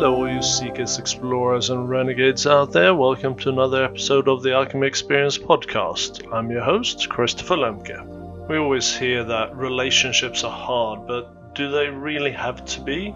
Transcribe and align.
Hello, 0.00 0.16
all 0.16 0.32
you 0.32 0.40
seekers, 0.40 0.98
explorers, 0.98 1.68
and 1.68 1.86
renegades 1.86 2.46
out 2.46 2.72
there. 2.72 2.94
Welcome 2.94 3.36
to 3.40 3.50
another 3.50 3.84
episode 3.84 4.28
of 4.28 4.42
the 4.42 4.54
Alchemy 4.54 4.86
Experience 4.86 5.36
podcast. 5.36 6.26
I'm 6.32 6.50
your 6.50 6.62
host, 6.62 7.10
Christopher 7.10 7.56
Lemke. 7.56 8.48
We 8.48 8.56
always 8.56 8.96
hear 8.96 9.24
that 9.24 9.54
relationships 9.54 10.42
are 10.42 10.50
hard, 10.50 11.06
but 11.06 11.54
do 11.54 11.70
they 11.70 11.88
really 11.88 12.32
have 12.32 12.64
to 12.64 12.80
be? 12.80 13.14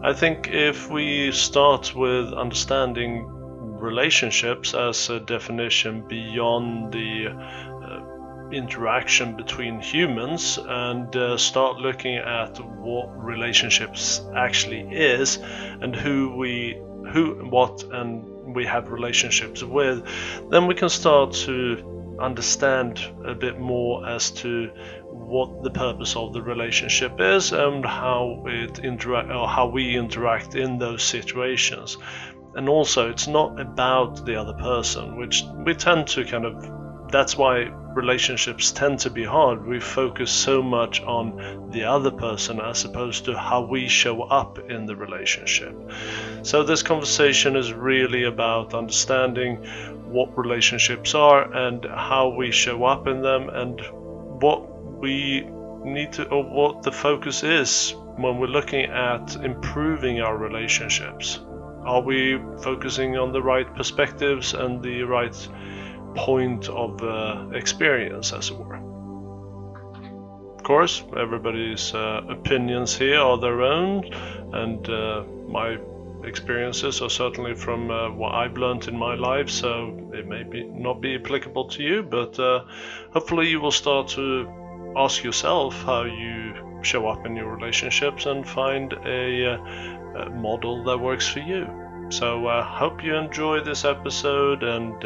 I 0.00 0.12
think 0.12 0.46
if 0.52 0.88
we 0.88 1.32
start 1.32 1.92
with 1.96 2.32
understanding 2.32 3.26
relationships 3.26 4.74
as 4.74 5.10
a 5.10 5.18
definition 5.18 6.06
beyond 6.06 6.92
the 6.92 7.30
interaction 8.52 9.36
between 9.36 9.80
humans 9.80 10.58
and 10.66 11.14
uh, 11.16 11.36
start 11.36 11.78
looking 11.78 12.16
at 12.16 12.58
what 12.58 13.08
relationships 13.22 14.20
actually 14.34 14.80
is 14.80 15.38
and 15.80 15.94
who 15.94 16.36
we 16.36 16.80
who 17.12 17.34
what 17.50 17.82
and 17.92 18.54
we 18.54 18.64
have 18.64 18.90
relationships 18.90 19.62
with 19.62 20.04
then 20.50 20.66
we 20.66 20.74
can 20.74 20.88
start 20.88 21.32
to 21.32 22.16
understand 22.20 23.00
a 23.24 23.34
bit 23.34 23.58
more 23.58 24.06
as 24.08 24.30
to 24.30 24.70
what 25.10 25.62
the 25.62 25.70
purpose 25.70 26.16
of 26.16 26.32
the 26.32 26.40
relationship 26.42 27.20
is 27.20 27.52
and 27.52 27.84
how 27.84 28.44
it 28.46 28.78
interact 28.78 29.30
or 29.30 29.48
how 29.48 29.66
we 29.66 29.96
interact 29.96 30.54
in 30.54 30.78
those 30.78 31.02
situations. 31.02 31.98
And 32.54 32.68
also 32.68 33.10
it's 33.10 33.26
not 33.26 33.60
about 33.60 34.24
the 34.24 34.36
other 34.36 34.54
person 34.54 35.16
which 35.16 35.42
we 35.64 35.74
tend 35.74 36.06
to 36.08 36.24
kind 36.24 36.44
of 36.44 36.85
that's 37.10 37.36
why 37.36 37.70
relationships 37.94 38.72
tend 38.72 38.98
to 39.00 39.10
be 39.10 39.24
hard. 39.24 39.66
We 39.66 39.80
focus 39.80 40.30
so 40.30 40.62
much 40.62 41.00
on 41.02 41.70
the 41.70 41.84
other 41.84 42.10
person 42.10 42.60
as 42.60 42.84
opposed 42.84 43.24
to 43.24 43.38
how 43.38 43.62
we 43.62 43.88
show 43.88 44.22
up 44.22 44.58
in 44.70 44.86
the 44.86 44.94
relationship. 44.94 45.74
So, 46.42 46.62
this 46.62 46.82
conversation 46.82 47.56
is 47.56 47.72
really 47.72 48.24
about 48.24 48.74
understanding 48.74 49.56
what 50.10 50.36
relationships 50.36 51.14
are 51.14 51.52
and 51.52 51.84
how 51.84 52.28
we 52.28 52.52
show 52.52 52.84
up 52.84 53.06
in 53.06 53.22
them 53.22 53.48
and 53.48 53.80
what 54.40 54.98
we 54.98 55.48
need 55.84 56.12
to, 56.14 56.28
or 56.28 56.44
what 56.44 56.82
the 56.82 56.92
focus 56.92 57.42
is 57.42 57.94
when 58.16 58.38
we're 58.38 58.46
looking 58.46 58.84
at 58.84 59.36
improving 59.36 60.20
our 60.20 60.36
relationships. 60.36 61.40
Are 61.84 62.00
we 62.00 62.38
focusing 62.62 63.16
on 63.16 63.32
the 63.32 63.42
right 63.42 63.72
perspectives 63.74 64.54
and 64.54 64.82
the 64.82 65.02
right 65.02 65.48
point 66.16 66.68
of 66.68 67.02
uh, 67.02 67.48
experience, 67.54 68.32
as 68.32 68.50
it 68.50 68.56
were. 68.58 68.76
Of 70.56 70.62
course, 70.62 71.04
everybody's 71.16 71.94
uh, 71.94 72.22
opinions 72.28 72.96
here 72.96 73.20
are 73.20 73.38
their 73.38 73.62
own, 73.62 74.04
and 74.52 74.88
uh, 74.88 75.24
my 75.48 75.78
experiences 76.24 77.00
are 77.02 77.10
certainly 77.10 77.54
from 77.54 77.90
uh, 77.90 78.10
what 78.10 78.34
I've 78.34 78.56
learned 78.56 78.88
in 78.88 78.96
my 78.96 79.14
life, 79.14 79.48
so 79.48 80.10
it 80.12 80.26
may 80.26 80.42
be 80.42 80.64
not 80.64 81.00
be 81.00 81.14
applicable 81.14 81.68
to 81.68 81.82
you, 81.82 82.02
but 82.02 82.38
uh, 82.40 82.64
hopefully 83.12 83.48
you 83.48 83.60
will 83.60 83.70
start 83.70 84.08
to 84.08 84.48
ask 84.96 85.22
yourself 85.22 85.74
how 85.82 86.04
you 86.04 86.54
show 86.82 87.06
up 87.08 87.26
in 87.26 87.36
your 87.36 87.54
relationships 87.54 88.26
and 88.26 88.48
find 88.48 88.92
a, 89.04 89.54
uh, 89.54 90.22
a 90.22 90.30
model 90.30 90.84
that 90.84 90.98
works 90.98 91.28
for 91.28 91.40
you. 91.40 91.66
So 92.08 92.48
I 92.48 92.62
hope 92.62 93.04
you 93.04 93.14
enjoy 93.14 93.60
this 93.60 93.84
episode 93.84 94.62
and 94.62 95.04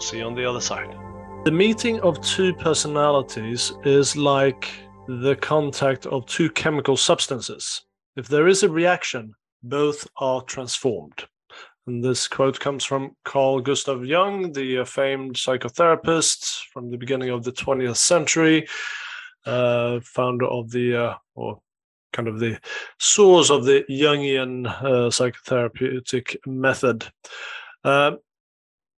See 0.00 0.18
you 0.18 0.24
on 0.24 0.34
the 0.34 0.48
other 0.48 0.60
side. 0.60 0.96
The 1.44 1.50
meeting 1.50 2.00
of 2.00 2.20
two 2.20 2.54
personalities 2.54 3.72
is 3.84 4.16
like 4.16 4.70
the 5.08 5.36
contact 5.40 6.06
of 6.06 6.26
two 6.26 6.50
chemical 6.50 6.96
substances. 6.96 7.82
If 8.16 8.28
there 8.28 8.46
is 8.46 8.62
a 8.62 8.68
reaction, 8.68 9.34
both 9.62 10.06
are 10.18 10.42
transformed. 10.42 11.24
And 11.88 12.04
this 12.04 12.28
quote 12.28 12.60
comes 12.60 12.84
from 12.84 13.16
Carl 13.24 13.60
Gustav 13.60 14.04
Jung, 14.04 14.52
the 14.52 14.84
famed 14.84 15.34
psychotherapist 15.34 16.66
from 16.72 16.90
the 16.90 16.98
beginning 16.98 17.30
of 17.30 17.42
the 17.42 17.52
20th 17.52 17.96
century, 17.96 18.68
uh, 19.46 19.98
founder 20.04 20.46
of 20.46 20.70
the, 20.70 20.94
uh, 20.94 21.14
or 21.34 21.58
kind 22.12 22.28
of 22.28 22.38
the 22.38 22.60
source 22.98 23.50
of 23.50 23.64
the 23.64 23.84
Jungian 23.90 24.66
uh, 24.66 25.08
psychotherapeutic 25.08 26.36
method. 26.46 27.06
Uh, 27.82 28.12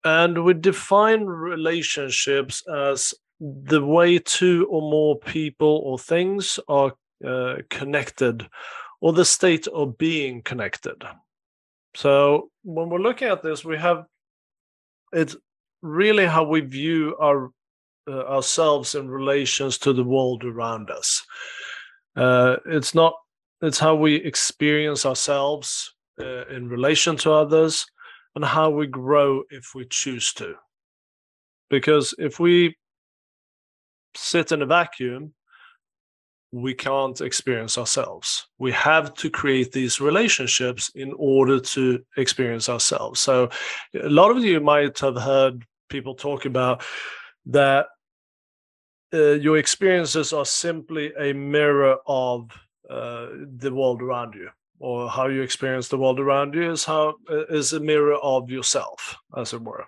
and 0.04 0.44
we 0.44 0.54
define 0.54 1.24
relationships 1.24 2.62
as 2.68 3.14
the 3.40 3.84
way 3.84 4.18
two 4.18 4.66
or 4.70 4.82
more 4.82 5.18
people 5.18 5.82
or 5.84 5.98
things 5.98 6.58
are 6.68 6.92
uh, 7.26 7.56
connected 7.68 8.46
or 9.00 9.12
the 9.12 9.24
state 9.24 9.66
of 9.68 9.96
being 9.98 10.42
connected. 10.42 11.02
So 11.94 12.50
when 12.62 12.88
we're 12.88 12.98
looking 12.98 13.28
at 13.28 13.42
this, 13.42 13.64
we 13.64 13.78
have 13.78 14.04
it's 15.12 15.36
really 15.82 16.26
how 16.26 16.44
we 16.44 16.60
view 16.60 17.16
our 17.18 17.50
uh, 18.08 18.24
ourselves 18.26 18.94
in 18.94 19.08
relations 19.10 19.78
to 19.78 19.92
the 19.92 20.04
world 20.04 20.44
around 20.44 20.90
us. 20.90 21.24
Uh, 22.16 22.56
it's 22.66 22.94
not 22.94 23.14
it's 23.62 23.78
how 23.78 23.94
we 23.94 24.16
experience 24.16 25.04
ourselves 25.04 25.94
uh, 26.20 26.46
in 26.46 26.68
relation 26.68 27.16
to 27.16 27.32
others 27.32 27.86
and 28.34 28.44
how 28.44 28.70
we 28.70 28.86
grow 28.86 29.42
if 29.50 29.74
we 29.74 29.84
choose 29.86 30.32
to. 30.34 30.54
Because 31.68 32.14
if 32.18 32.40
we 32.40 32.76
sit 34.14 34.52
in 34.52 34.62
a 34.62 34.66
vacuum, 34.66 35.34
we 36.52 36.74
can't 36.74 37.20
experience 37.20 37.78
ourselves. 37.78 38.48
We 38.58 38.72
have 38.72 39.14
to 39.14 39.30
create 39.30 39.70
these 39.70 40.00
relationships 40.00 40.90
in 40.96 41.12
order 41.16 41.60
to 41.60 42.04
experience 42.16 42.68
ourselves. 42.68 43.20
So, 43.20 43.50
a 43.94 44.08
lot 44.08 44.36
of 44.36 44.42
you 44.42 44.60
might 44.60 44.98
have 44.98 45.16
heard 45.16 45.64
people 45.88 46.14
talk 46.14 46.46
about 46.46 46.82
that 47.46 47.86
uh, 49.14 49.32
your 49.32 49.58
experiences 49.58 50.32
are 50.32 50.44
simply 50.44 51.12
a 51.18 51.32
mirror 51.32 51.98
of 52.06 52.50
uh, 52.88 53.28
the 53.58 53.72
world 53.72 54.02
around 54.02 54.34
you 54.34 54.50
or 54.80 55.08
how 55.08 55.28
you 55.28 55.42
experience 55.42 55.88
the 55.88 55.98
world 55.98 56.18
around 56.18 56.54
you 56.54 56.72
is 56.72 56.84
how 56.84 57.14
is 57.28 57.72
a 57.72 57.78
mirror 57.78 58.16
of 58.16 58.50
yourself 58.50 59.16
as 59.36 59.52
it 59.52 59.62
were. 59.62 59.84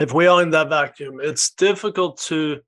If 0.00 0.12
we 0.12 0.26
are 0.26 0.42
in 0.42 0.50
that 0.50 0.70
vacuum 0.70 1.20
it's 1.22 1.50
difficult 1.52 2.18
to 2.22 2.60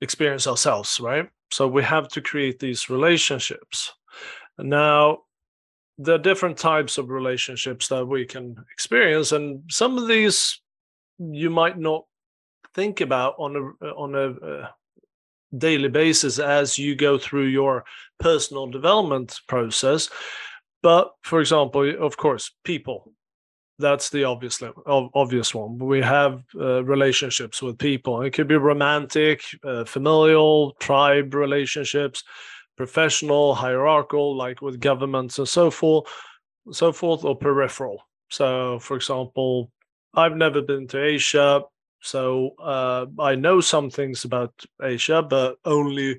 experience 0.00 0.46
ourselves 0.46 0.98
right? 0.98 1.28
So 1.52 1.68
we 1.68 1.82
have 1.84 2.08
to 2.08 2.20
create 2.20 2.58
these 2.58 2.90
relationships. 2.90 3.92
Now 4.58 5.18
there 5.98 6.14
are 6.14 6.18
different 6.18 6.56
types 6.56 6.96
of 6.96 7.10
relationships 7.10 7.88
that 7.88 8.06
we 8.06 8.24
can 8.24 8.56
experience 8.72 9.32
and 9.32 9.62
some 9.70 9.98
of 9.98 10.08
these 10.08 10.60
you 11.18 11.50
might 11.50 11.78
not 11.78 12.06
think 12.74 13.02
about 13.02 13.34
on 13.38 13.56
a 13.56 13.86
on 13.88 14.14
a 14.14 14.30
uh, 14.46 14.68
daily 15.56 15.88
basis 15.88 16.38
as 16.38 16.78
you 16.78 16.94
go 16.94 17.18
through 17.18 17.46
your 17.46 17.84
personal 18.18 18.66
development 18.66 19.40
process. 19.48 20.08
But 20.82 21.10
for 21.22 21.40
example, 21.40 21.94
of 21.98 22.16
course, 22.16 22.52
people. 22.64 23.12
That's 23.78 24.10
the 24.10 24.24
obvious 24.24 24.62
obvious 24.86 25.54
one. 25.54 25.78
We 25.78 26.02
have 26.02 26.42
uh, 26.54 26.84
relationships 26.84 27.62
with 27.62 27.78
people. 27.78 28.20
It 28.20 28.32
could 28.32 28.46
be 28.46 28.56
romantic, 28.56 29.42
uh, 29.64 29.84
familial, 29.84 30.74
tribe 30.80 31.32
relationships, 31.32 32.22
professional, 32.76 33.54
hierarchical, 33.54 34.36
like 34.36 34.60
with 34.60 34.80
governments 34.80 35.38
and 35.38 35.48
so 35.48 35.70
forth, 35.70 36.06
so 36.70 36.92
forth, 36.92 37.24
or 37.24 37.36
peripheral. 37.36 38.02
So, 38.30 38.78
for 38.80 38.96
example, 38.96 39.70
I've 40.14 40.36
never 40.36 40.62
been 40.62 40.86
to 40.88 41.02
Asia. 41.02 41.62
So 42.02 42.54
uh, 42.58 43.06
I 43.18 43.34
know 43.34 43.60
some 43.60 43.90
things 43.90 44.24
about 44.24 44.52
Asia, 44.82 45.22
but 45.22 45.56
only 45.64 46.18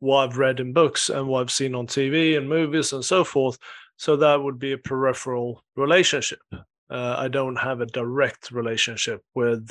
what 0.00 0.28
I've 0.28 0.38
read 0.38 0.60
in 0.60 0.72
books 0.72 1.08
and 1.08 1.26
what 1.26 1.40
I've 1.40 1.50
seen 1.50 1.74
on 1.74 1.86
TV 1.86 2.36
and 2.36 2.48
movies 2.48 2.92
and 2.92 3.04
so 3.04 3.24
forth. 3.24 3.58
So 3.96 4.16
that 4.16 4.42
would 4.42 4.58
be 4.58 4.72
a 4.72 4.78
peripheral 4.78 5.64
relationship. 5.74 6.40
Uh, 6.52 7.16
I 7.18 7.28
don't 7.28 7.56
have 7.56 7.80
a 7.80 7.86
direct 7.86 8.50
relationship 8.50 9.22
with 9.34 9.70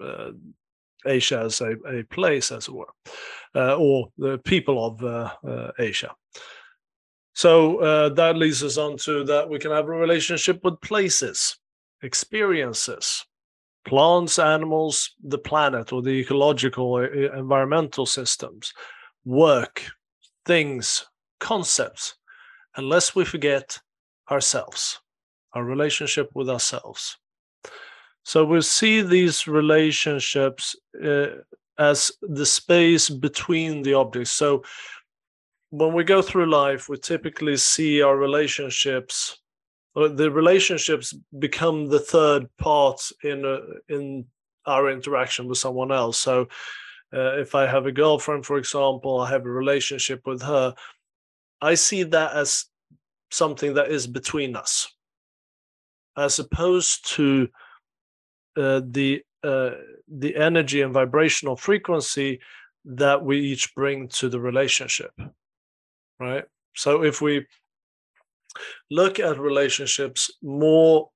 uh, 0.00 0.32
Asia 1.06 1.40
as 1.40 1.60
a, 1.60 1.72
a, 1.88 2.04
place, 2.04 2.52
as 2.52 2.68
it 2.68 2.74
were, 2.74 2.92
uh, 3.56 3.76
or 3.76 4.08
the 4.18 4.38
people 4.38 4.84
of 4.84 5.02
uh, 5.02 5.32
uh, 5.46 5.72
Asia. 5.78 6.14
So 7.34 8.10
that 8.14 8.36
leads 8.36 8.62
us 8.62 8.76
on 8.76 8.98
to 8.98 9.24
that 9.24 9.48
we 9.48 9.58
can 9.58 9.70
have 9.70 9.86
a 9.86 9.90
relationship 9.90 10.60
with 10.62 10.80
places, 10.82 11.56
experiences, 12.02 13.24
plants, 13.84 14.38
animals, 14.38 15.14
the 15.22 15.38
planet, 15.38 15.92
or 15.92 16.02
the 16.02 16.10
ecological 16.10 16.94
uh, 16.94 17.38
environmental 17.38 18.06
systems, 18.06 18.72
work, 19.24 19.84
things, 20.46 21.06
concepts, 21.40 22.14
unless 22.76 23.14
we 23.14 23.24
forget 23.24 23.78
ourselves, 24.30 25.00
our 25.54 25.64
relationship 25.64 26.30
with 26.34 26.48
ourselves. 26.48 27.18
So 28.24 28.44
we 28.44 28.60
see 28.62 29.02
these 29.02 29.48
relationships 29.48 30.76
uh, 31.04 31.26
as 31.78 32.12
the 32.22 32.46
space 32.46 33.10
between 33.10 33.82
the 33.82 33.94
objects. 33.94 34.30
So 34.30 34.62
when 35.70 35.92
we 35.92 36.04
go 36.04 36.22
through 36.22 36.50
life, 36.50 36.88
we 36.88 36.98
typically 36.98 37.56
see 37.56 38.02
our 38.02 38.16
relationships 38.16 39.41
the 39.94 40.30
relationships 40.30 41.14
become 41.38 41.86
the 41.86 42.00
third 42.00 42.48
part 42.56 43.00
in 43.22 43.44
a, 43.44 43.58
in 43.94 44.24
our 44.66 44.90
interaction 44.90 45.48
with 45.48 45.58
someone 45.58 45.92
else. 45.92 46.18
So 46.18 46.48
uh, 47.14 47.38
if 47.38 47.54
I 47.54 47.66
have 47.66 47.86
a 47.86 47.92
girlfriend, 47.92 48.46
for 48.46 48.56
example, 48.56 49.20
I 49.20 49.30
have 49.30 49.44
a 49.44 49.50
relationship 49.50 50.26
with 50.26 50.42
her, 50.42 50.74
I 51.60 51.74
see 51.74 52.04
that 52.04 52.34
as 52.34 52.66
something 53.30 53.74
that 53.74 53.90
is 53.90 54.06
between 54.06 54.56
us, 54.56 54.88
as 56.16 56.38
opposed 56.38 57.08
to 57.14 57.48
uh, 58.56 58.80
the 58.84 59.22
uh, 59.44 59.70
the 60.08 60.36
energy 60.36 60.82
and 60.82 60.94
vibrational 60.94 61.56
frequency 61.56 62.40
that 62.84 63.24
we 63.24 63.40
each 63.40 63.74
bring 63.74 64.08
to 64.08 64.28
the 64.28 64.38
relationship, 64.38 65.10
right? 66.20 66.44
So 66.74 67.02
if 67.02 67.20
we 67.20 67.46
look 68.90 69.18
at 69.18 69.38
relationships 69.38 70.30
more 70.42 71.08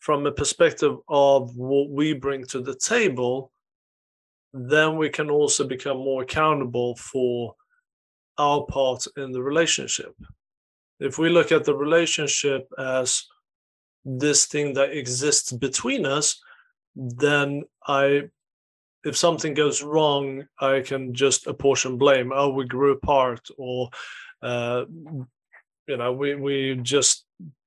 from 0.00 0.26
a 0.26 0.32
perspective 0.32 0.96
of 1.08 1.56
what 1.56 1.90
we 1.90 2.12
bring 2.12 2.44
to 2.46 2.60
the 2.60 2.74
table, 2.74 3.52
then 4.52 4.96
we 4.96 5.08
can 5.08 5.30
also 5.30 5.66
become 5.66 5.98
more 5.98 6.22
accountable 6.22 6.96
for 6.96 7.54
our 8.38 8.64
part 8.66 9.06
in 9.16 9.30
the 9.32 9.42
relationship. 9.42 10.14
If 10.98 11.18
we 11.18 11.28
look 11.30 11.52
at 11.52 11.64
the 11.64 11.76
relationship 11.76 12.68
as 12.78 13.24
this 14.04 14.46
thing 14.46 14.74
that 14.74 14.96
exists 14.96 15.52
between 15.52 16.04
us, 16.04 16.40
then 16.96 17.62
I, 17.86 18.22
if 19.04 19.16
something 19.16 19.54
goes 19.54 19.82
wrong, 19.82 20.46
I 20.60 20.80
can 20.80 21.14
just 21.14 21.46
apportion 21.46 21.96
blame. 21.96 22.32
Oh, 22.34 22.50
we 22.50 22.66
grew 22.66 22.92
apart, 22.92 23.48
or 23.56 23.90
uh, 24.42 24.84
you 25.86 25.96
know, 25.96 26.12
we 26.12 26.34
we 26.34 26.76
just 26.82 27.24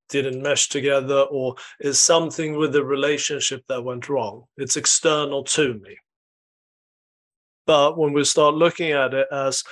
didn't 0.10 0.42
mesh 0.42 0.70
together, 0.70 1.22
or 1.32 1.56
is 1.80 2.00
something 2.00 2.56
with 2.58 2.74
the 2.74 2.84
relationship 2.84 3.64
that 3.68 3.84
went 3.84 4.08
wrong. 4.08 4.44
It's 4.58 4.78
external 4.78 5.44
to 5.44 5.74
me. 5.76 5.98
But 7.66 7.98
when 7.98 8.14
we 8.14 8.24
start 8.24 8.54
looking 8.54 8.92
at 8.92 9.14
it 9.14 9.28
as 9.32 9.64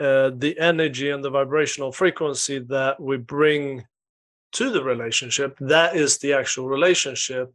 uh, 0.00 0.30
the 0.34 0.58
energy 0.58 1.10
and 1.10 1.22
the 1.22 1.30
vibrational 1.30 1.92
frequency 1.92 2.58
that 2.60 2.98
we 2.98 3.18
bring 3.18 3.84
to 4.52 4.70
the 4.70 4.82
relationship, 4.82 5.56
that 5.60 5.94
is 5.96 6.18
the 6.18 6.32
actual 6.32 6.68
relationship. 6.68 7.54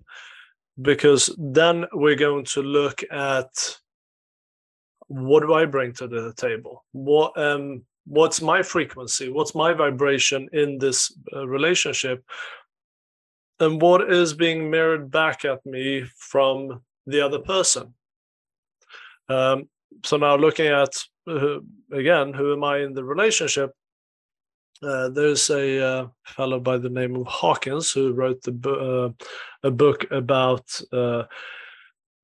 Because 0.79 1.35
then 1.39 1.85
we're 1.91 2.15
going 2.15 2.45
to 2.45 2.61
look 2.61 3.01
at 3.11 3.77
what 5.07 5.39
do 5.39 5.55
I 5.55 5.65
bring 5.65 5.93
to 5.93 6.07
the 6.07 6.33
table? 6.37 6.85
What 6.91 7.35
um 7.35 7.86
what's 8.07 8.41
my 8.41 8.63
frequency? 8.63 9.29
What's 9.29 9.53
my 9.53 9.73
vibration 9.73 10.49
in 10.53 10.77
this 10.77 11.13
uh, 11.33 11.47
relationship? 11.47 12.23
And 13.59 13.81
what 13.81 14.11
is 14.11 14.33
being 14.33 14.69
mirrored 14.69 15.11
back 15.11 15.43
at 15.45 15.65
me 15.65 16.05
from 16.17 16.81
the 17.05 17.21
other 17.21 17.39
person? 17.39 17.93
Um, 19.29 19.69
so 20.05 20.17
now 20.17 20.35
looking 20.35 20.67
at 20.67 20.95
uh, 21.27 21.59
again, 21.91 22.33
who 22.33 22.53
am 22.53 22.63
I 22.63 22.79
in 22.79 22.93
the 22.93 23.03
relationship? 23.03 23.71
Uh, 24.81 25.09
there's 25.09 25.49
a 25.49 25.83
uh, 25.83 26.07
fellow 26.25 26.59
by 26.59 26.77
the 26.77 26.89
name 26.89 27.15
of 27.15 27.27
Hawkins 27.27 27.91
who 27.91 28.13
wrote 28.13 28.41
the 28.43 28.51
bu- 28.51 29.05
uh, 29.05 29.09
a 29.63 29.71
book 29.71 30.05
about 30.11 30.79
uh, 30.93 31.23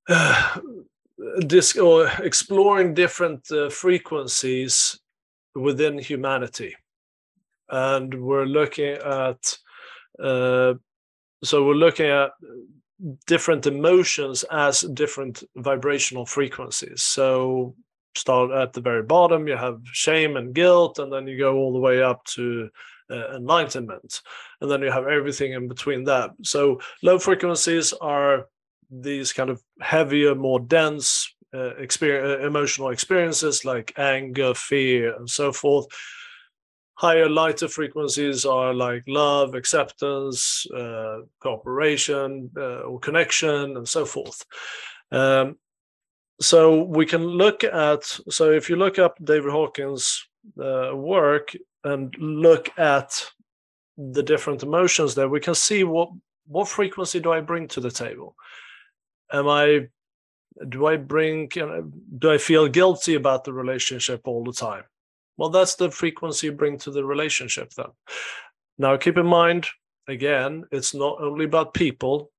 this 1.37 1.75
or 1.77 2.07
exploring 2.19 2.93
different 2.93 3.49
uh, 3.51 3.69
frequencies 3.69 4.99
within 5.55 5.97
humanity, 5.97 6.75
and 7.69 8.13
we're 8.13 8.45
looking 8.45 8.93
at 8.95 9.57
uh, 10.21 10.73
so 11.43 11.65
we're 11.65 11.73
looking 11.73 12.07
at 12.07 12.31
different 13.27 13.67
emotions 13.67 14.43
as 14.51 14.81
different 14.81 15.43
vibrational 15.55 16.25
frequencies. 16.25 17.01
So 17.01 17.75
start 18.15 18.51
at 18.51 18.73
the 18.73 18.81
very 18.81 19.03
bottom, 19.03 19.47
you 19.47 19.57
have 19.57 19.81
shame 19.85 20.37
and 20.37 20.53
guilt, 20.53 20.99
and 20.99 21.11
then 21.11 21.27
you 21.27 21.37
go 21.37 21.55
all 21.55 21.73
the 21.73 21.79
way 21.79 22.01
up 22.01 22.23
to 22.25 22.69
uh, 23.09 23.35
enlightenment, 23.35 24.21
and 24.61 24.71
then 24.71 24.81
you 24.81 24.91
have 24.91 25.07
everything 25.07 25.53
in 25.53 25.67
between 25.67 26.05
that. 26.05 26.31
So 26.43 26.79
low 27.01 27.19
frequencies 27.19 27.93
are 27.93 28.47
these 28.89 29.33
kind 29.33 29.49
of 29.49 29.61
heavier, 29.81 30.35
more 30.35 30.59
dense 30.59 31.33
uh, 31.53 31.75
experience, 31.75 32.41
uh, 32.41 32.45
emotional 32.45 32.89
experiences 32.89 33.65
like 33.65 33.93
anger, 33.97 34.53
fear, 34.53 35.15
and 35.15 35.29
so 35.29 35.51
forth. 35.51 35.87
Higher, 36.95 37.27
lighter 37.27 37.67
frequencies 37.67 38.45
are 38.45 38.73
like 38.73 39.03
love, 39.07 39.55
acceptance, 39.55 40.65
uh, 40.75 41.19
cooperation, 41.39 42.51
uh, 42.55 42.81
or 42.81 42.99
connection, 42.99 43.77
and 43.77 43.87
so 43.87 44.05
forth. 44.05 44.45
Um, 45.11 45.57
so 46.41 46.83
we 46.83 47.05
can 47.05 47.23
look 47.25 47.63
at 47.63 48.03
so 48.29 48.51
if 48.51 48.69
you 48.69 48.75
look 48.75 48.99
up 48.99 49.17
david 49.23 49.51
hawkins 49.51 50.27
uh, 50.61 50.91
work 50.93 51.55
and 51.83 52.13
look 52.17 52.69
at 52.77 53.25
the 53.97 54.23
different 54.23 54.63
emotions 54.63 55.15
there 55.15 55.29
we 55.29 55.39
can 55.39 55.55
see 55.55 55.83
what 55.83 56.09
what 56.47 56.67
frequency 56.67 57.19
do 57.19 57.31
i 57.31 57.39
bring 57.39 57.67
to 57.67 57.79
the 57.79 57.91
table 57.91 58.35
am 59.31 59.47
i 59.47 59.87
do 60.69 60.85
i 60.85 60.95
bring 60.95 61.49
do 62.17 62.31
i 62.31 62.37
feel 62.37 62.67
guilty 62.67 63.15
about 63.15 63.43
the 63.43 63.53
relationship 63.53 64.21
all 64.25 64.43
the 64.43 64.53
time 64.53 64.83
well 65.37 65.49
that's 65.49 65.75
the 65.75 65.89
frequency 65.89 66.47
you 66.47 66.53
bring 66.53 66.77
to 66.77 66.91
the 66.91 67.03
relationship 67.03 67.71
then 67.73 67.87
now 68.77 68.95
keep 68.97 69.17
in 69.17 69.25
mind 69.25 69.67
again 70.07 70.63
it's 70.71 70.93
not 70.93 71.21
only 71.21 71.45
about 71.45 71.73
people 71.73 72.31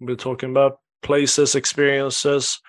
we're 0.00 0.14
talking 0.14 0.50
about 0.50 0.80
places 1.02 1.54
experiences 1.54 2.60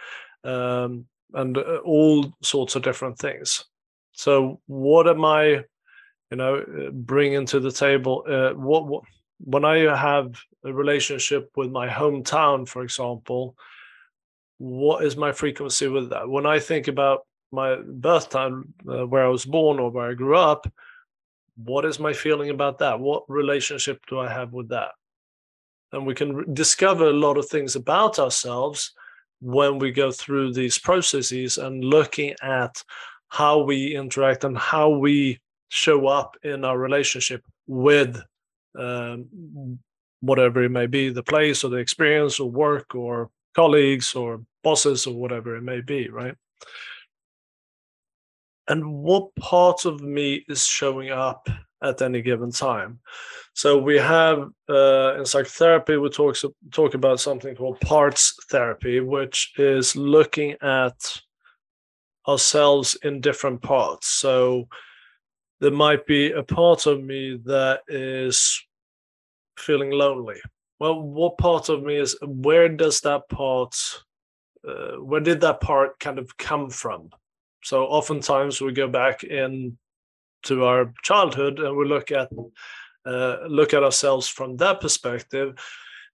um, 0.44 1.06
and 1.34 1.58
uh, 1.58 1.78
all 1.84 2.34
sorts 2.42 2.76
of 2.76 2.84
different 2.84 3.18
things. 3.18 3.66
So, 4.14 4.62
what 4.68 5.08
am 5.08 5.26
I, 5.26 5.64
you 6.32 6.38
know, 6.38 6.58
uh, 6.58 6.92
bringing 6.92 7.46
to 7.48 7.60
the 7.60 7.72
table? 7.72 8.24
Uh, 8.28 8.52
what, 8.52 8.88
what 8.88 9.04
when 9.40 9.66
I 9.66 9.78
have 9.96 10.36
a 10.64 10.74
relationship 10.74 11.52
with 11.56 11.70
my 11.70 11.88
hometown, 11.88 12.68
for 12.68 12.82
example, 12.84 13.56
what 14.58 15.04
is 15.04 15.16
my 15.16 15.32
frequency 15.32 15.88
with 15.88 16.10
that? 16.10 16.28
When 16.28 16.46
I 16.46 16.60
think 16.60 16.88
about 16.88 17.26
my 17.52 17.76
birth 17.76 18.30
time, 18.30 18.74
uh, 18.88 19.06
where 19.06 19.26
I 19.26 19.30
was 19.30 19.46
born 19.46 19.80
or 19.80 19.92
where 19.92 20.10
I 20.10 20.14
grew 20.14 20.38
up, 20.38 20.72
what 21.56 21.86
is 21.86 22.00
my 22.00 22.14
feeling 22.14 22.50
about 22.50 22.80
that? 22.80 23.00
What 23.00 23.24
relationship 23.28 24.00
do 24.08 24.20
I 24.20 24.32
have 24.32 24.54
with 24.54 24.70
that? 24.70 24.92
And 25.92 26.06
we 26.06 26.14
can 26.14 26.54
discover 26.54 27.08
a 27.08 27.14
lot 27.14 27.38
of 27.38 27.48
things 27.48 27.76
about 27.76 28.20
ourselves 28.20 28.94
when 29.40 29.80
we 29.80 29.92
go 29.92 30.12
through 30.12 30.54
these 30.54 30.78
processes 30.78 31.58
and 31.58 31.84
looking 31.84 32.36
at 32.42 32.82
how 33.30 33.60
we 33.60 33.96
interact 33.96 34.44
and 34.44 34.58
how 34.58 34.90
we 34.90 35.40
show 35.70 36.08
up 36.08 36.36
in 36.44 36.64
our 36.64 36.78
relationship 36.78 37.44
with 37.68 38.22
um, 38.78 39.80
whatever 40.22 40.64
it 40.64 40.70
may 40.70 40.88
be 40.88 41.10
the 41.10 41.24
place 41.24 41.64
or 41.64 41.70
the 41.70 41.78
experience 41.78 42.40
or 42.40 42.50
work 42.50 42.96
or 42.96 43.30
colleagues 43.58 44.16
or 44.16 44.42
bosses 44.64 45.08
or 45.08 45.16
whatever 45.16 45.56
it 45.56 45.64
may 45.64 45.82
be 45.82 46.10
right 46.10 46.36
and 48.68 48.86
what 48.86 49.34
part 49.36 49.86
of 49.86 50.02
me 50.02 50.46
is 50.48 50.66
showing 50.66 51.10
up 51.10 51.50
at 51.84 52.02
any 52.02 52.22
given 52.22 52.52
time. 52.52 53.00
So 53.54 53.78
we 53.78 53.98
have 53.98 54.50
uh, 54.70 55.16
in 55.18 55.26
psychotherapy 55.26 55.98
we 55.98 56.10
talk 56.10 56.36
talk 56.72 56.94
about 56.94 57.20
something 57.20 57.56
called 57.56 57.80
parts 57.82 58.36
therapy, 58.50 59.00
which 59.00 59.54
is 59.58 59.96
looking 59.96 60.56
at 60.62 60.98
ourselves 62.28 62.98
in 63.04 63.22
different 63.22 63.62
parts. 63.62 64.08
So 64.08 64.68
there 65.60 65.72
might 65.72 66.06
be 66.06 66.32
a 66.32 66.44
part 66.44 66.86
of 66.86 67.04
me 67.04 67.40
that 67.46 67.82
is 67.88 68.62
feeling 69.58 69.92
lonely. 69.92 70.40
Well, 70.80 71.02
what 71.02 71.38
part 71.38 71.70
of 71.70 71.84
me 71.84 71.96
is 71.98 72.18
where 72.22 72.70
does 72.70 73.02
that 73.02 73.28
part 73.30 73.76
uh, 74.68 74.98
where 74.98 75.22
did 75.22 75.42
that 75.42 75.62
part 75.62 76.00
kind 76.00 76.20
of 76.20 76.36
come 76.38 76.70
from? 76.70 77.10
So 77.64 77.86
oftentimes 77.86 78.62
we 78.62 78.74
go 78.74 78.88
back 78.88 79.24
in 79.24 79.78
to 80.44 80.66
our 80.66 80.94
childhood 81.04 81.60
and 81.60 81.76
we 81.76 81.86
look 81.86 82.12
at 82.12 82.30
uh, 83.06 83.38
look 83.48 83.74
at 83.74 83.84
ourselves 83.84 84.28
from 84.28 84.58
that 84.58 84.82
perspective 84.82 85.56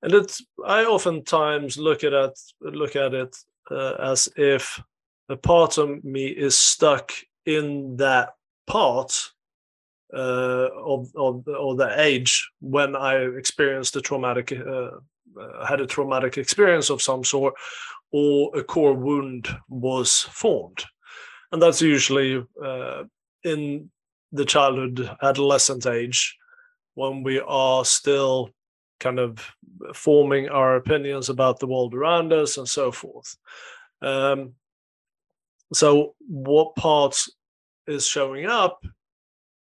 and 0.01 0.13
it's 0.13 0.45
i 0.65 0.83
oftentimes 0.83 1.77
look 1.77 2.03
at 2.03 2.13
it 2.13 2.39
look 2.61 2.95
at 2.95 3.13
it 3.13 3.35
uh, 3.71 3.93
as 3.99 4.29
if 4.35 4.81
a 5.29 5.35
part 5.35 5.77
of 5.77 6.03
me 6.03 6.27
is 6.27 6.57
stuck 6.57 7.11
in 7.45 7.95
that 7.97 8.29
part 8.67 9.31
uh, 10.13 10.69
of, 10.75 11.11
of, 11.15 11.47
of 11.47 11.77
the 11.77 11.93
age 11.97 12.49
when 12.59 12.95
I 12.95 13.15
experienced 13.15 13.95
a 13.95 14.01
traumatic, 14.01 14.51
uh, 14.51 14.91
uh, 15.39 15.65
had 15.65 15.81
a 15.81 15.87
traumatic 15.87 16.37
experience 16.37 16.89
of 16.89 17.01
some 17.01 17.23
sort, 17.23 17.55
or 18.11 18.51
a 18.55 18.63
core 18.63 18.93
wound 18.93 19.47
was 19.69 20.21
formed, 20.21 20.83
and 21.51 21.61
that's 21.61 21.81
usually 21.81 22.43
uh, 22.63 23.03
in 23.43 23.89
the 24.31 24.45
childhood 24.45 25.09
adolescent 25.21 25.85
age 25.85 26.37
when 26.95 27.23
we 27.23 27.39
are 27.39 27.83
still 27.83 28.49
kind 28.99 29.19
of 29.19 29.51
forming 29.93 30.47
our 30.49 30.75
opinions 30.75 31.29
about 31.29 31.59
the 31.59 31.67
world 31.67 31.93
around 31.93 32.31
us 32.31 32.57
and 32.57 32.67
so 32.67 32.91
forth. 32.91 33.35
Um, 34.01 34.53
so, 35.73 36.13
what 36.19 36.75
parts 36.75 37.31
is 37.87 38.05
showing 38.05 38.45
up? 38.45 38.83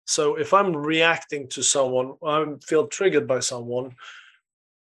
So, 0.07 0.37
if 0.37 0.55
I'm 0.55 0.75
reacting 0.75 1.49
to 1.49 1.63
someone, 1.63 2.15
I 2.25 2.45
feel 2.65 2.87
triggered 2.87 3.27
by 3.27 3.41
someone, 3.41 3.95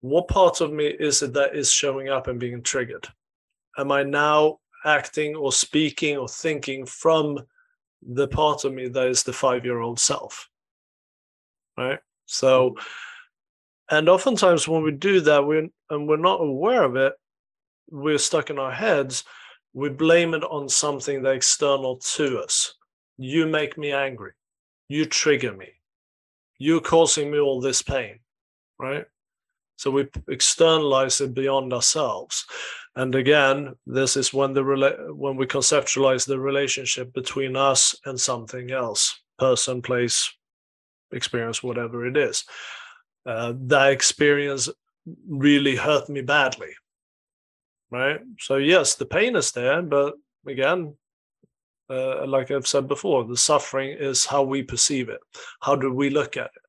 what 0.01 0.29
part 0.29 0.63
of 0.63 0.73
me 0.73 0.87
is 0.87 1.23
it 1.23 1.35
that 1.35 1.55
is 1.55 1.71
showing 1.71 2.09
up 2.09 2.27
and 2.27 2.41
being 2.41 2.63
triggered? 2.63 3.07
Am 3.77 3.93
I 3.93 4.03
now 4.03 4.61
acting 4.85 5.37
or 5.37 5.53
speaking 5.53 6.17
or 6.17 6.27
thinking 6.27 6.87
from 6.87 7.39
the 8.03 8.29
part 8.29 8.65
of 8.65 8.73
me 8.73 8.89
that 8.89 9.09
is 9.09 9.23
the 9.23 9.33
five 9.33 9.65
year 9.65 9.81
old 9.81 10.01
self? 10.01 10.49
Right. 11.77 11.99
So, 12.25 12.77
and 13.91 14.09
oftentimes 14.09 14.67
when 14.67 14.83
we 14.83 14.93
do 14.93 15.21
that, 15.21 15.47
we 15.47 15.71
and 15.91 16.09
we're 16.09 16.17
not 16.17 16.41
aware 16.41 16.83
of 16.83 16.97
it, 16.97 17.13
we're 17.91 18.19
stuck 18.19 18.49
in 18.49 18.59
our 18.59 18.73
heads. 18.73 19.25
We 19.75 19.91
blame 19.91 20.35
it 20.35 20.45
on 20.45 20.69
something 20.69 21.23
that 21.23 21.35
external 21.35 21.97
to 21.97 22.41
us. 22.41 22.75
You 23.19 23.47
make 23.47 23.77
me 23.77 23.93
angry. 23.93 24.33
You 24.91 25.05
trigger 25.05 25.53
me. 25.53 25.69
You're 26.59 26.81
causing 26.81 27.31
me 27.31 27.39
all 27.39 27.61
this 27.61 27.81
pain, 27.81 28.19
right? 28.77 29.05
So 29.77 29.93
we 29.93 30.09
externalize 30.29 31.21
it 31.21 31.33
beyond 31.33 31.73
ourselves. 31.73 32.45
And 32.97 33.15
again, 33.15 33.77
this 33.87 34.17
is 34.17 34.35
when 34.35 34.53
the 34.53 34.65
when 35.15 35.37
we 35.37 35.47
conceptualize 35.47 36.27
the 36.27 36.41
relationship 36.41 37.13
between 37.13 37.55
us 37.55 37.95
and 38.05 38.19
something 38.19 38.73
else, 38.73 39.17
person, 39.39 39.81
place, 39.81 40.29
experience, 41.13 41.63
whatever 41.63 42.05
it 42.05 42.17
is. 42.17 42.45
Uh, 43.25 43.53
that 43.57 43.93
experience 43.93 44.69
really 45.29 45.77
hurt 45.77 46.09
me 46.09 46.21
badly. 46.21 46.73
Right. 47.93 48.21
So, 48.41 48.57
yes, 48.57 48.97
the 48.97 49.07
pain 49.07 49.37
is 49.37 49.53
there, 49.53 49.83
but 49.83 50.15
again, 50.49 50.97
uh, 51.91 52.25
like 52.27 52.51
I've 52.51 52.69
said 52.69 52.87
before, 52.87 53.25
the 53.25 53.37
suffering 53.37 53.97
is 53.99 54.25
how 54.25 54.43
we 54.43 54.63
perceive 54.63 55.09
it. 55.09 55.21
How 55.61 55.75
do 55.75 55.93
we 55.93 56.09
look 56.09 56.37
at 56.37 56.47
it? 56.47 56.63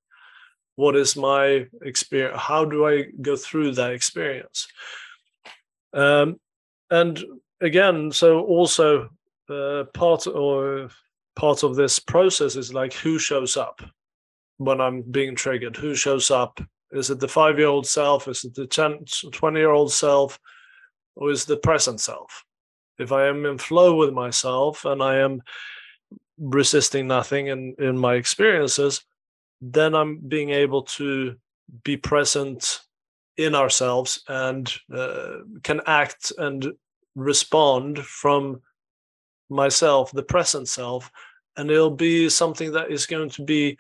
What 0.76 0.96
is 0.96 1.16
my 1.16 1.68
experience? 1.84 2.40
How 2.42 2.66
do 2.66 2.88
I 2.88 3.06
go 3.22 3.36
through 3.36 3.74
that 3.74 3.92
experience? 3.92 4.68
Um, 5.94 6.40
and 6.90 7.24
again, 7.60 8.12
so 8.12 8.42
also 8.42 9.10
uh, 9.50 9.84
part 9.94 10.26
or 10.28 10.90
part 11.36 11.64
of 11.64 11.76
this 11.76 12.00
process 12.00 12.56
is 12.56 12.74
like 12.74 12.94
who 12.94 13.20
shows 13.20 13.58
up 13.58 13.82
when 14.58 14.82
I'm 14.82 15.02
being 15.02 15.36
triggered? 15.36 15.78
Who 15.78 15.96
shows 15.96 16.32
up? 16.32 16.60
Is 16.92 17.10
it 17.10 17.20
the 17.20 17.28
five 17.28 17.58
year 17.58 17.68
old 17.68 17.88
self? 17.88 18.28
Is 18.28 18.44
it 18.44 18.56
the 18.56 18.68
10, 18.68 19.06
20 19.32 19.60
year 19.60 19.72
old 19.72 19.92
self? 19.92 20.40
Or 21.16 21.30
is 21.30 21.46
the 21.46 21.58
present 21.58 22.00
self? 22.00 22.44
If 23.00 23.12
I 23.12 23.28
am 23.28 23.46
in 23.46 23.58
flow 23.58 23.96
with 23.96 24.14
myself 24.14 24.86
and 24.86 25.02
I 25.02 25.18
am 25.18 25.42
resisting 26.38 27.08
nothing 27.08 27.48
in, 27.48 27.76
in 27.80 27.98
my 27.98 28.16
experiences, 28.16 29.04
then 29.62 29.94
I'm 29.94 30.18
being 30.18 30.50
able 30.50 30.84
to 30.84 31.36
be 31.84 31.98
present 31.98 32.82
in 33.38 33.56
ourselves 33.56 34.24
and 34.28 34.72
uh, 34.94 35.38
can 35.64 35.82
act 35.86 36.32
and 36.38 36.74
respond 37.16 38.00
from 38.00 38.62
myself, 39.50 40.12
the 40.12 40.24
present 40.24 40.68
self. 40.68 41.12
And 41.58 41.70
it'll 41.70 41.90
be 41.90 42.30
something 42.30 42.72
that 42.74 42.92
is 42.92 43.06
going 43.06 43.30
to 43.32 43.44
be 43.44 43.78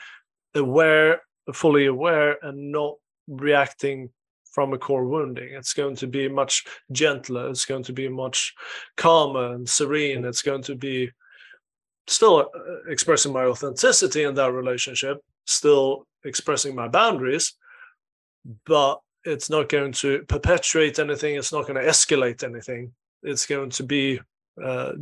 aware, 0.55 1.21
fully 1.53 1.85
aware, 1.85 2.37
and 2.41 2.71
not 2.71 2.95
reacting 3.27 4.09
from 4.51 4.73
a 4.73 4.77
core 4.77 5.05
wounding. 5.05 5.53
It's 5.53 5.73
going 5.73 5.95
to 5.97 6.07
be 6.07 6.27
much 6.27 6.65
gentler. 6.91 7.49
It's 7.49 7.65
going 7.65 7.83
to 7.83 7.93
be 7.93 8.07
much 8.07 8.53
calmer 8.97 9.53
and 9.53 9.67
serene. 9.67 10.25
It's 10.25 10.41
going 10.41 10.63
to 10.63 10.75
be 10.75 11.11
still 12.07 12.49
uh, 12.53 12.89
expressing 12.89 13.33
my 13.33 13.45
authenticity 13.45 14.23
in 14.23 14.35
that 14.35 14.53
relationship, 14.53 15.19
still 15.45 16.05
expressing 16.23 16.75
my 16.75 16.87
boundaries, 16.87 17.53
but 18.65 18.99
it's 19.23 19.49
not 19.49 19.69
going 19.69 19.91
to 19.93 20.23
perpetuate 20.27 20.99
anything. 20.99 21.35
It's 21.35 21.53
not 21.53 21.67
going 21.67 21.81
to 21.81 21.89
escalate 21.89 22.43
anything. 22.43 22.93
It's 23.23 23.45
going 23.45 23.69
to 23.71 23.83
be, 23.83 24.19
uh, 24.63 24.93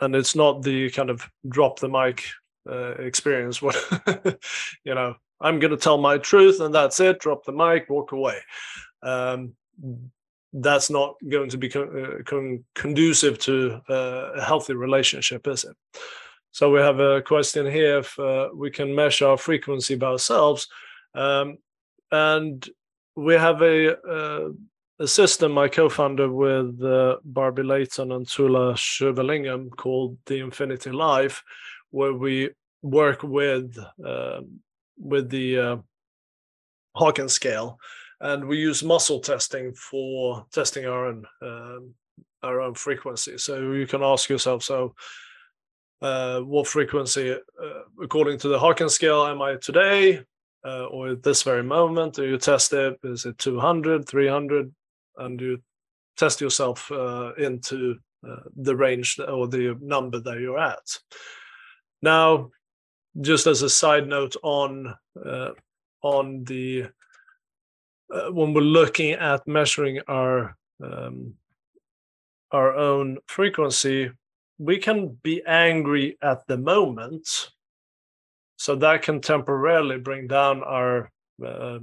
and 0.00 0.16
it's 0.16 0.34
not 0.34 0.62
the 0.62 0.90
kind 0.90 1.10
of 1.10 1.28
drop 1.48 1.78
the 1.80 1.88
mic 1.88 2.24
uh, 2.68 2.92
experience 2.92 3.60
What 3.62 3.76
you 4.84 4.94
know 4.94 5.16
i'm 5.42 5.58
going 5.58 5.70
to 5.70 5.76
tell 5.76 5.98
my 5.98 6.18
truth 6.18 6.60
and 6.60 6.74
that's 6.74 7.00
it. 7.00 7.18
Drop 7.18 7.44
the 7.44 7.52
mic 7.52 7.90
walk 7.90 8.12
away. 8.12 8.38
Um, 9.02 9.54
that's 10.52 10.90
not 10.90 11.16
going 11.28 11.50
to 11.50 11.58
be 11.58 11.68
con- 11.68 12.04
uh, 12.04 12.22
con- 12.24 12.64
conducive 12.74 13.38
to 13.38 13.80
uh, 13.88 14.32
a 14.36 14.42
healthy 14.42 14.74
relationship 14.74 15.46
is 15.46 15.64
it? 15.64 15.76
So 16.50 16.70
we 16.70 16.80
have 16.80 17.00
a 17.00 17.22
question 17.22 17.64
here 17.64 17.98
if 17.98 18.18
uh, 18.18 18.50
we 18.54 18.70
can 18.70 18.94
measure 18.94 19.28
our 19.28 19.38
frequency 19.38 19.94
by 19.94 20.08
ourselves. 20.08 20.68
Um, 21.14 21.56
and 22.10 22.68
we 23.16 23.34
have 23.34 23.62
a, 23.62 23.96
uh, 23.96 24.50
a 24.98 25.08
system 25.08 25.56
I 25.56 25.68
co-founded 25.68 26.30
with 26.30 26.82
uh, 26.82 27.16
Barbie 27.24 27.62
Layton 27.62 28.12
and 28.12 28.28
Tula 28.28 28.74
Shivalingam 28.74 29.70
called 29.70 30.18
the 30.26 30.40
Infinity 30.40 30.90
Life, 30.90 31.42
where 31.90 32.12
we 32.12 32.50
work 32.82 33.22
with 33.22 33.78
uh, 34.04 34.42
with 35.02 35.28
the 35.28 35.58
uh, 35.58 37.26
scale, 37.28 37.78
and 38.20 38.46
we 38.46 38.58
use 38.58 38.82
muscle 38.82 39.20
testing 39.20 39.74
for 39.74 40.46
testing 40.52 40.86
our 40.86 41.06
own 41.06 41.24
um, 41.42 41.94
our 42.42 42.60
own 42.60 42.74
frequency. 42.74 43.38
So 43.38 43.72
you 43.72 43.86
can 43.86 44.02
ask 44.02 44.28
yourself, 44.28 44.64
so 44.64 44.94
uh, 46.00 46.40
what 46.40 46.66
frequency, 46.66 47.32
uh, 47.32 47.38
according 48.02 48.38
to 48.38 48.48
the 48.48 48.58
Hawkins 48.58 48.94
scale, 48.94 49.24
am 49.24 49.40
I 49.40 49.56
today? 49.56 50.24
Uh, 50.64 50.86
or 50.86 51.08
at 51.10 51.22
this 51.22 51.42
very 51.42 51.62
moment, 51.62 52.14
do 52.14 52.24
you 52.24 52.38
test 52.38 52.72
it? 52.72 52.98
Is 53.04 53.26
it 53.26 53.38
200, 53.38 54.08
300? 54.08 54.72
And 55.18 55.40
you 55.40 55.62
test 56.16 56.40
yourself 56.40 56.90
uh, 56.90 57.32
into 57.38 57.96
the 58.56 58.76
range 58.76 59.18
or 59.18 59.48
the 59.48 59.76
number 59.80 60.20
that 60.20 60.38
you're 60.40 60.58
at. 60.58 60.98
Now, 62.02 62.50
just 63.20 63.46
as 63.46 63.62
a 63.62 63.68
side 63.68 64.08
note 64.08 64.36
on 64.42 64.94
uh, 65.24 65.50
on 66.02 66.44
the 66.44 66.86
uh, 68.12 68.30
when 68.30 68.52
we're 68.52 68.60
looking 68.60 69.12
at 69.12 69.46
measuring 69.46 70.00
our 70.08 70.56
um, 70.82 71.34
our 72.50 72.74
own 72.74 73.18
frequency, 73.26 74.10
we 74.58 74.78
can 74.78 75.16
be 75.22 75.42
angry 75.46 76.18
at 76.22 76.46
the 76.46 76.56
moment, 76.56 77.50
so 78.56 78.74
that 78.76 79.02
can 79.02 79.20
temporarily 79.20 79.98
bring 79.98 80.26
down 80.26 80.62
our 80.62 81.10
uh, 81.44 81.78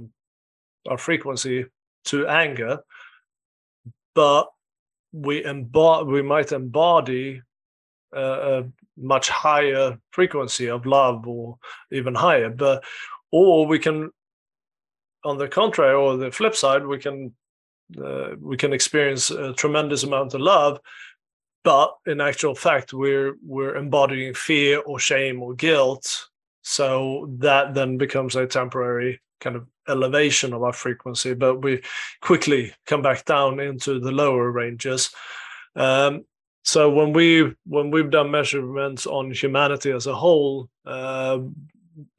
our 0.88 0.98
frequency 0.98 1.66
to 2.04 2.26
anger, 2.26 2.78
but 4.14 4.48
we 5.12 5.44
embody 5.44 6.10
we 6.10 6.22
might 6.22 6.52
embody 6.52 7.42
a 8.12 8.64
much 9.00 9.28
higher 9.28 9.98
frequency 10.10 10.68
of 10.68 10.86
love 10.86 11.26
or 11.26 11.56
even 11.90 12.14
higher 12.14 12.50
but 12.50 12.84
or 13.32 13.66
we 13.66 13.78
can 13.78 14.10
on 15.24 15.38
the 15.38 15.48
contrary 15.48 15.94
or 15.94 16.16
the 16.16 16.30
flip 16.30 16.54
side 16.54 16.86
we 16.86 16.98
can 16.98 17.32
uh, 18.02 18.30
we 18.40 18.56
can 18.56 18.72
experience 18.72 19.30
a 19.30 19.52
tremendous 19.54 20.04
amount 20.04 20.32
of 20.34 20.40
love 20.40 20.78
but 21.62 21.96
in 22.06 22.20
actual 22.20 22.54
fact 22.54 22.92
we're 22.92 23.34
we're 23.44 23.76
embodying 23.76 24.34
fear 24.34 24.80
or 24.80 24.98
shame 24.98 25.42
or 25.42 25.54
guilt. 25.54 26.28
So 26.62 27.28
that 27.38 27.74
then 27.74 27.96
becomes 27.96 28.36
a 28.36 28.46
temporary 28.46 29.20
kind 29.40 29.56
of 29.56 29.66
elevation 29.88 30.52
of 30.52 30.62
our 30.62 30.72
frequency 30.72 31.34
but 31.34 31.62
we 31.62 31.82
quickly 32.20 32.72
come 32.86 33.02
back 33.02 33.24
down 33.24 33.60
into 33.60 33.98
the 34.00 34.12
lower 34.12 34.50
ranges. 34.50 35.10
Um, 35.76 36.24
so 36.62 36.90
when 36.90 37.12
we 37.12 37.54
when 37.66 37.90
we've 37.90 38.10
done 38.10 38.30
measurements 38.30 39.06
on 39.06 39.30
humanity 39.32 39.90
as 39.92 40.06
a 40.06 40.14
whole, 40.14 40.68
uh, 40.86 41.38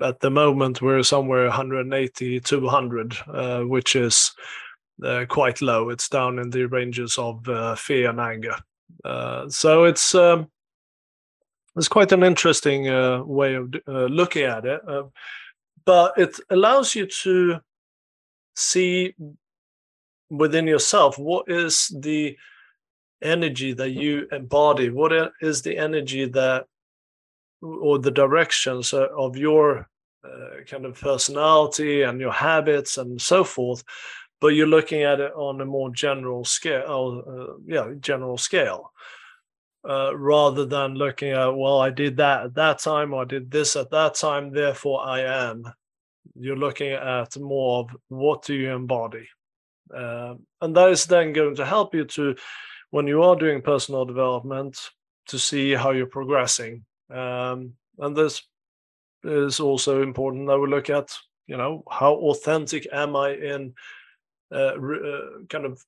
at 0.01 0.19
the 0.19 0.31
moment 0.31 0.81
we're 0.81 1.03
somewhere 1.03 1.45
180 1.45 2.39
200, 2.39 3.17
uh, 3.27 3.61
which 3.61 3.95
is 3.95 4.31
uh, 5.03 5.25
quite 5.27 5.61
low. 5.61 5.89
It's 5.89 6.09
down 6.09 6.39
in 6.39 6.49
the 6.49 6.65
ranges 6.65 7.17
of 7.17 7.47
uh, 7.47 7.75
fear 7.75 8.09
and 8.09 8.19
anger. 8.19 8.55
Uh, 9.03 9.47
so 9.49 9.83
it's 9.83 10.15
um, 10.15 10.49
it's 11.75 11.87
quite 11.87 12.11
an 12.11 12.23
interesting 12.23 12.89
uh, 12.89 13.23
way 13.23 13.55
of 13.55 13.73
looking 13.87 14.43
at 14.43 14.65
it, 14.65 14.81
but 15.85 16.17
it 16.17 16.37
allows 16.49 16.95
you 16.95 17.05
to 17.05 17.59
see 18.55 19.15
within 20.29 20.67
yourself 20.67 21.17
what 21.17 21.49
is 21.49 21.93
the 21.99 22.35
energy 23.21 23.73
that 23.73 23.91
you 23.91 24.27
embody 24.31 24.89
what 24.89 25.11
is 25.41 25.61
the 25.61 25.77
energy 25.77 26.25
that 26.25 26.65
or 27.61 27.99
the 27.99 28.11
directions 28.11 28.93
of 28.93 29.37
your 29.37 29.87
uh, 30.23 30.63
kind 30.67 30.85
of 30.85 30.99
personality 30.99 32.03
and 32.03 32.19
your 32.19 32.31
habits 32.31 32.97
and 32.97 33.21
so 33.21 33.43
forth, 33.43 33.83
but 34.39 34.49
you're 34.49 34.67
looking 34.67 35.03
at 35.03 35.19
it 35.19 35.31
on 35.33 35.61
a 35.61 35.65
more 35.65 35.91
general 35.91 36.43
scale. 36.45 37.23
Uh, 37.27 37.53
yeah, 37.65 37.91
general 37.99 38.37
scale. 38.37 38.91
Uh, 39.87 40.15
rather 40.15 40.63
than 40.63 40.93
looking 40.93 41.31
at 41.31 41.47
well 41.47 41.79
i 41.79 41.89
did 41.89 42.15
that 42.15 42.45
at 42.45 42.53
that 42.53 42.77
time 42.77 43.15
or 43.15 43.23
i 43.23 43.25
did 43.25 43.49
this 43.49 43.75
at 43.75 43.89
that 43.89 44.13
time 44.13 44.53
therefore 44.53 45.03
i 45.03 45.21
am 45.21 45.63
you're 46.35 46.55
looking 46.55 46.91
at 46.91 47.35
more 47.39 47.79
of 47.79 47.89
what 48.09 48.43
do 48.45 48.53
you 48.53 48.69
embody 48.69 49.27
uh, 49.91 50.35
and 50.61 50.75
that 50.75 50.91
is 50.91 51.07
then 51.07 51.33
going 51.33 51.55
to 51.55 51.65
help 51.65 51.95
you 51.95 52.05
to 52.05 52.35
when 52.91 53.07
you 53.07 53.23
are 53.23 53.35
doing 53.35 53.61
personal 53.61 54.05
development 54.05 54.91
to 55.27 55.39
see 55.39 55.73
how 55.73 55.91
you're 55.91 56.05
progressing. 56.05 56.85
Um, 57.09 57.73
and 57.97 58.15
this 58.15 58.43
is 59.23 59.59
also 59.59 60.01
important 60.03 60.47
that 60.47 60.59
we 60.59 60.67
look 60.67 60.89
at 60.89 61.09
you 61.47 61.57
know 61.57 61.83
how 61.89 62.13
authentic 62.13 62.87
am 62.91 63.15
i 63.15 63.31
in 63.33 63.73
uh, 64.51 64.79
re- 64.79 65.13
uh, 65.13 65.45
kind 65.49 65.65
of 65.65 65.83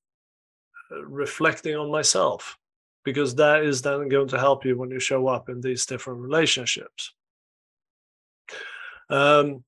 uh, 0.91 1.05
reflecting 1.05 1.75
on 1.75 1.91
myself? 1.91 2.57
Because 3.03 3.35
that 3.35 3.63
is 3.63 3.81
then 3.81 4.07
going 4.07 4.29
to 4.29 4.39
help 4.39 4.65
you 4.65 4.77
when 4.77 4.89
you 4.89 4.99
show 4.99 5.27
up 5.27 5.49
in 5.49 5.61
these 5.61 5.85
different 5.85 6.21
relationships. 6.21 7.13
Um, 9.09 9.63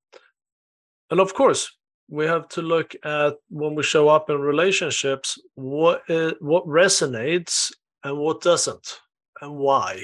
and 1.11 1.19
of 1.19 1.33
course 1.33 1.71
we 2.09 2.25
have 2.25 2.47
to 2.49 2.61
look 2.61 2.95
at 3.03 3.35
when 3.49 3.75
we 3.75 3.83
show 3.83 4.07
up 4.09 4.29
in 4.29 4.39
relationships 4.39 5.39
what 5.55 6.03
is, 6.07 6.33
what 6.39 6.65
resonates 6.67 7.71
and 8.03 8.17
what 8.17 8.41
doesn't 8.41 8.99
and 9.41 9.55
why. 9.55 10.03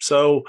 So 0.00 0.42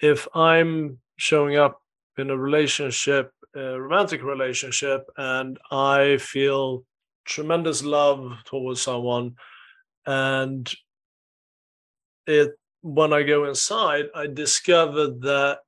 if 0.00 0.26
i'm 0.34 0.98
showing 1.16 1.56
up 1.56 1.80
in 2.18 2.30
a 2.30 2.36
relationship 2.36 3.32
a 3.54 3.80
romantic 3.80 4.22
relationship 4.22 5.04
and 5.16 5.58
i 5.70 6.16
feel 6.18 6.84
tremendous 7.24 7.84
love 7.84 8.32
towards 8.44 8.80
someone 8.80 9.34
and 10.06 10.72
it 12.26 12.52
when 12.82 13.12
i 13.12 13.22
go 13.22 13.44
inside 13.44 14.06
i 14.14 14.26
discover 14.26 15.08
that 15.08 15.58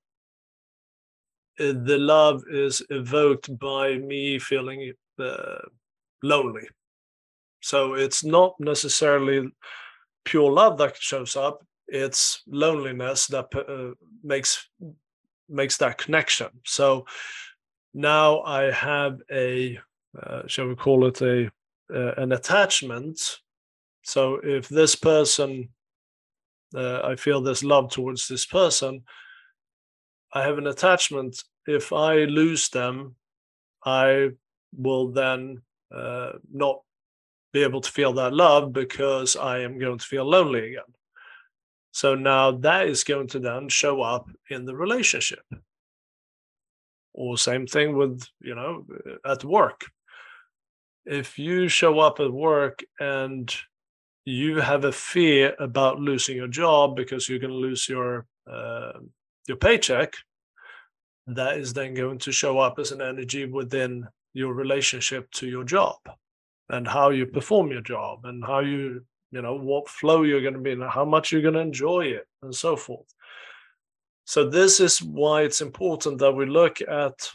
the 1.71 1.99
love 1.99 2.43
is 2.51 2.83
evoked 2.91 3.57
by 3.59 3.97
me 3.99 4.39
feeling 4.39 4.93
uh, 5.19 5.59
lonely. 6.23 6.69
So 7.61 7.95
it's 7.95 8.25
not 8.25 8.55
necessarily 8.59 9.49
pure 10.25 10.51
love 10.51 10.79
that 10.79 10.97
shows 10.97 11.37
up; 11.37 11.65
it's 11.89 12.43
loneliness 12.47 13.27
that 13.29 13.47
uh, 13.55 13.95
makes 14.23 14.69
makes 15.49 15.77
that 15.79 15.99
connection. 15.99 16.49
So 16.65 17.07
now 17.95 18.41
I 18.43 18.71
have 18.71 19.21
a, 19.31 19.79
uh, 20.21 20.43
shall 20.47 20.69
we 20.69 20.75
call 20.75 21.07
it 21.07 21.21
a 21.23 21.51
uh, 21.95 22.15
an 22.17 22.33
attachment. 22.33 23.21
So 24.03 24.41
if 24.43 24.69
this 24.69 24.95
person, 24.95 25.69
uh, 26.75 27.03
I 27.05 27.17
feel 27.17 27.43
this 27.43 27.63
love 27.63 27.91
towards 27.91 28.27
this 28.27 28.47
person, 28.47 29.03
I 30.33 30.43
have 30.43 30.59
an 30.59 30.67
attachment. 30.67 31.45
If 31.67 31.93
I 31.93 32.25
lose 32.25 32.69
them, 32.69 33.17
I 33.85 34.31
will 34.77 35.09
then 35.09 35.63
uh, 35.95 36.33
not 36.53 36.81
be 37.53 37.63
able 37.63 37.81
to 37.81 37.91
feel 37.91 38.13
that 38.15 38.33
love 38.33 38.73
because 38.73 39.37
I 39.37 39.61
am 39.61 39.79
going 39.79 39.99
to 39.99 40.05
feel 40.05 40.25
lonely 40.25 40.71
again. 40.71 40.83
So 41.93 42.15
now 42.15 42.53
that 42.53 42.89
is 42.89 43.05
going 43.05 43.29
to 43.29 43.39
then 43.39 43.69
show 43.69 44.01
up 44.01 44.27
in 44.49 44.65
the 44.65 44.75
relationship. 44.75 45.45
Or 47.13 47.37
same 47.37 47.67
thing 47.67 47.95
with, 47.97 48.23
you 48.41 48.55
know, 48.55 48.87
at 49.27 49.45
work. 49.45 49.85
If 51.05 51.39
you 51.39 51.69
show 51.69 51.99
up 51.99 52.21
at 52.21 52.33
work 52.33 52.83
and 52.99 53.55
you 54.25 54.61
have 54.61 54.85
a 54.85 54.93
fear 54.93 55.55
about 55.59 56.01
losing 56.01 56.37
your 56.37 56.49
job 56.49 56.97
because 56.97 57.29
you're 57.29 57.41
going 57.41 57.51
to 57.51 57.57
lose 57.57 57.89
your 57.89 58.27
uh, 58.51 58.93
your 59.47 59.57
paycheck, 59.59 60.15
that 61.27 61.59
is 61.59 61.73
then 61.73 61.95
going 61.95 62.19
to 62.19 62.33
show 62.33 62.59
up 62.59 62.79
as 62.79 62.93
an 62.93 63.01
energy 63.01 63.45
within 63.45 64.07
your 64.35 64.55
relationship 64.55 65.31
to 65.33 65.47
your 65.47 65.65
job 65.65 65.97
and 66.69 66.87
how 66.87 67.11
you 67.11 67.27
perform 67.27 67.71
your 67.71 67.83
job 67.83 68.25
and 68.25 68.45
how 68.45 68.61
you, 68.61 69.05
you 69.31 69.43
know, 69.43 69.55
what 69.55 69.89
flow 69.89 70.23
you're 70.23 70.41
going 70.41 70.55
to 70.55 70.61
be 70.61 70.73
in, 70.73 70.81
how 70.81 71.05
much 71.05 71.31
you're 71.31 71.43
going 71.43 71.55
to 71.55 71.61
enjoy 71.61 72.07
it, 72.07 72.27
and 72.43 72.55
so 72.55 72.77
forth. 72.77 73.07
So, 74.25 74.49
this 74.49 74.81
is 74.81 75.03
why 75.03 75.43
it's 75.43 75.61
important 75.61 76.19
that 76.19 76.33
we 76.33 76.47
look 76.47 76.81
at 76.81 77.31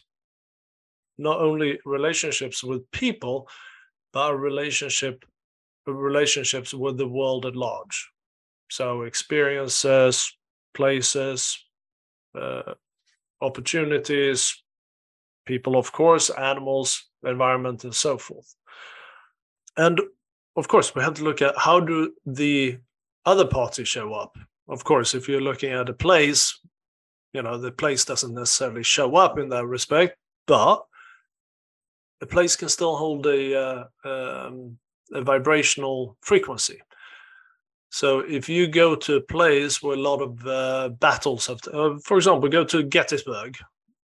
not 1.17 1.39
only 1.39 1.79
relationships 1.85 2.63
with 2.63 2.89
people, 2.91 3.49
but 4.13 4.21
our 4.21 4.37
relationship 4.37 5.25
relationships 5.85 6.73
with 6.73 6.97
the 6.97 7.07
world 7.07 7.45
at 7.45 7.55
large. 7.55 8.09
So 8.69 9.03
experiences, 9.03 10.35
places, 10.73 11.63
uh, 12.39 12.73
opportunities, 13.41 14.63
people, 15.45 15.77
of 15.77 15.91
course, 15.91 16.29
animals, 16.29 17.09
environment, 17.23 17.83
and 17.83 17.95
so 17.95 18.17
forth. 18.17 18.55
And 19.75 19.99
of 20.55 20.67
course, 20.67 20.95
we 20.95 21.03
have 21.03 21.13
to 21.15 21.23
look 21.23 21.41
at 21.41 21.57
how 21.57 21.79
do 21.79 22.13
the 22.25 22.79
other 23.25 23.45
parties 23.45 23.87
show 23.87 24.13
up. 24.13 24.37
Of 24.67 24.83
course, 24.83 25.13
if 25.13 25.29
you're 25.29 25.41
looking 25.41 25.71
at 25.71 25.89
a 25.89 25.93
place, 25.93 26.59
you 27.33 27.41
know, 27.41 27.57
the 27.57 27.71
place 27.71 28.05
doesn't 28.05 28.33
necessarily 28.33 28.83
show 28.83 29.15
up 29.15 29.37
in 29.37 29.49
that 29.49 29.65
respect, 29.65 30.17
but 30.47 30.83
the 32.19 32.25
place 32.25 32.55
can 32.55 32.69
still 32.69 32.95
hold 32.97 33.27
a, 33.27 33.55
uh, 33.55 33.83
um, 34.03 34.77
a 35.13 35.21
vibrational 35.21 36.17
frequency. 36.21 36.79
So 37.97 38.19
if 38.19 38.47
you 38.47 38.67
go 38.67 38.95
to 38.95 39.15
a 39.15 39.21
place 39.21 39.81
where 39.81 39.95
a 39.95 39.99
lot 39.99 40.21
of 40.21 40.45
uh, 40.45 40.89
battles 40.99 41.47
have, 41.47 41.61
to, 41.61 41.71
uh, 41.71 41.97
for 42.03 42.17
example, 42.17 42.47
go 42.47 42.63
to 42.63 42.83
Gettysburg 42.83 43.57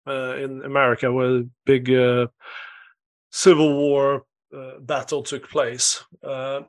uh, 0.06 0.36
in 0.36 0.62
America, 0.64 1.12
where 1.12 1.38
a 1.38 1.44
big 1.66 1.92
uh, 1.92 2.28
Civil 3.32 3.76
War 3.76 4.26
uh, 4.56 4.78
battle 4.82 5.24
took 5.24 5.50
place, 5.50 6.04
uh, 6.24 6.62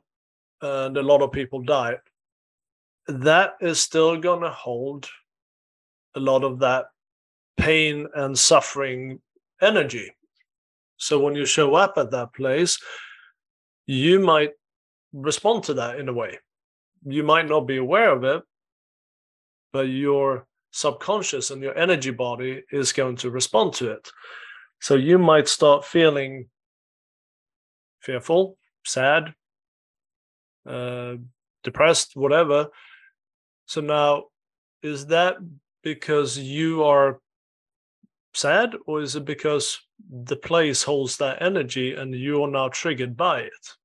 and 0.63 0.97
a 0.97 1.03
lot 1.03 1.21
of 1.21 1.31
people 1.31 1.61
died. 1.61 1.99
That 3.07 3.53
is 3.61 3.79
still 3.79 4.17
going 4.17 4.41
to 4.41 4.49
hold 4.49 5.07
a 6.15 6.19
lot 6.19 6.43
of 6.43 6.57
that 6.61 6.85
pain 7.55 8.07
and 8.15 8.35
suffering 8.35 9.21
energy. 9.61 10.09
So 10.97 11.19
when 11.19 11.35
you 11.35 11.45
show 11.45 11.75
up 11.75 11.99
at 11.99 12.09
that 12.09 12.33
place, 12.33 12.79
you 13.85 14.19
might 14.19 14.53
respond 15.13 15.65
to 15.65 15.75
that 15.75 15.99
in 15.99 16.09
a 16.09 16.13
way 16.13 16.39
you 17.05 17.23
might 17.23 17.47
not 17.47 17.61
be 17.61 17.77
aware 17.77 18.11
of 18.11 18.23
it, 18.23 18.43
but 19.73 19.87
your 19.87 20.47
subconscious 20.71 21.51
and 21.51 21.61
your 21.61 21.77
energy 21.77 22.11
body 22.11 22.63
is 22.71 22.93
going 22.93 23.15
to 23.17 23.29
respond 23.29 23.73
to 23.73 23.91
it. 23.91 24.09
So 24.79 24.95
you 24.95 25.17
might 25.17 25.47
start 25.47 25.85
feeling 25.85 26.49
fearful, 27.99 28.57
sad, 28.85 29.33
uh, 30.65 31.15
depressed, 31.63 32.15
whatever. 32.15 32.67
So 33.65 33.81
now, 33.81 34.25
is 34.81 35.07
that 35.07 35.37
because 35.83 36.37
you 36.37 36.83
are 36.83 37.19
sad, 38.33 38.75
or 38.87 39.01
is 39.01 39.15
it 39.15 39.25
because 39.25 39.79
the 40.09 40.35
place 40.35 40.81
holds 40.83 41.17
that 41.17 41.41
energy 41.41 41.93
and 41.93 42.13
you 42.15 42.43
are 42.43 42.49
now 42.49 42.69
triggered 42.69 43.15
by 43.15 43.41
it? 43.41 43.75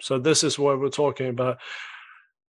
So 0.00 0.18
this 0.18 0.44
is 0.44 0.58
what 0.58 0.80
we're 0.80 0.88
talking 0.88 1.28
about. 1.28 1.58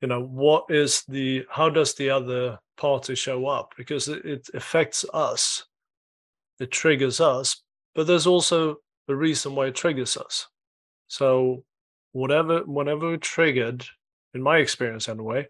You 0.01 0.09
know, 0.09 0.23
what 0.23 0.65
is 0.69 1.05
the 1.09 1.45
how 1.51 1.69
does 1.69 1.95
the 1.95 2.11
other 2.11 2.59
party 2.77 3.15
show 3.15 3.47
up? 3.47 3.75
Because 3.77 4.09
it, 4.09 4.49
affects 4.55 5.05
us, 5.13 5.65
it 6.59 6.71
triggers 6.71 7.21
us, 7.21 7.63
but 7.95 8.07
there's 8.07 8.27
also 8.27 8.77
a 9.09 9.15
reason 9.15 9.55
why 9.55 9.67
it 9.67 9.75
triggers 9.75 10.17
us. 10.17 10.47
So 11.09 11.65
whatever 12.13 12.61
whenever 12.61 13.09
we're 13.11 13.17
triggered, 13.17 13.85
in 14.35 14.43
my 14.43 14.59
experience 14.59 15.09
anyway, 15.09 15.47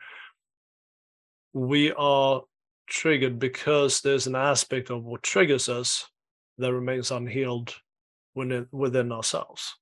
we 1.52 1.92
are 1.92 2.42
triggered 2.88 3.38
because 3.38 4.00
there's 4.00 4.26
an 4.26 4.34
aspect 4.34 4.90
of 4.90 5.04
what 5.04 5.22
triggers 5.22 5.68
us 5.68 6.08
that 6.58 6.72
remains 6.72 7.10
unhealed 7.10 7.74
within, 8.34 8.66
within 8.72 9.12
ourselves. 9.12 9.76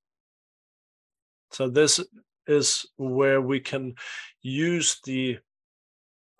So 1.51 1.69
this 1.69 1.99
is 2.47 2.85
where 2.97 3.41
we 3.41 3.59
can 3.59 3.95
use 4.41 4.99
the 5.03 5.37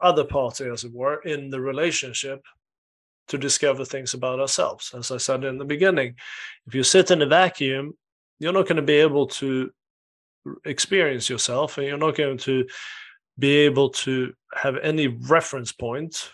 other 0.02 0.24
party, 0.24 0.66
as 0.66 0.84
it 0.84 0.94
were, 0.94 1.22
in 1.24 1.50
the 1.50 1.60
relationship 1.60 2.42
to 3.28 3.38
discover 3.38 3.86
things 3.86 4.14
about 4.14 4.40
ourselves. 4.40 4.94
As 4.98 5.12
I 5.12 5.18
said 5.18 5.44
in 5.44 5.58
the 5.58 5.66
beginning, 5.66 6.16
if 6.66 6.74
you 6.74 6.84
sit 6.84 7.12
in 7.12 7.22
a 7.22 7.28
vacuum, 7.28 7.94
you're 8.40 8.54
not 8.54 8.68
going 8.68 8.78
to 8.78 8.82
be 8.82 8.94
able 8.94 9.28
to 9.28 9.70
experience 10.66 11.30
yourself 11.30 11.78
and 11.78 11.86
you're 11.86 11.98
not 11.98 12.16
going 12.16 12.38
to 12.40 12.66
be 13.38 13.58
able 13.58 13.90
to 13.90 14.34
have 14.54 14.78
any 14.78 15.08
reference 15.08 15.72
point 15.72 16.32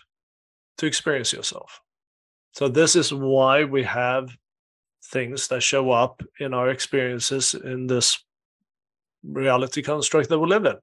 to 0.78 0.86
experience 0.86 1.32
yourself. 1.32 1.80
So 2.52 2.68
this 2.68 2.96
is 2.96 3.12
why 3.12 3.64
we 3.64 3.82
have 3.82 4.30
things 5.06 5.48
that 5.48 5.62
show 5.62 5.90
up 5.90 6.22
in 6.40 6.54
our 6.54 6.70
experiences 6.70 7.54
in 7.54 7.86
this 7.86 8.24
reality 9.30 9.82
construct 9.82 10.28
that 10.28 10.38
we 10.38 10.48
live 10.48 10.64
in. 10.64 10.76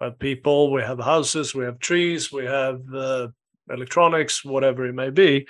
We 0.00 0.06
have 0.06 0.18
people, 0.18 0.72
we 0.72 0.82
have 0.82 0.98
houses, 1.00 1.54
we 1.54 1.64
have 1.64 1.78
trees, 1.78 2.32
we 2.32 2.44
have 2.44 2.80
uh, 2.94 3.28
electronics, 3.70 4.44
whatever 4.44 4.86
it 4.86 4.94
may 4.94 5.10
be, 5.10 5.46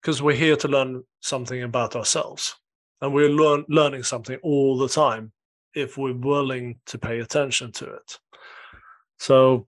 because 0.00 0.22
we're 0.22 0.36
here 0.36 0.56
to 0.56 0.68
learn 0.68 1.02
something 1.20 1.62
about 1.62 1.96
ourselves. 1.96 2.56
And 3.00 3.12
we're 3.12 3.28
learn, 3.28 3.64
learning 3.68 4.02
something 4.02 4.38
all 4.42 4.78
the 4.78 4.88
time 4.88 5.32
if 5.74 5.98
we're 5.98 6.14
willing 6.14 6.80
to 6.86 6.98
pay 6.98 7.20
attention 7.20 7.70
to 7.72 7.84
it. 7.84 8.18
So, 9.18 9.66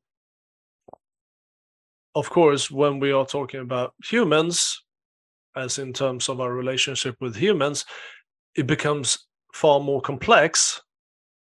of 2.14 2.30
course, 2.30 2.70
when 2.70 2.98
we 2.98 3.12
are 3.12 3.26
talking 3.26 3.60
about 3.60 3.94
humans, 4.02 4.82
as 5.54 5.78
in 5.78 5.92
terms 5.92 6.28
of 6.28 6.40
our 6.40 6.52
relationship 6.52 7.16
with 7.20 7.36
humans, 7.36 7.84
it 8.54 8.66
becomes 8.66 9.27
far 9.52 9.80
more 9.80 10.00
complex 10.00 10.82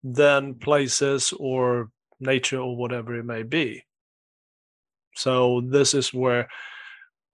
than 0.03 0.55
places 0.55 1.33
or 1.39 1.91
nature 2.21 2.59
or 2.59 2.77
whatever 2.77 3.15
it 3.19 3.25
may 3.25 3.43
be. 3.43 3.85
So 5.15 5.61
this 5.61 5.95
is 5.95 6.13
where 6.13 6.49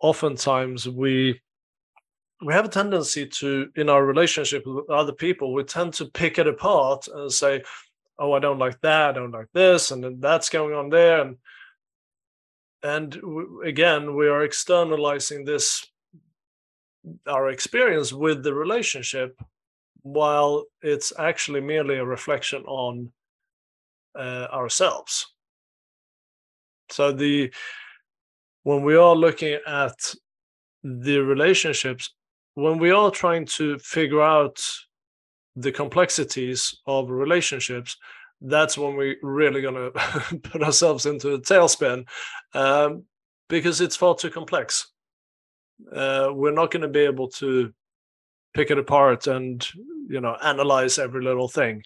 oftentimes 0.00 0.88
we 0.88 1.40
we 2.44 2.52
have 2.54 2.64
a 2.64 2.68
tendency 2.68 3.26
to 3.26 3.68
in 3.76 3.88
our 3.88 4.04
relationship 4.04 4.64
with 4.66 4.88
other 4.90 5.12
people 5.12 5.52
we 5.52 5.64
tend 5.64 5.92
to 5.92 6.04
pick 6.04 6.38
it 6.38 6.46
apart 6.46 7.09
and 7.09 7.33
say 7.33 7.61
oh 8.20 8.33
i 8.33 8.38
don't 8.38 8.61
like 8.61 8.81
that 8.81 9.11
i 9.11 9.12
don't 9.12 9.33
like 9.33 9.50
this 9.52 9.90
and 9.90 10.04
then 10.04 10.20
that's 10.20 10.48
going 10.48 10.72
on 10.72 10.88
there 10.88 11.20
and 11.20 11.37
and 12.85 13.20
again 13.64 14.14
we 14.14 14.28
are 14.28 14.44
externalizing 14.44 15.44
this 15.44 15.85
our 17.26 17.48
experience 17.48 18.12
with 18.12 18.44
the 18.44 18.54
relationship 18.54 19.37
while 20.12 20.64
it's 20.83 21.12
actually 21.18 21.61
merely 21.61 21.97
a 21.97 22.05
reflection 22.05 22.62
on 22.64 23.12
uh, 24.18 24.49
ourselves. 24.53 25.27
So 26.90 27.12
the 27.12 27.53
when 28.62 28.83
we 28.83 28.97
are 28.97 29.14
looking 29.14 29.59
at 29.66 30.14
the 30.83 31.18
relationships 31.18 32.14
when 32.55 32.79
we 32.79 32.90
are 32.90 33.11
trying 33.11 33.47
to 33.47 33.79
figure 33.79 34.23
out 34.23 34.59
the 35.55 35.73
complexities 35.73 36.75
of 36.87 37.11
relationships 37.11 37.97
that's 38.40 38.79
when 38.79 38.97
we're 38.97 39.16
really 39.23 39.61
going 39.61 39.75
to 39.92 40.38
put 40.42 40.62
ourselves 40.62 41.07
into 41.07 41.35
a 41.35 41.40
tailspin 41.40 42.07
um, 42.55 43.05
because 43.49 43.81
it's 43.81 43.97
far 43.97 44.14
too 44.14 44.31
complex. 44.31 44.90
Uh, 45.92 46.31
we're 46.33 46.53
not 46.53 46.71
going 46.71 46.83
to 46.83 46.88
be 46.88 47.01
able 47.01 47.29
to 47.29 47.73
pick 48.54 48.70
it 48.70 48.78
apart 48.78 49.26
and 49.26 49.66
you 50.08 50.20
know 50.20 50.37
analyze 50.42 50.98
every 50.98 51.22
little 51.22 51.48
thing. 51.48 51.82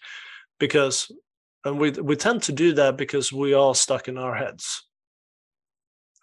Because 0.58 1.10
and 1.64 1.78
we 1.78 1.90
we 1.90 2.16
tend 2.16 2.42
to 2.44 2.52
do 2.52 2.72
that 2.74 2.96
because 2.96 3.32
we 3.32 3.54
are 3.54 3.74
stuck 3.74 4.08
in 4.08 4.18
our 4.18 4.34
heads. 4.34 4.84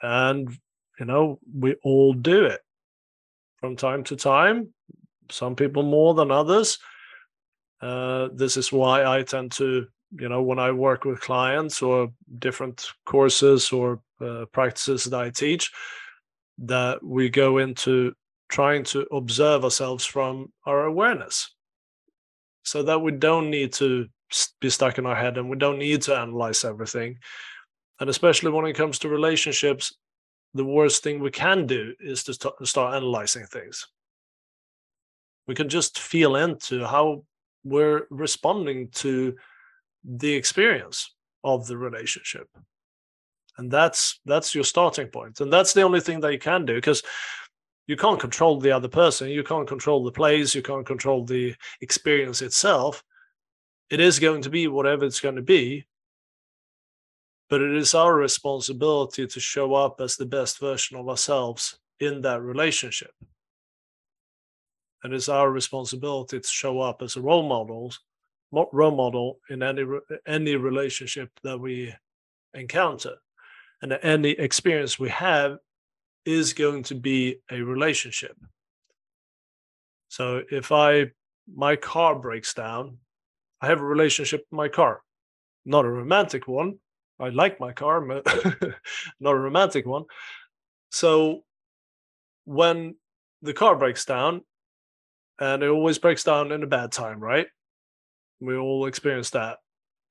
And 0.02 0.49
you 0.99 1.06
know 1.06 1.39
we 1.54 1.75
all 1.84 2.13
do 2.13 2.45
it 2.45 2.62
from 3.60 3.75
time 3.75 4.04
to 4.06 4.15
time 4.15 4.73
some 5.32 5.56
people 5.56 5.84
more 5.84 6.13
than 6.13 6.32
others. 6.32 6.80
Uh, 7.82 8.30
this 8.34 8.58
is 8.58 8.73
why 8.73 9.06
i 9.06 9.23
tend 9.23 9.54
to 9.54 9.88
you 10.12 10.28
know 10.28 10.41
when 10.41 10.60
i 10.60 10.69
work 10.69 11.06
with 11.06 11.21
clients 11.21 11.82
or 11.82 12.12
different 12.39 12.91
courses 13.06 13.71
or 13.71 14.02
uh, 14.19 14.43
practices 14.52 15.06
that 15.06 15.17
i 15.17 15.30
teach 15.30 15.71
that 16.58 17.02
we 17.02 17.30
go 17.30 17.60
into 17.60 18.13
trying 18.50 18.84
to 18.84 19.02
observe 19.12 19.64
ourselves 19.64 20.06
from 20.06 20.52
our 20.66 20.86
awareness. 20.86 21.52
So 22.64 22.84
that 22.84 23.00
we 23.00 23.12
don't 23.12 23.50
need 23.50 23.74
to 23.74 24.08
be 24.60 24.70
stuck 24.70 24.98
in 24.98 25.06
our 25.06 25.16
head 25.16 25.38
and 25.38 25.50
we 25.50 25.58
don't 25.58 25.80
need 25.80 26.02
to 26.04 26.16
analyze 26.16 26.66
everything. 26.66 27.18
And 28.00 28.10
especially 28.10 28.52
when 28.52 28.66
it 28.66 28.74
comes 28.74 29.00
to 29.00 29.10
relationships 29.10 29.94
the 30.54 30.66
worst 30.66 31.04
thing 31.04 31.20
we 31.20 31.32
can 31.32 31.68
do 31.68 31.94
is 32.00 32.24
to 32.24 32.34
st- 32.34 32.54
start 32.64 32.96
analyzing 32.96 33.46
things. 33.46 33.88
We 35.48 35.56
can 35.56 35.70
just 35.70 36.00
feel 36.00 36.36
into 36.36 36.86
how 36.86 37.24
we're 37.64 38.08
responding 38.10 38.90
to 38.90 39.36
the 40.04 40.34
experience 40.34 41.14
of 41.44 41.68
the 41.68 41.78
relationship. 41.78 42.48
And 43.58 43.70
that's 43.70 44.20
that's 44.26 44.56
your 44.56 44.64
starting 44.64 45.08
point. 45.08 45.42
And 45.42 45.52
that's 45.52 45.74
the 45.74 45.82
only 45.82 46.00
thing 46.00 46.22
that 46.22 46.32
you 46.32 46.40
can 46.40 46.66
do 46.66 46.76
because 46.76 47.04
you 47.89 47.97
can't 47.97 48.19
control 48.19 48.60
the 48.60 48.71
other 48.71 48.88
person 48.88 49.30
you 49.30 49.43
can't 49.43 49.67
control 49.67 50.04
the 50.04 50.12
place 50.12 50.54
you 50.54 50.62
can't 50.62 50.86
control 50.86 51.25
the 51.25 51.56
experience 51.82 52.43
itself. 52.43 53.04
It 53.89 53.99
is 53.99 54.19
going 54.19 54.43
to 54.43 54.52
be 54.52 54.67
whatever 54.67 55.06
it's 55.06 55.19
going 55.19 55.38
to 55.38 55.41
be 55.58 55.88
but 57.49 57.62
it 57.62 57.75
is 57.75 57.95
our 57.95 58.13
responsibility 58.13 59.25
to 59.25 59.39
show 59.39 59.73
up 59.73 59.99
as 60.02 60.15
the 60.15 60.25
best 60.28 60.60
version 60.60 60.97
of 60.97 61.10
ourselves 61.10 61.80
in 61.99 62.21
that 62.21 62.43
relationship. 62.43 63.12
And 65.04 65.12
it's 65.12 65.28
our 65.28 65.49
responsibility 65.49 66.39
to 66.39 66.47
show 66.47 66.82
up 66.82 67.02
as 67.02 67.15
a 67.15 67.21
role 67.21 67.47
model 67.47 67.91
role 68.52 68.95
model 68.95 69.39
in 69.49 69.63
any 69.63 69.84
any 70.28 70.56
relationship 70.56 71.32
that 71.43 71.60
we 71.60 71.93
encounter 72.54 73.15
and 73.82 73.93
any 74.04 74.32
experience 74.32 74.99
we 74.99 75.10
have 75.10 75.58
is 76.25 76.53
going 76.53 76.84
to 76.84 76.95
be 76.95 77.39
a 77.51 77.62
relationship. 77.62 78.36
So 80.10 80.41
if 80.51 80.71
i 80.71 81.12
my 81.55 81.75
car 81.75 82.15
breaks 82.15 82.53
down 82.53 82.97
i 83.62 83.67
have 83.67 83.82
a 83.82 83.86
relationship 83.86 84.41
with 84.49 84.58
my 84.58 84.69
car. 84.69 85.01
Not 85.65 85.86
a 85.86 85.89
romantic 85.89 86.47
one. 86.47 86.75
I 87.19 87.29
like 87.29 87.60
my 87.60 87.73
car 87.73 88.01
but 88.01 88.25
not 89.19 89.32
a 89.32 89.39
romantic 89.39 89.86
one. 89.86 90.05
So 90.91 91.43
when 92.45 92.95
the 93.41 93.53
car 93.53 93.75
breaks 93.75 94.05
down 94.05 94.41
and 95.39 95.63
it 95.63 95.69
always 95.69 95.99
breaks 95.99 96.23
down 96.23 96.51
in 96.51 96.63
a 96.63 96.67
bad 96.67 96.91
time 96.91 97.19
right? 97.19 97.47
We 98.39 98.55
all 98.55 98.86
experience 98.86 99.32
that. 99.32 99.58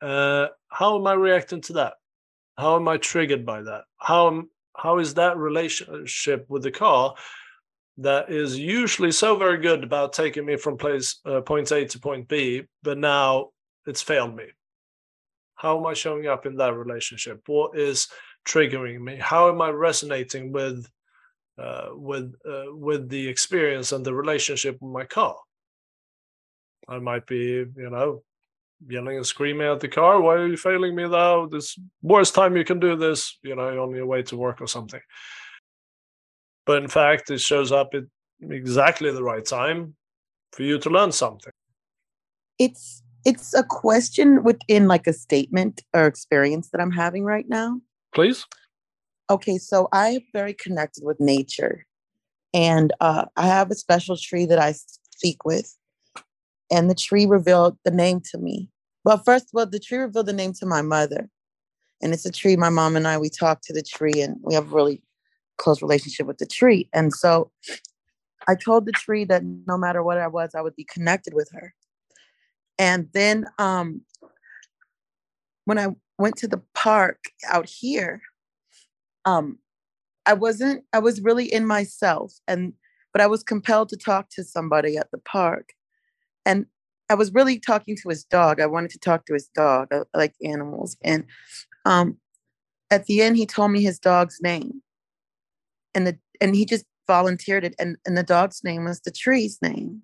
Uh, 0.00 0.48
how 0.68 0.98
am 0.98 1.06
i 1.06 1.14
reacting 1.14 1.62
to 1.62 1.72
that? 1.74 1.94
How 2.58 2.76
am 2.76 2.88
I 2.88 2.98
triggered 2.98 3.46
by 3.46 3.62
that? 3.62 3.84
How 3.98 4.28
how 4.78 4.98
is 4.98 5.14
that 5.14 5.36
relationship 5.36 6.46
with 6.48 6.62
the 6.62 6.70
car 6.70 7.14
that 7.98 8.30
is 8.30 8.56
usually 8.58 9.10
so 9.10 9.36
very 9.36 9.58
good 9.58 9.82
about 9.82 10.12
taking 10.12 10.46
me 10.46 10.56
from 10.56 10.76
place 10.76 11.20
uh, 11.26 11.40
point 11.40 11.70
A 11.72 11.84
to 11.84 11.98
point 11.98 12.28
B, 12.28 12.62
but 12.82 12.96
now 12.96 13.48
it's 13.86 14.02
failed 14.02 14.36
me? 14.36 14.44
How 15.56 15.78
am 15.78 15.86
I 15.86 15.94
showing 15.94 16.28
up 16.28 16.46
in 16.46 16.56
that 16.56 16.74
relationship? 16.74 17.42
What 17.46 17.76
is 17.76 18.06
triggering 18.46 19.00
me? 19.00 19.16
How 19.16 19.48
am 19.48 19.60
I 19.60 19.70
resonating 19.70 20.52
with 20.52 20.88
uh, 21.60 21.88
with 21.92 22.32
uh, 22.48 22.66
with 22.68 23.08
the 23.08 23.26
experience 23.26 23.90
and 23.90 24.06
the 24.06 24.14
relationship 24.14 24.78
with 24.80 24.92
my 24.92 25.04
car? 25.04 25.36
I 26.88 27.00
might 27.00 27.26
be, 27.26 27.66
you 27.76 27.90
know, 27.90 28.22
yelling 28.86 29.16
and 29.16 29.26
screaming 29.26 29.66
at 29.66 29.80
the 29.80 29.88
car, 29.88 30.20
why 30.20 30.34
are 30.34 30.46
you 30.46 30.56
failing 30.56 30.94
me 30.94 31.08
now? 31.08 31.46
This 31.46 31.78
worst 32.02 32.34
time 32.34 32.56
you 32.56 32.64
can 32.64 32.78
do 32.78 32.96
this, 32.96 33.38
you 33.42 33.54
know, 33.56 33.82
on 33.82 33.94
your 33.94 34.06
way 34.06 34.22
to 34.24 34.36
work 34.36 34.60
or 34.60 34.66
something. 34.66 35.00
But 36.66 36.82
in 36.82 36.88
fact, 36.88 37.30
it 37.30 37.40
shows 37.40 37.72
up 37.72 37.94
at 37.94 38.04
exactly 38.42 39.10
the 39.10 39.22
right 39.22 39.44
time 39.44 39.96
for 40.52 40.62
you 40.62 40.78
to 40.78 40.90
learn 40.90 41.12
something. 41.12 41.52
It's 42.58 43.02
it's 43.24 43.54
a 43.54 43.62
question 43.62 44.42
within 44.44 44.86
like 44.86 45.06
a 45.06 45.12
statement 45.12 45.82
or 45.92 46.06
experience 46.06 46.70
that 46.70 46.80
I'm 46.80 46.92
having 46.92 47.24
right 47.24 47.48
now. 47.48 47.80
Please. 48.14 48.46
Okay, 49.30 49.58
so 49.58 49.88
I 49.92 50.08
am 50.08 50.20
very 50.32 50.54
connected 50.54 51.04
with 51.04 51.20
nature. 51.20 51.84
And 52.54 52.92
uh, 53.00 53.26
I 53.36 53.46
have 53.46 53.70
a 53.70 53.74
special 53.74 54.16
tree 54.16 54.46
that 54.46 54.58
I 54.58 54.72
speak 55.10 55.44
with 55.44 55.77
and 56.70 56.90
the 56.90 56.94
tree 56.94 57.26
revealed 57.26 57.78
the 57.84 57.90
name 57.90 58.20
to 58.30 58.38
me. 58.38 58.70
Well, 59.04 59.18
first 59.18 59.46
of 59.46 59.58
all, 59.58 59.66
the 59.66 59.78
tree 59.78 59.98
revealed 59.98 60.26
the 60.26 60.32
name 60.32 60.52
to 60.54 60.66
my 60.66 60.82
mother. 60.82 61.28
And 62.02 62.12
it's 62.12 62.26
a 62.26 62.32
tree, 62.32 62.56
my 62.56 62.68
mom 62.68 62.96
and 62.96 63.08
I, 63.08 63.18
we 63.18 63.28
talk 63.28 63.60
to 63.62 63.72
the 63.72 63.82
tree 63.82 64.20
and 64.20 64.36
we 64.42 64.54
have 64.54 64.72
a 64.72 64.76
really 64.76 65.02
close 65.56 65.82
relationship 65.82 66.26
with 66.26 66.38
the 66.38 66.46
tree. 66.46 66.88
And 66.92 67.12
so 67.12 67.50
I 68.46 68.54
told 68.54 68.86
the 68.86 68.92
tree 68.92 69.24
that 69.24 69.42
no 69.66 69.76
matter 69.76 70.02
what 70.02 70.18
I 70.18 70.28
was, 70.28 70.54
I 70.54 70.60
would 70.60 70.76
be 70.76 70.84
connected 70.84 71.34
with 71.34 71.50
her. 71.52 71.74
And 72.78 73.08
then 73.12 73.46
um, 73.58 74.02
when 75.64 75.78
I 75.78 75.88
went 76.18 76.36
to 76.36 76.48
the 76.48 76.62
park 76.74 77.18
out 77.48 77.68
here, 77.68 78.22
um, 79.24 79.58
I 80.24 80.34
wasn't, 80.34 80.84
I 80.92 81.00
was 81.00 81.20
really 81.20 81.52
in 81.52 81.66
myself. 81.66 82.34
And 82.46 82.74
but 83.12 83.22
I 83.22 83.26
was 83.26 83.42
compelled 83.42 83.88
to 83.88 83.96
talk 83.96 84.28
to 84.30 84.44
somebody 84.44 84.96
at 84.96 85.10
the 85.10 85.18
park. 85.18 85.72
And 86.48 86.66
I 87.10 87.14
was 87.14 87.32
really 87.32 87.60
talking 87.60 87.96
to 88.02 88.08
his 88.08 88.24
dog. 88.24 88.60
I 88.60 88.66
wanted 88.66 88.90
to 88.90 88.98
talk 88.98 89.26
to 89.26 89.34
his 89.34 89.48
dog. 89.54 89.88
I, 89.92 90.00
I 90.14 90.18
like 90.18 90.34
animals. 90.44 90.96
And 91.04 91.24
um, 91.84 92.18
at 92.90 93.06
the 93.06 93.22
end, 93.22 93.36
he 93.36 93.46
told 93.46 93.70
me 93.70 93.82
his 93.82 94.00
dog's 94.00 94.38
name. 94.42 94.82
and 95.94 96.06
the 96.06 96.18
and 96.40 96.54
he 96.54 96.64
just 96.64 96.84
volunteered 97.06 97.64
it 97.64 97.74
and, 97.78 97.96
and 98.06 98.16
the 98.16 98.22
dog's 98.22 98.62
name 98.62 98.84
was 98.84 99.00
the 99.00 99.10
tree's 99.10 99.58
name 99.62 100.02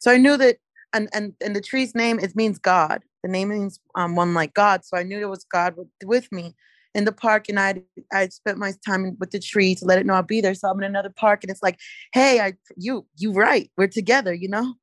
so 0.00 0.10
i 0.10 0.16
knew 0.16 0.36
that 0.36 0.56
and 0.94 1.08
and, 1.12 1.34
and 1.44 1.54
the 1.54 1.60
tree's 1.60 1.94
name 1.94 2.18
it 2.18 2.36
means 2.36 2.58
god 2.58 3.02
the 3.22 3.28
name 3.28 3.48
means 3.48 3.80
um, 3.96 4.14
one 4.16 4.34
like 4.34 4.54
god 4.54 4.84
so 4.84 4.96
i 4.96 5.02
knew 5.02 5.20
it 5.20 5.28
was 5.28 5.44
god 5.52 5.76
with, 5.76 5.88
with 6.04 6.30
me 6.32 6.54
in 6.94 7.04
the 7.04 7.12
park 7.12 7.48
and 7.48 7.58
i 7.58 7.82
i 8.12 8.28
spent 8.28 8.56
my 8.58 8.72
time 8.86 9.16
with 9.18 9.32
the 9.32 9.40
tree 9.40 9.74
to 9.74 9.84
let 9.84 9.98
it 9.98 10.06
know 10.06 10.14
i'll 10.14 10.22
be 10.22 10.40
there 10.40 10.54
so 10.54 10.68
i'm 10.68 10.78
in 10.78 10.84
another 10.84 11.12
park 11.14 11.42
and 11.42 11.50
it's 11.50 11.62
like 11.62 11.78
hey 12.12 12.40
i 12.40 12.54
you 12.76 13.04
you 13.16 13.32
right 13.32 13.70
we're 13.76 13.88
together 13.88 14.32
you 14.32 14.48
know 14.48 14.74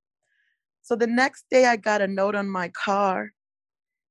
so 0.82 0.96
the 0.96 1.08
next 1.08 1.46
day 1.50 1.65
i 1.65 1.76
got 1.76 2.02
a 2.02 2.08
note 2.08 2.36
on 2.36 2.50
my 2.50 2.70
car 2.70 3.32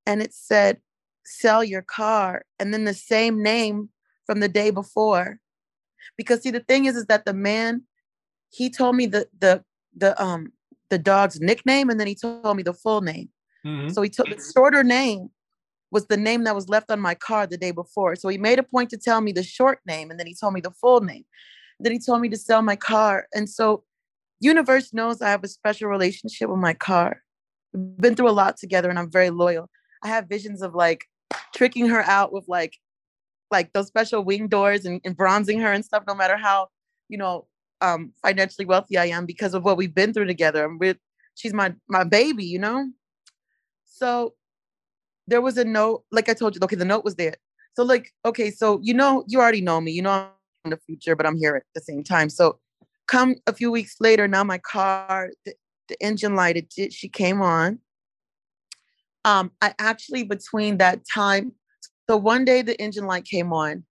and 0.07 0.23
it 0.23 0.33
said 0.33 0.81
sell 1.25 1.63
your 1.63 1.83
car 1.83 2.45
and 2.59 2.73
then 2.73 2.85
the 2.85 2.95
same 2.95 3.43
name 3.43 3.89
from 4.27 4.41
the 4.41 4.49
day 4.49 4.71
before. 4.71 5.39
Because 6.17 6.43
see 6.43 6.51
the 6.51 6.61
thing 6.61 6.85
is 6.85 6.97
is 6.97 7.07
that 7.07 7.25
the 7.25 7.33
man 7.33 7.83
he 8.51 8.71
told 8.71 8.97
me 8.97 9.07
the 9.07 9.29
the 9.39 9.63
the 9.97 10.21
um 10.23 10.53
the 10.89 10.99
dog's 10.99 11.41
nickname 11.41 11.89
and 11.89 12.01
then 12.01 12.07
he 12.07 12.15
told 12.15 12.57
me 12.57 12.63
the 12.63 12.75
full 12.75 13.01
name. 13.01 13.29
Mm-hmm. 13.67 13.91
so 13.91 14.01
he 14.01 14.09
took 14.09 14.27
the 14.27 14.43
shorter 14.55 14.83
name 14.83 15.29
was 15.91 16.07
the 16.07 16.17
name 16.17 16.45
that 16.45 16.55
was 16.55 16.71
left 16.71 16.91
on 16.91 16.99
my 16.99 17.15
car 17.15 17.47
the 17.47 17.59
day 17.59 17.73
before. 17.73 18.17
So 18.17 18.29
he 18.29 18.39
made 18.39 18.59
a 18.59 18.63
point 18.63 18.89
to 18.91 18.97
tell 18.97 19.21
me 19.21 19.33
the 19.33 19.43
short 19.43 19.81
name 19.87 20.11
and 20.11 20.19
then 20.19 20.27
he 20.27 20.35
told 20.35 20.55
me 20.55 20.61
the 20.61 20.71
full 20.71 21.01
name. 21.01 21.25
Then 21.79 21.93
he 21.93 21.99
told 21.99 22.21
me 22.23 22.29
to 22.31 22.37
sell 22.37 22.63
my 22.63 22.77
car. 22.77 23.27
And 23.35 23.51
so 23.51 23.85
universe 24.41 24.93
knows 24.93 25.23
i 25.23 25.31
have 25.31 25.45
a 25.45 25.49
special 25.49 25.89
relationship 25.89 26.49
with 26.49 26.59
my 26.59 26.75
car 26.75 27.23
We've 27.73 27.99
been 27.99 28.17
through 28.17 28.31
a 28.31 28.33
lot 28.33 28.57
together 28.57 28.91
and 28.91 28.99
i'm 28.99 29.11
very 29.11 29.31
loyal 29.31 29.69
i 30.03 30.09
have 30.09 30.29
visions 30.29 30.63
of 30.63 30.75
like 30.75 31.05
tricking 31.55 31.89
her 31.89 32.03
out 32.03 32.33
with 32.33 32.45
like 32.49 32.75
like 33.51 33.73
those 33.73 33.89
special 33.89 34.23
wing 34.23 34.49
doors 34.49 34.85
and, 34.85 35.01
and 35.05 35.17
bronzing 35.17 35.61
her 35.61 35.73
and 35.73 35.85
stuff, 35.85 36.05
no 36.07 36.15
matter 36.15 36.37
how, 36.37 36.69
you 37.09 37.19
know, 37.19 37.47
um, 37.81 38.13
financially 38.23 38.67
wealthy 38.67 38.99
I 38.99 39.07
am 39.07 39.27
because 39.27 39.55
of 39.55 39.65
what 39.65 39.77
we've 39.77 39.95
been 39.95 40.13
through 40.13 40.27
together. 40.27 40.65
I'm 40.65 40.79
with, 40.79 40.99
she's 41.35 41.55
my 41.55 41.75
my 41.89 42.05
baby, 42.05 42.45
you 42.45 42.59
know. 42.59 42.91
So 43.85 44.35
there 45.27 45.41
was 45.41 45.57
a 45.57 45.65
note, 45.65 46.05
like 46.13 46.29
I 46.29 46.35
told 46.35 46.55
you, 46.55 46.61
okay, 46.65 46.77
the 46.77 46.85
note 46.85 47.05
was 47.05 47.17
there. 47.17 47.35
So 47.75 47.83
like, 47.83 48.13
okay, 48.25 48.51
so 48.51 48.81
you 48.83 48.95
know, 48.95 49.25
you 49.27 49.41
already 49.41 49.61
know 49.61 49.81
me, 49.81 49.93
you 49.93 50.03
know, 50.03 50.11
I'm 50.11 50.31
in 50.67 50.71
the 50.71 50.79
future, 50.87 51.17
but 51.17 51.27
I'm 51.27 51.37
here 51.37 51.57
at 51.57 51.63
the 51.75 51.81
same 51.81 52.05
time. 52.05 52.29
So 52.29 52.59
come 53.11 53.35
a 53.47 53.53
few 53.53 53.71
weeks 53.71 53.97
later, 54.01 54.29
now 54.29 54.45
my 54.45 54.59
car, 54.59 55.31
the, 55.45 55.55
the 55.89 55.97
engine 56.01 56.35
light, 56.35 56.57
it 56.57 56.71
did, 56.71 56.93
she 56.93 57.09
came 57.09 57.43
on. 57.43 57.81
Um, 59.25 59.51
I 59.61 59.75
actually 59.79 60.23
between 60.23 60.79
that 60.79 61.01
time 61.13 61.53
so 62.11 62.17
one 62.17 62.45
day 62.45 62.63
the 62.63 62.75
engine 62.81 63.07
light 63.07 63.25
came 63.25 63.53
on. 63.53 63.85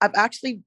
I've 0.00 0.14
actually 0.14 0.62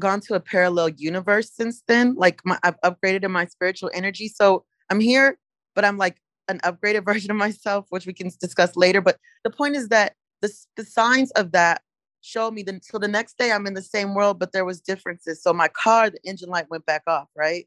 gone 0.00 0.18
to 0.22 0.34
a 0.34 0.40
parallel 0.40 0.88
universe 0.88 1.48
since 1.54 1.84
then. 1.86 2.16
Like 2.16 2.40
my, 2.44 2.58
I've 2.64 2.80
upgraded 2.80 3.22
in 3.22 3.30
my 3.30 3.46
spiritual 3.46 3.88
energy. 3.94 4.26
So 4.26 4.64
I'm 4.90 4.98
here, 4.98 5.38
but 5.76 5.84
I'm 5.84 5.96
like 5.96 6.16
an 6.48 6.58
upgraded 6.64 7.04
version 7.12 7.30
of 7.30 7.36
myself, 7.36 7.86
which 7.90 8.04
we 8.04 8.12
can 8.12 8.32
discuss 8.40 8.74
later. 8.74 9.00
But 9.00 9.18
the 9.44 9.50
point 9.50 9.76
is 9.76 9.90
that 9.90 10.14
the, 10.42 10.52
the 10.74 10.84
signs 10.84 11.30
of 11.30 11.52
that 11.52 11.82
show 12.26 12.50
me 12.50 12.62
that 12.64 12.84
so 12.84 12.98
the 12.98 13.08
next 13.08 13.38
day 13.38 13.52
I'm 13.52 13.66
in 13.66 13.74
the 13.74 13.82
same 13.82 14.14
world, 14.14 14.38
but 14.38 14.52
there 14.52 14.64
was 14.64 14.80
differences. 14.80 15.42
So 15.42 15.52
my 15.52 15.68
car, 15.68 16.10
the 16.10 16.18
engine 16.24 16.48
light 16.48 16.70
went 16.70 16.86
back 16.86 17.02
off, 17.06 17.28
right? 17.36 17.66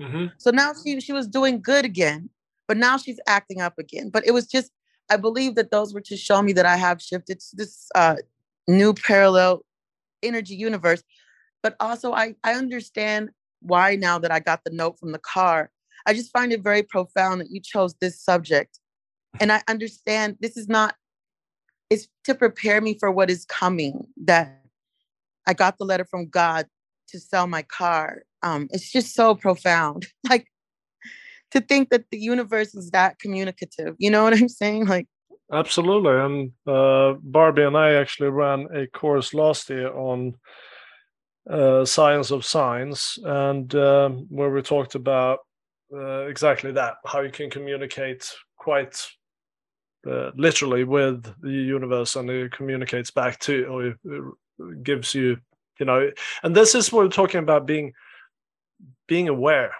Mm-hmm. 0.00 0.26
So 0.38 0.50
now 0.50 0.72
she 0.82 1.00
she 1.00 1.12
was 1.12 1.26
doing 1.26 1.60
good 1.60 1.84
again, 1.84 2.30
but 2.68 2.76
now 2.76 2.96
she's 2.96 3.20
acting 3.26 3.60
up 3.60 3.78
again. 3.78 4.10
But 4.10 4.26
it 4.26 4.32
was 4.32 4.46
just 4.46 4.70
I 5.10 5.16
believe 5.16 5.54
that 5.54 5.70
those 5.70 5.94
were 5.94 6.00
to 6.02 6.16
show 6.16 6.42
me 6.42 6.52
that 6.54 6.66
I 6.66 6.76
have 6.76 7.00
shifted 7.00 7.40
to 7.40 7.56
this 7.56 7.88
uh, 7.94 8.16
new 8.68 8.92
parallel 8.92 9.64
energy 10.22 10.54
universe. 10.54 11.02
But 11.62 11.76
also, 11.80 12.12
I, 12.12 12.34
I 12.44 12.54
understand 12.54 13.30
why 13.60 13.96
now 13.96 14.18
that 14.18 14.30
I 14.30 14.40
got 14.40 14.62
the 14.64 14.70
note 14.70 14.98
from 14.98 15.12
the 15.12 15.18
car. 15.18 15.70
I 16.06 16.14
just 16.14 16.30
find 16.30 16.52
it 16.52 16.62
very 16.62 16.82
profound 16.82 17.40
that 17.40 17.50
you 17.50 17.60
chose 17.60 17.94
this 18.00 18.20
subject. 18.20 18.78
And 19.40 19.50
I 19.50 19.62
understand 19.68 20.36
this 20.40 20.56
is 20.56 20.68
not, 20.68 20.94
it's 21.90 22.08
to 22.24 22.34
prepare 22.34 22.80
me 22.80 22.96
for 22.98 23.10
what 23.10 23.30
is 23.30 23.44
coming, 23.44 24.06
that 24.24 24.62
I 25.46 25.54
got 25.54 25.78
the 25.78 25.84
letter 25.84 26.04
from 26.04 26.28
God 26.28 26.66
to 27.08 27.20
sell 27.20 27.46
my 27.46 27.62
car. 27.62 28.22
Um, 28.42 28.68
it's 28.70 28.90
just 28.90 29.14
so 29.14 29.34
profound. 29.34 30.06
like 30.28 30.46
to 31.52 31.60
think 31.60 31.90
that 31.90 32.04
the 32.10 32.18
universe 32.18 32.74
is 32.74 32.90
that 32.90 33.18
communicative. 33.18 33.94
You 33.98 34.10
know 34.10 34.24
what 34.24 34.34
I'm 34.34 34.48
saying? 34.48 34.86
Like 34.96 35.06
absolutely. 35.52 36.16
And 36.16 36.52
uh, 36.66 37.14
Barbie 37.22 37.62
and 37.62 37.76
I 37.76 37.94
actually 37.94 38.30
ran 38.30 38.66
a 38.74 38.86
course 38.86 39.32
last 39.32 39.70
year 39.70 39.92
on 39.92 40.34
uh, 41.48 41.84
science 41.84 42.32
of 42.32 42.44
signs, 42.44 43.20
and 43.22 43.72
um, 43.76 44.26
where 44.28 44.50
we 44.50 44.62
talked 44.62 44.96
about 44.96 45.40
uh, 45.94 46.26
exactly 46.26 46.72
that 46.72 46.96
how 47.06 47.20
you 47.20 47.30
can 47.30 47.48
communicate 47.48 48.34
quite 48.56 49.06
uh, 50.08 50.30
literally 50.36 50.84
with 50.84 51.24
the 51.40 51.50
universe 51.50 52.16
and 52.16 52.30
it 52.30 52.52
communicates 52.52 53.10
back 53.10 53.38
to 53.40 53.64
or 53.64 54.34
gives 54.82 55.14
you 55.14 55.36
you 55.78 55.86
know 55.86 56.10
and 56.42 56.54
this 56.54 56.74
is 56.74 56.92
what 56.92 57.04
we're 57.04 57.10
talking 57.10 57.40
about 57.40 57.66
being 57.66 57.92
being 59.08 59.28
aware. 59.28 59.72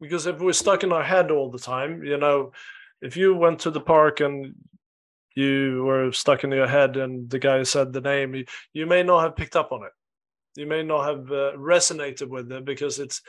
Because 0.00 0.26
if 0.26 0.38
we're 0.38 0.52
stuck 0.52 0.84
in 0.84 0.92
our 0.92 1.02
head 1.02 1.30
all 1.30 1.50
the 1.50 1.58
time 1.58 2.02
you 2.04 2.18
know 2.18 2.52
if 3.00 3.16
you 3.16 3.34
went 3.34 3.60
to 3.60 3.70
the 3.70 3.80
park 3.80 4.20
and 4.20 4.54
you 5.34 5.84
were 5.84 6.10
stuck 6.12 6.44
in 6.44 6.50
your 6.50 6.66
head 6.66 6.96
and 6.96 7.28
the 7.30 7.38
guy 7.38 7.62
said 7.62 7.92
the 7.92 8.00
name 8.00 8.34
you, 8.34 8.44
you 8.72 8.86
may 8.86 9.02
not 9.02 9.22
have 9.22 9.36
picked 9.36 9.54
up 9.54 9.70
on 9.70 9.84
it. 9.84 9.92
You 10.56 10.66
may 10.66 10.82
not 10.82 11.06
have 11.06 11.30
uh, 11.30 11.52
resonated 11.56 12.28
with 12.28 12.50
it 12.50 12.64
because 12.64 12.98
it's 12.98 13.20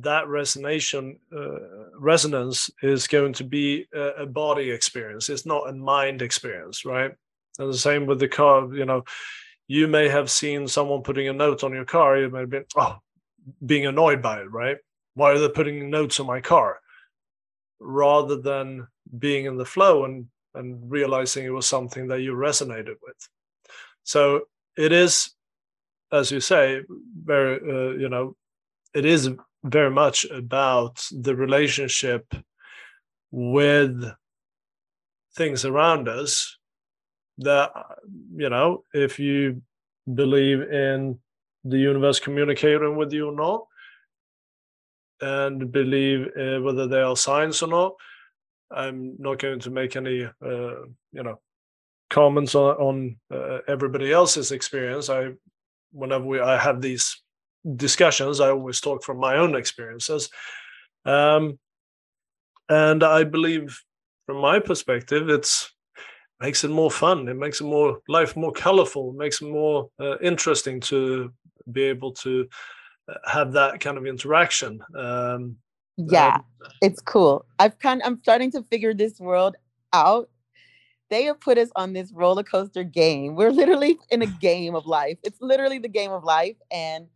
that 0.00 0.24
resonation 0.26 1.16
uh, 1.34 1.90
resonance 1.98 2.70
is 2.82 3.06
going 3.06 3.32
to 3.34 3.44
be 3.44 3.86
a, 3.94 4.22
a, 4.22 4.26
body 4.26 4.70
experience. 4.70 5.28
It's 5.28 5.46
not 5.46 5.68
a 5.68 5.72
mind 5.72 6.22
experience 6.22 6.84
right? 6.84 7.12
And 7.58 7.72
the 7.72 7.78
same 7.78 8.06
with 8.06 8.20
the 8.20 8.28
car 8.28 8.72
you 8.74 8.84
know 8.84 9.04
you 9.68 9.88
may 9.88 10.08
have 10.08 10.30
seen 10.30 10.68
someone 10.68 11.02
putting 11.02 11.28
a 11.28 11.32
note 11.32 11.64
on 11.64 11.72
your 11.72 11.84
car 11.84 12.18
you 12.18 12.30
may 12.30 12.40
have 12.40 12.50
been 12.50 12.64
oh 12.76 12.98
being 13.64 13.86
annoyed 13.86 14.22
by 14.22 14.40
it 14.40 14.50
right? 14.50 14.76
Why 15.14 15.32
are 15.32 15.38
they 15.38 15.48
putting 15.48 15.90
notes 15.90 16.20
on 16.20 16.26
my 16.26 16.40
car? 16.40 16.80
Rather 17.80 18.36
than 18.36 18.86
being 19.18 19.46
in 19.46 19.56
the 19.56 19.64
flow 19.64 20.04
and 20.04 20.26
and 20.54 20.90
realizing 20.90 21.44
it 21.44 21.50
was 21.50 21.66
something 21.66 22.08
that 22.08 22.22
you 22.22 22.32
resonated 22.32 22.94
with. 23.02 23.28
So 24.04 24.42
it 24.76 24.92
is 24.92 25.30
as 26.12 26.30
you 26.30 26.40
say 26.40 26.82
very 27.24 27.56
uh, 27.56 27.96
you 27.96 28.08
know 28.08 28.36
it 28.94 29.04
is 29.04 29.30
very 29.64 29.90
much 29.90 30.24
about 30.26 31.04
the 31.10 31.34
relationship 31.34 32.32
with 33.30 34.04
things 35.36 35.64
around 35.64 36.08
us 36.08 36.56
that 37.38 37.70
you 38.34 38.48
know 38.48 38.84
if 38.94 39.18
you 39.18 39.60
believe 40.14 40.62
in 40.62 41.18
the 41.64 41.78
universe 41.78 42.20
communicating 42.20 42.96
with 42.96 43.12
you 43.12 43.28
or 43.28 43.34
not 43.34 43.66
and 45.20 45.72
believe 45.72 46.28
uh, 46.38 46.60
whether 46.60 46.86
they 46.86 47.00
are 47.00 47.16
signs 47.16 47.62
or 47.62 47.68
not. 47.68 47.94
I'm 48.70 49.14
not 49.18 49.38
going 49.38 49.60
to 49.60 49.70
make 49.70 49.96
any, 49.96 50.24
uh, 50.24 50.30
you 51.12 51.22
know, 51.22 51.40
comments 52.10 52.54
on, 52.54 52.76
on 52.76 53.16
uh, 53.32 53.60
everybody 53.68 54.12
else's 54.12 54.52
experience. 54.52 55.08
I, 55.08 55.30
whenever 55.92 56.24
we, 56.24 56.40
I 56.40 56.58
have 56.58 56.80
these 56.80 57.22
discussions, 57.74 58.40
I 58.40 58.50
always 58.50 58.80
talk 58.80 59.02
from 59.02 59.18
my 59.18 59.36
own 59.36 59.56
experiences, 59.56 60.30
um, 61.04 61.58
and 62.68 63.02
I 63.02 63.24
believe, 63.24 63.80
from 64.26 64.38
my 64.38 64.60
perspective, 64.60 65.28
it's 65.28 65.72
makes 66.40 66.64
it 66.64 66.70
more 66.70 66.90
fun. 66.90 67.28
It 67.28 67.36
makes 67.36 67.60
it 67.60 67.64
more 67.64 67.98
life 68.08 68.36
more 68.36 68.52
colorful. 68.52 69.10
It 69.10 69.16
makes 69.16 69.40
it 69.40 69.48
more 69.48 69.88
uh, 69.98 70.18
interesting 70.18 70.80
to 70.80 71.32
be 71.72 71.84
able 71.84 72.12
to 72.12 72.46
have 73.24 73.52
that 73.52 73.80
kind 73.80 73.96
of 73.96 74.06
interaction. 74.06 74.80
Um, 74.96 75.56
yeah, 75.96 76.34
um, 76.34 76.44
it's 76.82 77.00
cool. 77.00 77.46
I've 77.58 77.78
kind 77.78 78.02
I'm 78.04 78.18
starting 78.20 78.50
to 78.52 78.62
figure 78.70 78.94
this 78.94 79.18
world 79.18 79.56
out. 79.92 80.28
They 81.08 81.24
have 81.24 81.40
put 81.40 81.56
us 81.56 81.70
on 81.76 81.92
this 81.92 82.12
roller 82.12 82.42
coaster 82.42 82.82
game. 82.82 83.36
We're 83.36 83.52
literally 83.52 83.96
in 84.10 84.22
a 84.22 84.26
game 84.26 84.74
of 84.74 84.86
life. 84.86 85.18
It's 85.22 85.40
literally 85.40 85.78
the 85.78 85.88
game 85.88 86.10
of 86.10 86.24
life. 86.24 86.56
And, 86.70 87.06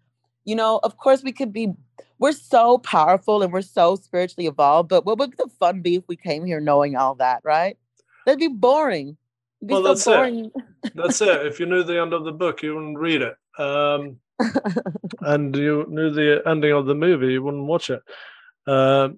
you 0.45 0.55
know, 0.55 0.81
of 0.83 0.97
course, 0.97 1.23
we 1.23 1.33
could 1.33 1.53
be, 1.53 1.73
we're 2.19 2.33
so 2.33 2.79
powerful 2.79 3.43
and 3.43 3.53
we're 3.53 3.63
so 3.63 3.97
spiritually 3.97 4.47
evolved, 4.47 4.89
but 4.89 5.05
what 5.05 5.19
would 5.19 5.37
the 5.37 5.49
fun 5.59 5.81
be 5.81 5.97
if 5.97 6.05
we 6.09 6.17
came 6.17 6.45
here 6.45 6.61
knowing 6.61 6.97
all 6.97 7.15
that, 7.17 7.41
right? 7.45 7.77
That'd 8.27 8.41
be 8.41 8.49
boring. 8.49 9.17
Be 9.65 9.75
well, 9.75 9.83
so 9.83 9.89
that's 9.89 10.05
boring. 10.05 10.51
it. 10.83 10.93
That's 10.95 11.21
it. 11.21 11.47
If 11.47 11.61
you 11.61 11.67
knew 11.67 11.83
the 11.83 12.01
end 12.01 12.13
of 12.13 12.25
the 12.25 12.33
book, 12.33 12.63
you 12.63 12.75
wouldn't 12.75 12.99
read 12.99 13.23
it. 13.23 13.37
Um, 13.59 14.17
and 15.21 15.55
you 15.55 15.87
knew 15.89 16.11
the 16.11 16.43
ending 16.47 16.73
of 16.73 16.87
the 16.87 16.95
movie, 16.95 17.33
you 17.33 17.43
wouldn't 17.43 17.67
watch 17.67 17.91
it. 17.91 18.03
Uh, 18.67 19.11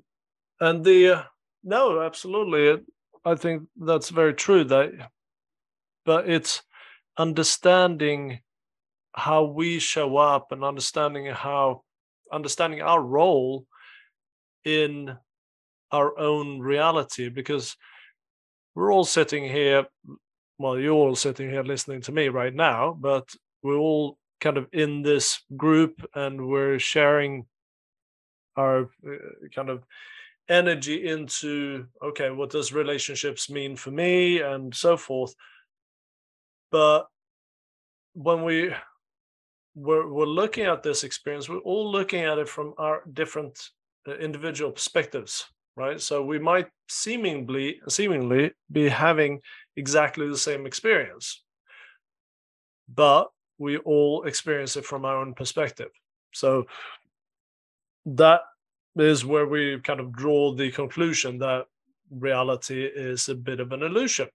and 0.61 0.85
the 0.85 1.09
uh, 1.09 1.23
no, 1.65 2.03
absolutely, 2.03 2.85
I 3.25 3.35
think 3.37 3.69
that's 3.77 4.11
very 4.11 4.35
true. 4.35 4.65
That, 4.65 5.11
but 6.05 6.29
it's 6.29 6.63
understanding 7.17 8.41
how 9.14 9.44
we 9.44 9.79
show 9.79 10.16
up 10.16 10.53
and 10.53 10.64
understanding 10.64 11.27
how 11.27 11.83
understanding 12.33 12.81
our 12.81 13.03
role 13.03 13.66
in 14.64 15.16
our 15.90 16.18
own 16.18 16.61
reality 16.61 17.29
because 17.29 17.77
we're 18.75 18.92
all 18.92 19.05
sitting 19.05 19.44
here 19.44 19.87
well 20.59 20.79
you're 20.79 20.94
all 20.94 21.14
sitting 21.14 21.51
here 21.51 21.62
listening 21.62 22.01
to 22.01 22.12
me 22.12 22.29
right 22.29 22.55
now 22.55 22.96
but 22.98 23.29
we're 23.62 23.77
all 23.77 24.16
kind 24.40 24.57
of 24.57 24.66
in 24.72 25.03
this 25.03 25.40
group 25.57 26.05
and 26.14 26.48
we're 26.48 26.79
sharing 26.79 27.44
our 28.57 28.90
uh, 29.07 29.48
kind 29.55 29.70
of 29.70 29.85
energy 30.48 31.09
into 31.09 31.87
okay 32.03 32.31
what 32.31 32.51
does 32.51 32.72
relationships 32.72 33.48
mean 33.48 33.77
for 33.77 33.90
me 33.90 34.40
and 34.40 34.75
so 34.75 34.96
forth. 34.96 35.35
But 36.70 37.07
when 38.14 38.44
we 38.44 38.75
we're, 39.75 40.07
we're 40.09 40.27
looking 40.27 40.65
at 40.65 40.83
this 40.83 41.05
experience 41.05 41.49
we're 41.49 41.59
all 41.59 41.91
looking 41.91 42.23
at 42.23 42.39
it 42.39 42.49
from 42.49 42.75
our 42.79 43.03
different 43.13 43.71
uh, 44.09 44.17
individual 44.17 44.71
perspectives 44.71 45.47
right? 45.75 46.01
So 46.03 46.23
we 46.23 46.39
might 46.39 46.69
seemingly 46.89 47.81
seemingly 47.89 48.53
be 48.71 48.89
having 48.89 49.41
exactly 49.77 50.29
the 50.29 50.37
same 50.37 50.67
experience 50.67 51.43
but 52.95 53.31
we 53.59 53.79
all 53.79 54.25
experience 54.25 54.77
it 54.77 54.85
from 54.85 55.05
our 55.05 55.19
own 55.19 55.35
perspective. 55.35 55.91
So 56.33 56.67
that 58.07 58.41
is 58.97 59.25
where 59.25 59.47
we 59.47 59.79
kind 59.81 60.01
of 60.01 60.13
draw 60.13 60.53
the 60.53 60.71
conclusion 60.73 61.39
that 61.39 61.67
reality 62.11 62.85
is 62.85 63.29
a 63.29 63.35
bit 63.35 63.61
of 63.61 63.73
an 63.73 63.83
illusion 63.83 64.29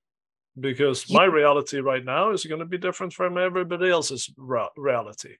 because 0.59 1.11
my 1.11 1.25
reality 1.25 1.79
right 1.79 2.03
now 2.03 2.31
is 2.31 2.45
going 2.45 2.59
to 2.59 2.65
be 2.65 2.77
different 2.77 3.13
from 3.13 3.37
everybody 3.37 3.89
else's 3.89 4.29
reality. 4.75 5.35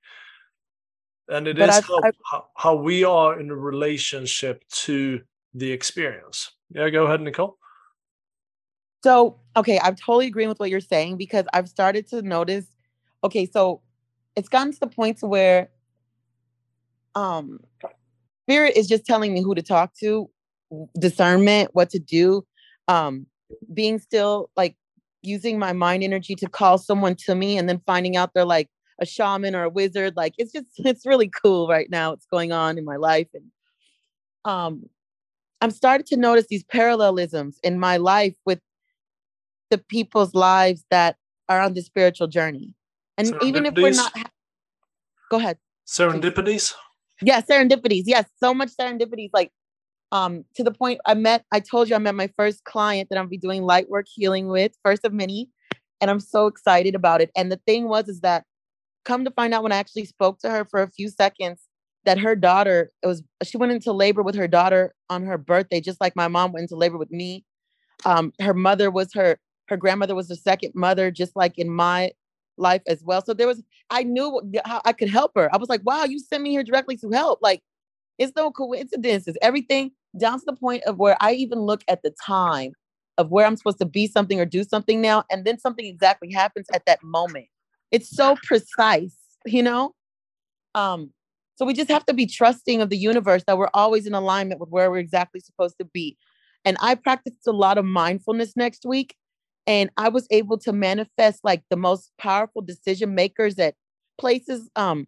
And 1.29 1.47
it 1.47 1.57
but 1.57 1.69
is 1.69 1.85
how, 1.85 2.01
how, 2.25 2.45
how 2.55 2.75
we 2.75 3.03
are 3.03 3.39
in 3.39 3.49
a 3.49 3.55
relationship 3.55 4.63
to 4.69 5.21
the 5.53 5.71
experience. 5.71 6.51
Yeah 6.69 6.89
go 6.89 7.05
ahead 7.05 7.21
nicole. 7.21 7.57
So 9.03 9.39
okay 9.57 9.79
i'm 9.83 9.95
totally 9.95 10.27
agreeing 10.27 10.49
with 10.49 10.59
what 10.59 10.69
you're 10.69 10.79
saying 10.79 11.17
because 11.17 11.45
i've 11.53 11.67
started 11.67 12.07
to 12.07 12.21
notice 12.21 12.65
okay 13.23 13.45
so 13.45 13.81
it's 14.35 14.47
gotten 14.47 14.71
to 14.71 14.79
the 14.79 14.87
point 14.87 15.17
to 15.17 15.25
where 15.25 15.69
um 17.15 17.59
spirit 18.45 18.77
is 18.77 18.87
just 18.87 19.05
telling 19.05 19.33
me 19.33 19.41
who 19.41 19.55
to 19.55 19.63
talk 19.63 19.93
to 19.95 20.29
discernment 20.99 21.69
what 21.73 21.89
to 21.89 21.99
do 21.99 22.45
um 22.87 23.25
being 23.73 23.97
still 23.97 24.49
like 24.55 24.75
using 25.27 25.59
my 25.59 25.73
mind 25.73 26.03
energy 26.03 26.35
to 26.35 26.47
call 26.47 26.77
someone 26.77 27.15
to 27.15 27.35
me 27.35 27.57
and 27.57 27.67
then 27.67 27.81
finding 27.85 28.15
out 28.15 28.31
they're 28.33 28.45
like 28.45 28.69
a 28.99 29.05
shaman 29.05 29.55
or 29.55 29.63
a 29.63 29.69
wizard 29.69 30.15
like 30.15 30.33
it's 30.37 30.51
just 30.51 30.67
it's 30.77 31.05
really 31.05 31.29
cool 31.29 31.67
right 31.67 31.89
now 31.89 32.11
what's 32.11 32.25
going 32.25 32.51
on 32.51 32.77
in 32.77 32.85
my 32.85 32.95
life 32.95 33.27
and 33.33 33.45
um 34.45 34.83
i'm 35.61 35.71
starting 35.71 36.05
to 36.05 36.17
notice 36.17 36.47
these 36.49 36.63
parallelisms 36.63 37.59
in 37.63 37.79
my 37.79 37.97
life 37.97 38.33
with 38.45 38.59
the 39.69 39.77
people's 39.77 40.33
lives 40.33 40.85
that 40.89 41.17
are 41.49 41.61
on 41.61 41.73
the 41.73 41.81
spiritual 41.81 42.27
journey 42.27 42.73
and 43.17 43.35
even 43.41 43.65
if 43.65 43.75
we're 43.75 43.91
not 43.91 44.13
go 45.29 45.37
ahead 45.37 45.57
serendipities 45.85 46.73
yeah, 47.21 47.41
serendipities. 47.41 48.03
Yes, 48.05 48.25
so 48.39 48.53
much 48.53 48.69
serendipities. 48.79 49.29
Like, 49.33 49.51
um, 50.11 50.45
to 50.55 50.63
the 50.63 50.71
point 50.71 50.99
I 51.05 51.13
met, 51.13 51.43
I 51.51 51.59
told 51.59 51.89
you 51.89 51.95
I 51.95 51.99
met 51.99 52.15
my 52.15 52.29
first 52.37 52.63
client 52.63 53.09
that 53.09 53.17
I'll 53.17 53.27
be 53.27 53.37
doing 53.37 53.63
light 53.63 53.89
work 53.89 54.05
healing 54.07 54.47
with, 54.47 54.71
first 54.83 55.05
of 55.05 55.13
many, 55.13 55.49
and 55.99 56.09
I'm 56.09 56.19
so 56.19 56.47
excited 56.47 56.95
about 56.95 57.21
it. 57.21 57.31
And 57.35 57.51
the 57.51 57.59
thing 57.65 57.87
was, 57.87 58.07
is 58.07 58.21
that 58.21 58.45
come 59.05 59.25
to 59.25 59.31
find 59.31 59.53
out 59.53 59.63
when 59.63 59.71
I 59.71 59.77
actually 59.77 60.05
spoke 60.05 60.39
to 60.39 60.49
her 60.49 60.65
for 60.65 60.81
a 60.81 60.91
few 60.91 61.09
seconds, 61.09 61.61
that 62.05 62.19
her 62.19 62.35
daughter, 62.35 62.91
it 63.03 63.07
was 63.07 63.21
she 63.43 63.57
went 63.57 63.73
into 63.73 63.91
labor 63.91 64.23
with 64.23 64.35
her 64.35 64.47
daughter 64.47 64.93
on 65.09 65.23
her 65.23 65.37
birthday, 65.37 65.81
just 65.81 65.99
like 65.99 66.15
my 66.15 66.27
mom 66.27 66.53
went 66.53 66.63
into 66.63 66.75
labor 66.75 66.97
with 66.97 67.11
me. 67.11 67.43
Um, 68.05 68.31
her 68.39 68.53
mother 68.53 68.89
was 68.89 69.13
her 69.13 69.39
her 69.67 69.77
grandmother 69.77 70.15
was 70.15 70.29
the 70.29 70.35
second 70.35 70.71
mother, 70.75 71.11
just 71.11 71.35
like 71.35 71.57
in 71.57 71.69
my 71.69 72.11
life 72.57 72.81
as 72.87 73.03
well. 73.03 73.21
So 73.23 73.33
there 73.33 73.47
was, 73.47 73.61
I 73.89 74.03
knew 74.03 74.41
how 74.65 74.81
I 74.85 74.93
could 74.93 75.09
help 75.09 75.31
her. 75.35 75.53
I 75.53 75.57
was 75.57 75.69
like, 75.69 75.81
wow, 75.83 76.05
you 76.05 76.19
sent 76.19 76.43
me 76.43 76.51
here 76.51 76.63
directly 76.63 76.97
to 76.97 77.09
help. 77.11 77.39
Like, 77.41 77.61
it's 78.17 78.33
no 78.35 78.51
coincidences. 78.51 79.37
Everything 79.41 79.91
down 80.19 80.39
to 80.39 80.45
the 80.45 80.55
point 80.55 80.83
of 80.83 80.97
where 80.97 81.17
I 81.19 81.33
even 81.33 81.59
look 81.59 81.83
at 81.87 82.01
the 82.03 82.13
time 82.25 82.73
of 83.17 83.31
where 83.31 83.45
I'm 83.45 83.55
supposed 83.55 83.79
to 83.79 83.85
be 83.85 84.07
something 84.07 84.39
or 84.39 84.45
do 84.45 84.63
something 84.63 85.01
now, 85.01 85.23
and 85.31 85.43
then 85.43 85.59
something 85.59 85.85
exactly 85.85 86.31
happens 86.31 86.67
at 86.73 86.85
that 86.85 87.03
moment. 87.03 87.47
It's 87.91 88.09
so 88.09 88.35
precise, 88.43 89.15
you 89.45 89.63
know? 89.63 89.93
Um, 90.75 91.11
so 91.55 91.65
we 91.65 91.73
just 91.73 91.89
have 91.89 92.05
to 92.05 92.13
be 92.13 92.27
trusting 92.27 92.81
of 92.81 92.89
the 92.89 92.97
universe 92.97 93.43
that 93.47 93.57
we're 93.57 93.69
always 93.73 94.05
in 94.05 94.13
alignment 94.13 94.59
with 94.59 94.69
where 94.69 94.91
we're 94.91 94.99
exactly 94.99 95.39
supposed 95.39 95.77
to 95.79 95.85
be. 95.85 96.15
And 96.63 96.77
I 96.79 96.93
practiced 96.93 97.47
a 97.47 97.51
lot 97.51 97.79
of 97.79 97.85
mindfulness 97.85 98.53
next 98.55 98.85
week 98.85 99.15
and 99.67 99.89
i 99.97 100.09
was 100.09 100.25
able 100.31 100.57
to 100.57 100.71
manifest 100.71 101.41
like 101.43 101.63
the 101.69 101.75
most 101.75 102.11
powerful 102.17 102.61
decision 102.61 103.13
makers 103.13 103.59
at 103.59 103.75
places 104.17 104.69
um 104.75 105.05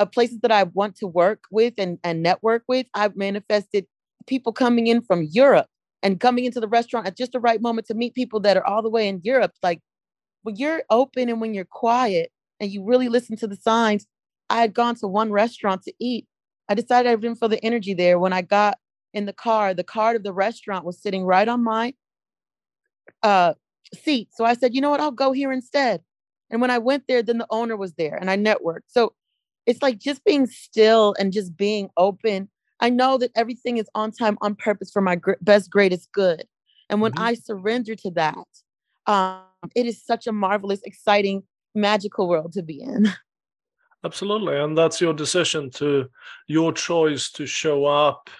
of 0.00 0.10
places 0.10 0.40
that 0.40 0.50
i 0.50 0.64
want 0.64 0.96
to 0.96 1.06
work 1.06 1.44
with 1.52 1.74
and, 1.78 1.98
and 2.02 2.22
network 2.22 2.64
with 2.66 2.86
i've 2.94 3.14
manifested 3.16 3.86
people 4.28 4.52
coming 4.52 4.86
in 4.86 5.02
from 5.02 5.22
europe 5.22 5.66
and 6.02 6.20
coming 6.20 6.44
into 6.44 6.60
the 6.60 6.68
restaurant 6.68 7.06
at 7.06 7.16
just 7.16 7.32
the 7.32 7.40
right 7.40 7.60
moment 7.60 7.86
to 7.86 7.94
meet 7.94 8.14
people 8.14 8.40
that 8.40 8.56
are 8.56 8.66
all 8.66 8.82
the 8.82 8.90
way 8.90 9.08
in 9.08 9.20
europe 9.24 9.52
like 9.62 9.80
when 10.42 10.56
you're 10.56 10.82
open 10.90 11.28
and 11.28 11.40
when 11.40 11.54
you're 11.54 11.64
quiet 11.64 12.30
and 12.60 12.70
you 12.70 12.84
really 12.84 13.08
listen 13.08 13.36
to 13.36 13.46
the 13.46 13.56
signs 13.56 14.06
i 14.50 14.60
had 14.60 14.74
gone 14.74 14.94
to 14.94 15.06
one 15.06 15.32
restaurant 15.32 15.82
to 15.82 15.92
eat 15.98 16.26
i 16.68 16.74
decided 16.74 17.10
i 17.10 17.16
didn't 17.16 17.36
feel 17.36 17.48
the 17.48 17.64
energy 17.64 17.94
there 17.94 18.18
when 18.18 18.32
i 18.32 18.42
got 18.42 18.78
in 19.14 19.26
the 19.26 19.32
car 19.32 19.74
the 19.74 19.84
card 19.84 20.14
of 20.14 20.22
the 20.22 20.32
restaurant 20.32 20.84
was 20.84 21.00
sitting 21.00 21.24
right 21.24 21.48
on 21.48 21.64
my 21.64 21.92
uh 23.22 23.54
seat. 23.94 24.28
So 24.32 24.44
I 24.44 24.54
said, 24.54 24.74
you 24.74 24.80
know 24.80 24.90
what, 24.90 25.00
I'll 25.00 25.10
go 25.10 25.32
here 25.32 25.52
instead. 25.52 26.02
And 26.50 26.60
when 26.60 26.70
I 26.70 26.78
went 26.78 27.04
there, 27.08 27.22
then 27.22 27.38
the 27.38 27.46
owner 27.50 27.76
was 27.76 27.94
there 27.94 28.16
and 28.16 28.30
I 28.30 28.36
networked. 28.36 28.86
So 28.88 29.12
it's 29.66 29.82
like 29.82 29.98
just 29.98 30.24
being 30.24 30.46
still 30.46 31.14
and 31.18 31.32
just 31.32 31.56
being 31.56 31.90
open. 31.96 32.48
I 32.80 32.90
know 32.90 33.18
that 33.18 33.32
everything 33.34 33.78
is 33.78 33.88
on 33.94 34.12
time, 34.12 34.38
on 34.40 34.54
purpose 34.54 34.90
for 34.90 35.02
my 35.02 35.16
gr- 35.16 35.32
best, 35.40 35.70
greatest 35.70 36.10
good. 36.12 36.44
And 36.88 37.00
when 37.00 37.12
mm-hmm. 37.12 37.24
I 37.24 37.34
surrender 37.34 37.94
to 37.96 38.10
that, 38.12 38.46
um, 39.06 39.42
it 39.74 39.86
is 39.86 40.02
such 40.04 40.26
a 40.26 40.32
marvelous, 40.32 40.80
exciting, 40.84 41.42
magical 41.74 42.28
world 42.28 42.52
to 42.52 42.62
be 42.62 42.80
in. 42.80 43.12
Absolutely. 44.04 44.56
And 44.56 44.78
that's 44.78 45.00
your 45.00 45.12
decision 45.12 45.70
to 45.72 46.08
your 46.46 46.72
choice 46.72 47.32
to 47.32 47.46
show 47.46 47.84
up 47.84 48.30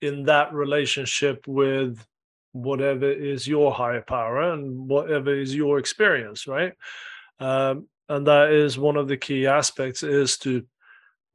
in 0.00 0.24
that 0.24 0.54
relationship 0.54 1.46
with 1.46 2.04
whatever 2.52 3.10
is 3.10 3.46
your 3.46 3.72
higher 3.72 4.00
power 4.00 4.52
and 4.52 4.88
whatever 4.88 5.34
is 5.34 5.54
your 5.54 5.78
experience 5.78 6.46
right 6.46 6.72
um, 7.40 7.86
and 8.08 8.26
that 8.26 8.50
is 8.50 8.78
one 8.78 8.96
of 8.96 9.06
the 9.06 9.16
key 9.16 9.46
aspects 9.46 10.02
is 10.02 10.38
to 10.38 10.64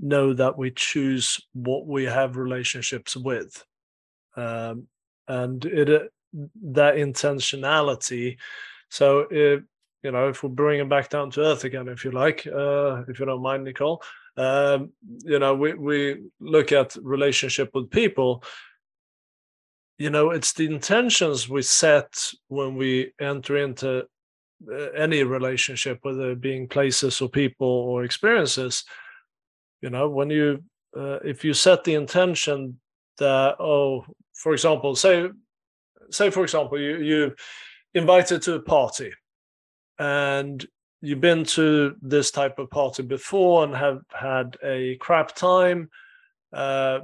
know 0.04 0.34
that 0.34 0.58
we 0.58 0.72
choose 0.72 1.40
what 1.54 1.88
we 1.88 2.04
have 2.04 2.38
relationships 2.38 3.16
with. 3.16 3.64
Um, 4.36 4.88
and 5.28 5.64
it 5.66 5.90
uh, 5.90 6.08
that 6.64 6.96
intentionality 6.96 8.38
so 8.90 9.28
if 9.30 9.62
you 10.02 10.12
know 10.12 10.30
if 10.30 10.42
we 10.42 10.50
bring 10.50 10.80
it 10.80 10.90
back 10.90 11.08
down 11.08 11.30
to 11.30 11.42
earth 11.42 11.64
again 11.64 11.88
if 11.88 12.04
you 12.04 12.12
like 12.12 12.46
uh, 12.48 13.04
if 13.08 13.20
you 13.20 13.26
don't 13.26 13.42
mind 13.42 13.64
nicole 13.64 14.02
um, 14.38 14.92
you 15.24 15.40
know 15.40 15.54
we, 15.54 15.74
we 15.74 16.24
look 16.40 16.72
at 16.72 16.96
relationship 16.96 17.70
with 17.74 17.90
people. 17.92 18.44
You 20.00 20.10
know 20.10 20.32
it's 20.32 20.54
the 20.54 20.66
intentions 20.66 21.48
we 21.48 21.62
set 21.62 22.32
when 22.48 22.76
we 22.76 23.14
enter 23.22 23.58
into 23.58 24.06
uh, 24.72 24.90
any 24.96 25.24
relationship 25.24 26.00
whether 26.02 26.32
it 26.32 26.42
being 26.42 26.68
places 26.68 27.22
or 27.22 27.30
people 27.30 27.68
or 27.68 28.04
experiences 28.04 28.86
you 29.84 29.92
know 29.92 30.10
when 30.10 30.32
you 30.32 30.64
uh, 30.98 31.20
if 31.24 31.46
you 31.46 31.54
set 31.54 31.84
the 31.84 31.94
intention 31.94 32.80
that 33.20 33.56
oh 33.60 34.04
for 34.34 34.54
example 34.54 34.96
say 34.96 35.30
say 36.10 36.32
for 36.32 36.44
example 36.44 36.80
you 36.80 36.98
you 36.98 37.36
invited 37.94 38.42
to 38.42 38.56
a 38.56 38.60
party 38.60 39.12
and 40.00 40.66
you've 41.02 41.22
been 41.22 41.44
to 41.44 41.96
this 42.02 42.32
type 42.32 42.58
of 42.58 42.72
party 42.72 43.04
before 43.04 43.64
and 43.64 43.76
have 43.76 44.02
had 44.12 44.58
a 44.64 44.96
crap 44.96 45.36
time 45.36 45.90
uh, 46.54 47.00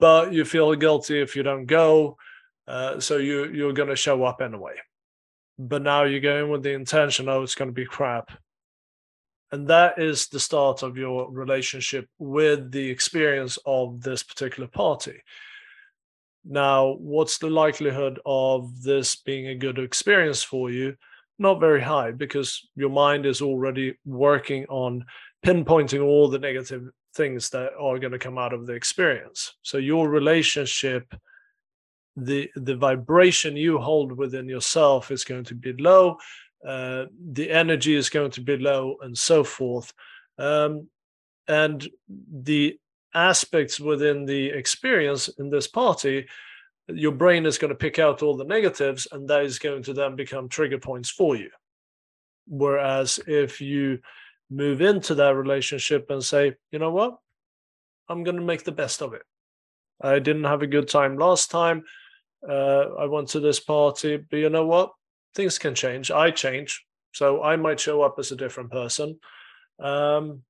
but 0.00 0.32
you 0.32 0.44
feel 0.44 0.74
guilty 0.74 1.20
if 1.20 1.36
you 1.36 1.42
don't 1.42 1.66
go. 1.66 2.16
Uh, 2.66 2.98
so 2.98 3.18
you 3.18 3.46
you're 3.52 3.72
going 3.72 3.88
to 3.88 3.96
show 3.96 4.24
up 4.24 4.40
anyway. 4.40 4.74
But 5.58 5.82
now 5.82 6.02
you're 6.02 6.20
going 6.20 6.50
with 6.50 6.62
the 6.62 6.72
intention, 6.72 7.28
oh, 7.28 7.42
it's 7.42 7.54
going 7.54 7.70
to 7.70 7.74
be 7.74 7.84
crap. 7.84 8.30
And 9.54 9.68
that 9.68 9.98
is 9.98 10.26
the 10.26 10.40
start 10.40 10.82
of 10.82 10.96
your 10.96 11.30
relationship 11.30 12.08
with 12.18 12.72
the 12.72 12.90
experience 12.90 13.56
of 13.64 14.02
this 14.02 14.22
particular 14.22 14.68
party. 14.68 15.22
Now, 16.44 16.96
what's 16.98 17.38
the 17.38 17.48
likelihood 17.48 18.20
of 18.26 18.82
this 18.82 19.16
being 19.16 19.46
a 19.48 19.54
good 19.54 19.78
experience 19.78 20.42
for 20.42 20.70
you? 20.70 20.96
not 21.38 21.60
very 21.60 21.80
high 21.80 22.12
because 22.12 22.68
your 22.76 22.90
mind 22.90 23.26
is 23.26 23.42
already 23.42 23.94
working 24.04 24.64
on 24.66 25.04
pinpointing 25.44 26.02
all 26.02 26.28
the 26.28 26.38
negative 26.38 26.88
things 27.14 27.50
that 27.50 27.72
are 27.78 27.98
going 27.98 28.12
to 28.12 28.18
come 28.18 28.38
out 28.38 28.52
of 28.52 28.66
the 28.66 28.72
experience. 28.72 29.54
So 29.62 29.78
your 29.78 30.08
relationship, 30.08 31.12
the 32.16 32.50
the 32.54 32.76
vibration 32.76 33.56
you 33.56 33.78
hold 33.78 34.12
within 34.12 34.48
yourself 34.48 35.10
is 35.10 35.24
going 35.24 35.44
to 35.44 35.54
be 35.54 35.72
low. 35.72 36.18
Uh, 36.66 37.06
the 37.32 37.50
energy 37.50 37.94
is 37.94 38.08
going 38.08 38.30
to 38.32 38.40
be 38.40 38.56
low, 38.56 38.96
and 39.02 39.16
so 39.16 39.44
forth. 39.44 39.92
Um, 40.38 40.88
and 41.46 41.86
the 42.08 42.78
aspects 43.14 43.78
within 43.78 44.24
the 44.24 44.46
experience 44.46 45.28
in 45.38 45.50
this 45.50 45.68
party 45.68 46.26
your 46.88 47.12
brain 47.12 47.46
is 47.46 47.58
going 47.58 47.70
to 47.70 47.74
pick 47.74 47.98
out 47.98 48.22
all 48.22 48.36
the 48.36 48.44
negatives 48.44 49.08
and 49.10 49.28
that 49.28 49.44
is 49.44 49.58
going 49.58 49.82
to 49.82 49.94
then 49.94 50.16
become 50.16 50.48
trigger 50.48 50.78
points 50.78 51.10
for 51.10 51.36
you. 51.36 51.50
Whereas 52.46 53.18
if 53.26 53.60
you 53.60 54.00
move 54.50 54.82
into 54.82 55.14
that 55.14 55.34
relationship 55.34 56.10
and 56.10 56.22
say 56.22 56.54
you 56.70 56.78
know 56.78 56.90
what? 56.90 57.16
I'm 58.08 58.22
going 58.22 58.36
to 58.36 58.42
make 58.42 58.64
the 58.64 58.72
best 58.72 59.00
of 59.00 59.14
it. 59.14 59.22
I 60.00 60.18
didn't 60.18 60.44
have 60.44 60.60
a 60.60 60.66
good 60.66 60.88
time 60.88 61.16
last 61.16 61.50
time. 61.50 61.84
Uh, 62.46 62.90
i 62.98 63.06
went 63.06 63.28
to 63.28 63.40
this 63.40 63.58
party 63.58 64.18
but 64.18 64.36
you 64.36 64.50
know 64.50 64.66
what 64.66 64.92
things 65.34 65.58
can 65.58 65.74
change 65.74 66.10
i 66.10 66.30
change 66.30 66.84
so 67.12 67.42
i 67.42 67.56
might 67.56 67.80
show 67.80 68.02
up 68.02 68.16
as 68.18 68.32
a 68.32 68.36
different 68.36 68.70
person 68.70 69.18
um, 69.80 70.42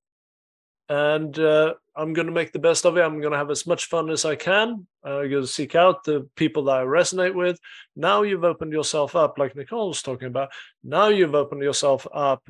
and 0.88 1.38
uh, 1.38 1.74
I'm 1.96 2.12
going 2.12 2.26
to 2.26 2.32
make 2.32 2.52
the 2.52 2.58
best 2.58 2.84
of 2.84 2.96
it. 2.96 3.02
I'm 3.02 3.20
going 3.20 3.32
to 3.32 3.38
have 3.38 3.50
as 3.50 3.66
much 3.66 3.86
fun 3.86 4.10
as 4.10 4.24
I 4.24 4.36
can. 4.36 4.86
Uh, 5.04 5.20
I'm 5.20 5.30
going 5.30 5.42
to 5.42 5.46
seek 5.46 5.74
out 5.74 6.04
the 6.04 6.28
people 6.36 6.64
that 6.64 6.78
I 6.78 6.84
resonate 6.84 7.34
with. 7.34 7.58
Now 7.96 8.22
you've 8.22 8.44
opened 8.44 8.72
yourself 8.72 9.16
up, 9.16 9.38
like 9.38 9.56
Nicole 9.56 9.88
was 9.88 10.02
talking 10.02 10.28
about. 10.28 10.50
Now 10.82 11.08
you've 11.08 11.34
opened 11.34 11.62
yourself 11.62 12.06
up 12.12 12.42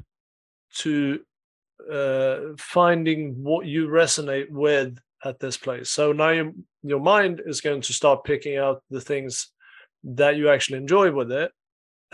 to 0.78 1.20
uh, 1.91 2.39
finding 2.59 3.43
what 3.43 3.66
you 3.66 3.89
resonate 3.89 4.51
with 4.51 4.99
at 5.24 5.39
this 5.39 5.57
place. 5.57 5.91
So 5.91 6.12
now 6.12 6.30
your 6.30 6.53
your 6.82 7.01
mind 7.01 7.41
is 7.47 7.61
going 7.61 7.80
to 7.80 7.93
start 7.93 8.24
picking 8.24 8.59
out 8.59 8.82
the 8.91 9.01
things 9.01 9.51
that 10.05 10.37
you 10.37 10.51
actually 10.51 10.78
enjoy 10.78 11.11
with 11.12 11.32
it, 11.32 11.51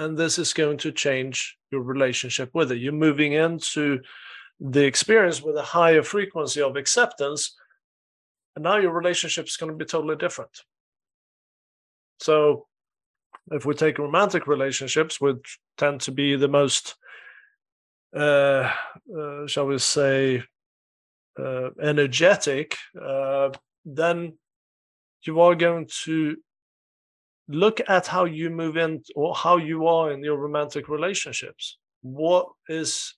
and 0.01 0.17
this 0.17 0.39
is 0.39 0.55
going 0.55 0.79
to 0.79 0.91
change 0.91 1.59
your 1.71 1.83
relationship 1.83 2.51
with 2.55 2.73
it. 2.73 2.79
You're 2.79 2.93
moving 2.93 3.35
into 3.35 4.01
the 4.59 4.85
experience 4.85 5.43
with 5.43 5.57
a 5.57 5.63
higher 5.63 6.03
frequency 6.03 6.63
of 6.63 6.77
acceptance, 6.77 7.55
and 8.57 8.63
now 8.63 8.79
your 8.79 8.93
relationship 8.93 9.47
is 9.47 9.59
going 9.59 9.71
to 9.71 9.77
be 9.77 9.85
totally 9.85 10.17
different. 10.17 10.51
So, 12.19 12.67
if 13.51 13.67
we 13.67 13.75
take 13.75 13.99
romantic 13.99 14.47
relationships, 14.47 15.21
which 15.21 15.59
tend 15.77 16.01
to 16.03 16.13
be 16.13 16.35
the 16.35 16.49
most, 16.49 16.97
uh, 18.17 18.73
uh, 19.15 19.47
shall 19.47 19.67
we 19.67 19.79
say, 19.79 20.43
uh, 21.39 21.71
energetic, 21.83 22.75
uh, 23.01 23.51
then 23.85 24.39
you 25.25 25.41
are 25.41 25.55
going 25.55 25.89
to 26.05 26.37
look 27.51 27.81
at 27.89 28.07
how 28.07 28.25
you 28.25 28.49
move 28.49 28.77
in 28.77 29.03
or 29.17 29.35
how 29.35 29.57
you 29.57 29.89
are 29.89 30.13
in 30.13 30.23
your 30.23 30.37
romantic 30.37 30.89
relationships. 30.89 31.79
What 32.03 32.49
is 32.69 33.15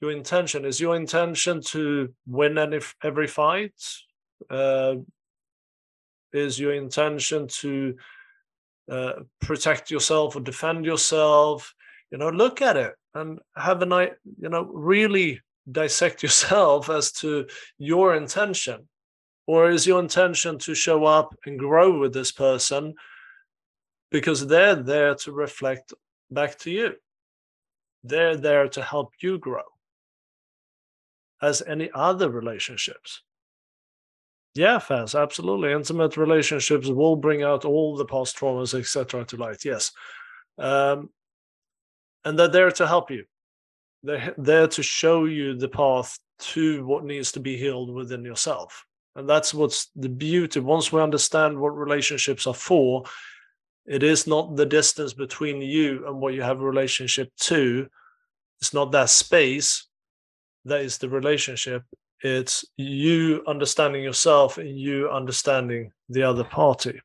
your 0.00 0.12
intention? 0.12 0.64
Is 0.64 0.80
your 0.80 0.94
intention 0.94 1.60
to 1.72 2.14
win 2.26 2.56
any 2.56 2.80
every 3.02 3.26
fight? 3.26 3.74
Uh, 4.48 4.96
is 6.32 6.58
your 6.58 6.72
intention 6.72 7.48
to 7.48 7.96
uh, 8.90 9.12
protect 9.40 9.90
yourself 9.90 10.36
or 10.36 10.40
defend 10.40 10.84
yourself? 10.84 11.74
You 12.12 12.18
know 12.18 12.30
look 12.30 12.62
at 12.62 12.76
it 12.76 12.94
and 13.14 13.40
have 13.56 13.82
a 13.82 13.86
night 13.86 14.12
you 14.40 14.48
know 14.48 14.62
really 14.64 15.40
dissect 15.70 16.22
yourself 16.26 16.88
as 16.90 17.10
to 17.12 17.46
your 17.76 18.14
intention. 18.14 18.88
Or 19.48 19.70
is 19.70 19.86
your 19.86 20.00
intention 20.00 20.58
to 20.58 20.74
show 20.74 21.06
up 21.06 21.34
and 21.46 21.58
grow 21.58 21.98
with 21.98 22.12
this 22.12 22.30
person 22.30 22.94
because 24.10 24.46
they're 24.46 24.76
there 24.76 25.14
to 25.14 25.32
reflect 25.32 25.92
back 26.30 26.58
to 26.58 26.70
you 26.70 26.94
they're 28.04 28.36
there 28.36 28.68
to 28.68 28.82
help 28.82 29.12
you 29.20 29.38
grow 29.38 29.62
as 31.40 31.62
any 31.66 31.90
other 31.94 32.30
relationships. 32.30 33.22
Yeah, 34.54 34.78
fans, 34.78 35.14
absolutely. 35.14 35.72
Intimate 35.72 36.16
relationships 36.16 36.88
will 36.88 37.16
bring 37.16 37.42
out 37.42 37.64
all 37.64 37.96
the 37.96 38.04
past 38.04 38.36
traumas, 38.36 38.78
etc., 38.78 39.24
to 39.26 39.36
light. 39.36 39.64
Yes, 39.64 39.92
um, 40.58 41.10
and 42.24 42.38
they're 42.38 42.48
there 42.48 42.70
to 42.72 42.86
help 42.86 43.10
you. 43.10 43.24
They're 44.02 44.34
there 44.36 44.66
to 44.68 44.82
show 44.82 45.26
you 45.26 45.54
the 45.54 45.68
path 45.68 46.18
to 46.38 46.84
what 46.86 47.04
needs 47.04 47.32
to 47.32 47.40
be 47.40 47.56
healed 47.56 47.92
within 47.92 48.24
yourself, 48.24 48.84
and 49.14 49.28
that's 49.28 49.54
what's 49.54 49.90
the 49.94 50.08
beauty. 50.08 50.58
Once 50.58 50.90
we 50.90 51.00
understand 51.00 51.58
what 51.58 51.76
relationships 51.76 52.46
are 52.46 52.54
for, 52.54 53.04
it 53.88 54.02
is 54.02 54.26
not 54.26 54.54
the 54.54 54.66
distance 54.66 55.14
between 55.14 55.62
you 55.62 56.06
and 56.06 56.20
what 56.20 56.34
you 56.34 56.42
have 56.42 56.60
a 56.60 56.64
relationship 56.64 57.30
to. 57.40 57.88
It's 58.60 58.74
not 58.74 58.92
that 58.92 59.08
space 59.08 59.86
that 60.66 60.82
is 60.82 60.98
the 60.98 61.08
relationship. 61.08 61.82
It's 62.22 62.64
you 62.76 63.42
understanding 63.46 64.02
yourself 64.02 64.58
and 64.58 64.78
you 64.78 65.08
understanding 65.08 65.92
the 66.10 66.22
other 66.22 66.44
party. 66.44 67.00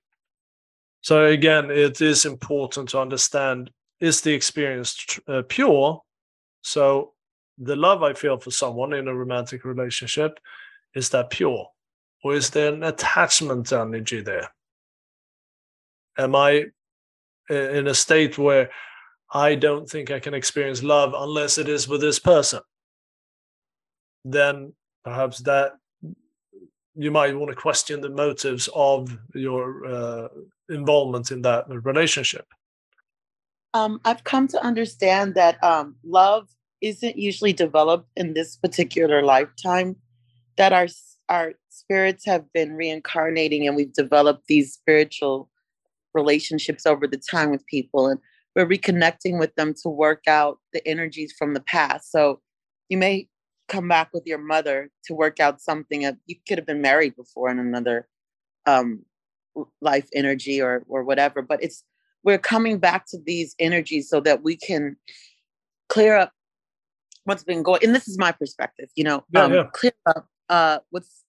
So 1.02 1.26
again 1.26 1.72
it 1.72 2.02
is 2.02 2.26
important 2.26 2.90
to 2.90 3.00
understand 3.00 3.72
is 4.00 4.20
the 4.20 4.34
experience 4.34 5.20
uh, 5.28 5.44
pure? 5.48 6.02
So 6.62 7.14
the 7.60 7.76
love 7.76 8.02
i 8.04 8.14
feel 8.14 8.38
for 8.38 8.52
someone 8.52 8.94
in 8.94 9.08
a 9.08 9.16
romantic 9.16 9.64
relationship 9.64 10.40
is 10.96 11.10
that 11.10 11.30
pure? 11.30 11.68
Or 12.24 12.36
is 12.36 12.50
there 12.50 12.74
an 12.74 12.84
attachment 12.84 13.72
energy 13.72 14.22
there 14.22 14.50
am 16.18 16.36
i 16.36 16.66
in 17.49 17.88
a 17.88 17.93
state 17.93 18.38
where 18.38 18.70
i 19.34 19.55
don't 19.55 19.89
think 19.89 20.11
i 20.11 20.20
can 20.20 20.34
experience 20.34 20.84
love 20.84 21.14
unless 21.16 21.57
it 21.57 21.68
is 21.68 21.88
with 21.88 22.01
this 22.01 22.20
person 22.20 22.61
then 24.26 24.74
perhaps 25.03 25.39
that 25.39 25.74
you 26.95 27.11
might 27.11 27.36
want 27.36 27.49
to 27.49 27.55
question 27.55 28.01
the 28.01 28.09
motives 28.09 28.70
of 28.74 29.18
your 29.34 29.86
uh, 29.86 30.28
involvement 30.70 31.32
in 31.32 31.41
that 31.41 31.66
relationship. 31.68 32.45
Um, 33.74 33.99
I've 34.05 34.24
come 34.24 34.47
to 34.49 34.64
understand 34.64 35.34
that 35.36 35.61
um, 35.64 35.95
love 36.03 36.47
isn't 36.82 37.18
usually 37.18 37.53
developed 37.53 38.09
in 38.16 38.34
this 38.34 38.55
particular 38.55 39.24
lifetime. 39.24 39.95
That 40.57 40.74
our 40.74 40.88
our 41.30 41.53
spirits 41.70 42.26
have 42.26 42.51
been 42.53 42.74
reincarnating, 42.74 43.66
and 43.66 43.76
we've 43.76 43.93
developed 43.93 44.45
these 44.47 44.74
spiritual 44.74 45.49
relationships 46.14 46.86
over 46.86 47.07
the 47.07 47.22
time 47.32 47.51
with 47.51 47.66
people, 47.68 48.07
and 48.07 48.20
we're 48.55 48.68
reconnecting 48.68 49.39
with 49.39 49.53
them 49.55 49.74
to 49.82 49.89
work 49.89 50.24
out 50.28 50.59
the 50.74 50.88
energies 50.88 51.34
from 51.38 51.53
the 51.53 51.61
past. 51.61 52.11
So 52.11 52.41
you 52.89 52.97
may 52.97 53.28
come 53.68 53.88
back 53.88 54.09
with 54.14 54.24
your 54.26 54.38
mother 54.38 54.89
to 55.05 55.14
work 55.14 55.39
out 55.39 55.61
something 55.61 56.01
that 56.01 56.18
you 56.26 56.36
could 56.47 56.57
have 56.57 56.68
been 56.68 56.82
married 56.82 57.16
before 57.16 57.49
in 57.49 57.59
another 57.59 58.07
um, 58.66 59.03
life 59.82 60.07
energy 60.14 60.61
or 60.61 60.84
or 60.88 61.03
whatever 61.03 61.41
but 61.41 61.61
it's 61.64 61.84
we're 62.24 62.39
coming 62.39 62.78
back 62.80 63.05
to 63.05 63.18
these 63.26 63.55
energies 63.59 64.09
so 64.09 64.20
that 64.20 64.43
we 64.43 64.55
can 64.55 64.95
clear 65.89 66.16
up 66.16 66.32
what's 67.26 67.43
been 67.43 67.61
going 67.61 67.80
and 67.84 67.93
this 67.93 68.07
is 68.07 68.18
my 68.18 68.32
perspective 68.32 68.89
you 68.95 69.03
know 69.03 69.24
yeah, 69.32 69.43
um, 69.43 69.53
yeah. 69.53 69.64
clear 69.74 69.93
up 70.07 70.28
uh 70.49 70.80
what's 70.89 71.24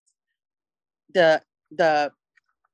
the 1.13 1.41
the 1.71 2.11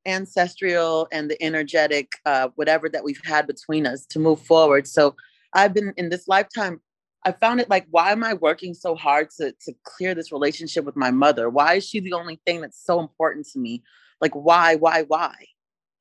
ancestral 0.06 1.08
and 1.12 1.30
the 1.30 1.42
energetic 1.42 2.12
uh 2.24 2.48
whatever 2.54 2.88
that 2.88 3.04
we've 3.04 3.20
had 3.24 3.46
between 3.46 3.86
us 3.86 4.06
to 4.06 4.18
move 4.18 4.40
forward 4.40 4.86
so 4.86 5.14
i've 5.54 5.74
been 5.74 5.92
in 5.96 6.08
this 6.08 6.26
lifetime 6.26 6.80
I 7.24 7.32
found 7.32 7.60
it 7.60 7.68
like, 7.68 7.86
why 7.90 8.12
am 8.12 8.24
I 8.24 8.34
working 8.34 8.74
so 8.74 8.94
hard 8.94 9.28
to 9.38 9.52
to 9.52 9.74
clear 9.84 10.14
this 10.14 10.32
relationship 10.32 10.84
with 10.84 10.96
my 10.96 11.10
mother? 11.10 11.50
Why 11.50 11.74
is 11.74 11.86
she 11.86 12.00
the 12.00 12.14
only 12.14 12.40
thing 12.46 12.60
that's 12.60 12.82
so 12.82 13.00
important 13.00 13.46
to 13.52 13.58
me? 13.58 13.82
Like, 14.20 14.34
why, 14.34 14.76
why, 14.76 15.02
why? 15.02 15.34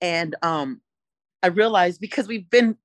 And 0.02 0.36
um, 0.42 0.82
I 1.44 1.48
realized 1.48 2.00
because 2.00 2.28
we've 2.28 2.50
been 2.50 2.78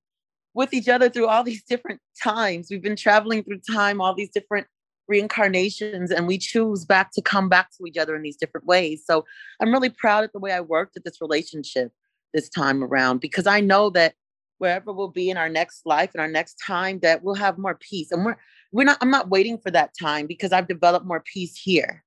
with 0.53 0.73
each 0.73 0.87
other 0.87 1.09
through 1.09 1.27
all 1.27 1.43
these 1.43 1.63
different 1.63 2.01
times, 2.21 2.67
we've 2.69 2.81
been 2.81 2.95
traveling 2.95 3.43
through 3.43 3.59
time, 3.69 3.99
all 4.01 4.15
these 4.15 4.29
different 4.29 4.67
reincarnations, 5.07 6.11
and 6.11 6.27
we 6.27 6.37
choose 6.37 6.85
back 6.85 7.11
to 7.13 7.21
come 7.21 7.49
back 7.49 7.69
to 7.77 7.85
each 7.85 7.97
other 7.97 8.15
in 8.15 8.21
these 8.21 8.37
different 8.37 8.65
ways. 8.65 9.03
So 9.05 9.25
I'm 9.61 9.71
really 9.71 9.89
proud 9.89 10.23
of 10.23 10.31
the 10.31 10.39
way 10.39 10.51
I 10.51 10.61
worked 10.61 10.97
at 10.97 11.03
this 11.03 11.21
relationship 11.21 11.91
this 12.33 12.49
time 12.49 12.83
around 12.83 13.19
because 13.19 13.47
I 13.47 13.61
know 13.61 13.89
that 13.91 14.15
wherever 14.57 14.93
we'll 14.93 15.09
be 15.09 15.29
in 15.29 15.37
our 15.37 15.49
next 15.49 15.85
life 15.85 16.11
and 16.13 16.21
our 16.21 16.27
next 16.27 16.55
time 16.55 16.99
that 16.99 17.23
we'll 17.23 17.35
have 17.35 17.57
more 17.57 17.75
peace 17.75 18.11
and 18.11 18.23
we're 18.23 18.37
we're 18.71 18.85
not 18.85 18.97
i'm 19.01 19.11
not 19.11 19.29
waiting 19.29 19.57
for 19.57 19.69
that 19.69 19.91
time 19.99 20.27
because 20.27 20.51
i've 20.51 20.67
developed 20.67 21.05
more 21.05 21.23
peace 21.33 21.57
here. 21.57 22.03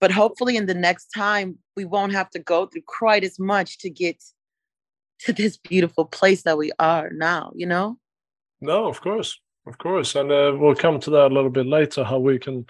But 0.00 0.12
hopefully 0.12 0.56
in 0.56 0.66
the 0.66 0.74
next 0.74 1.08
time 1.08 1.58
we 1.76 1.84
won't 1.84 2.12
have 2.12 2.30
to 2.30 2.38
go 2.38 2.66
through 2.66 2.82
quite 2.86 3.24
as 3.24 3.38
much 3.38 3.78
to 3.78 3.90
get 3.90 4.22
to 5.20 5.32
this 5.32 5.56
beautiful 5.56 6.04
place 6.04 6.42
that 6.42 6.58
we 6.58 6.70
are 6.78 7.10
now 7.12 7.52
you 7.54 7.66
know? 7.66 7.98
No, 8.60 8.86
of 8.88 9.00
course, 9.00 9.40
of 9.68 9.78
course, 9.78 10.14
and 10.14 10.32
uh, 10.32 10.52
we'll 10.58 10.74
come 10.74 10.98
to 11.00 11.10
that 11.10 11.30
a 11.30 11.34
little 11.34 11.50
bit 11.50 11.66
later. 11.66 12.02
How 12.02 12.18
we 12.18 12.38
can, 12.38 12.66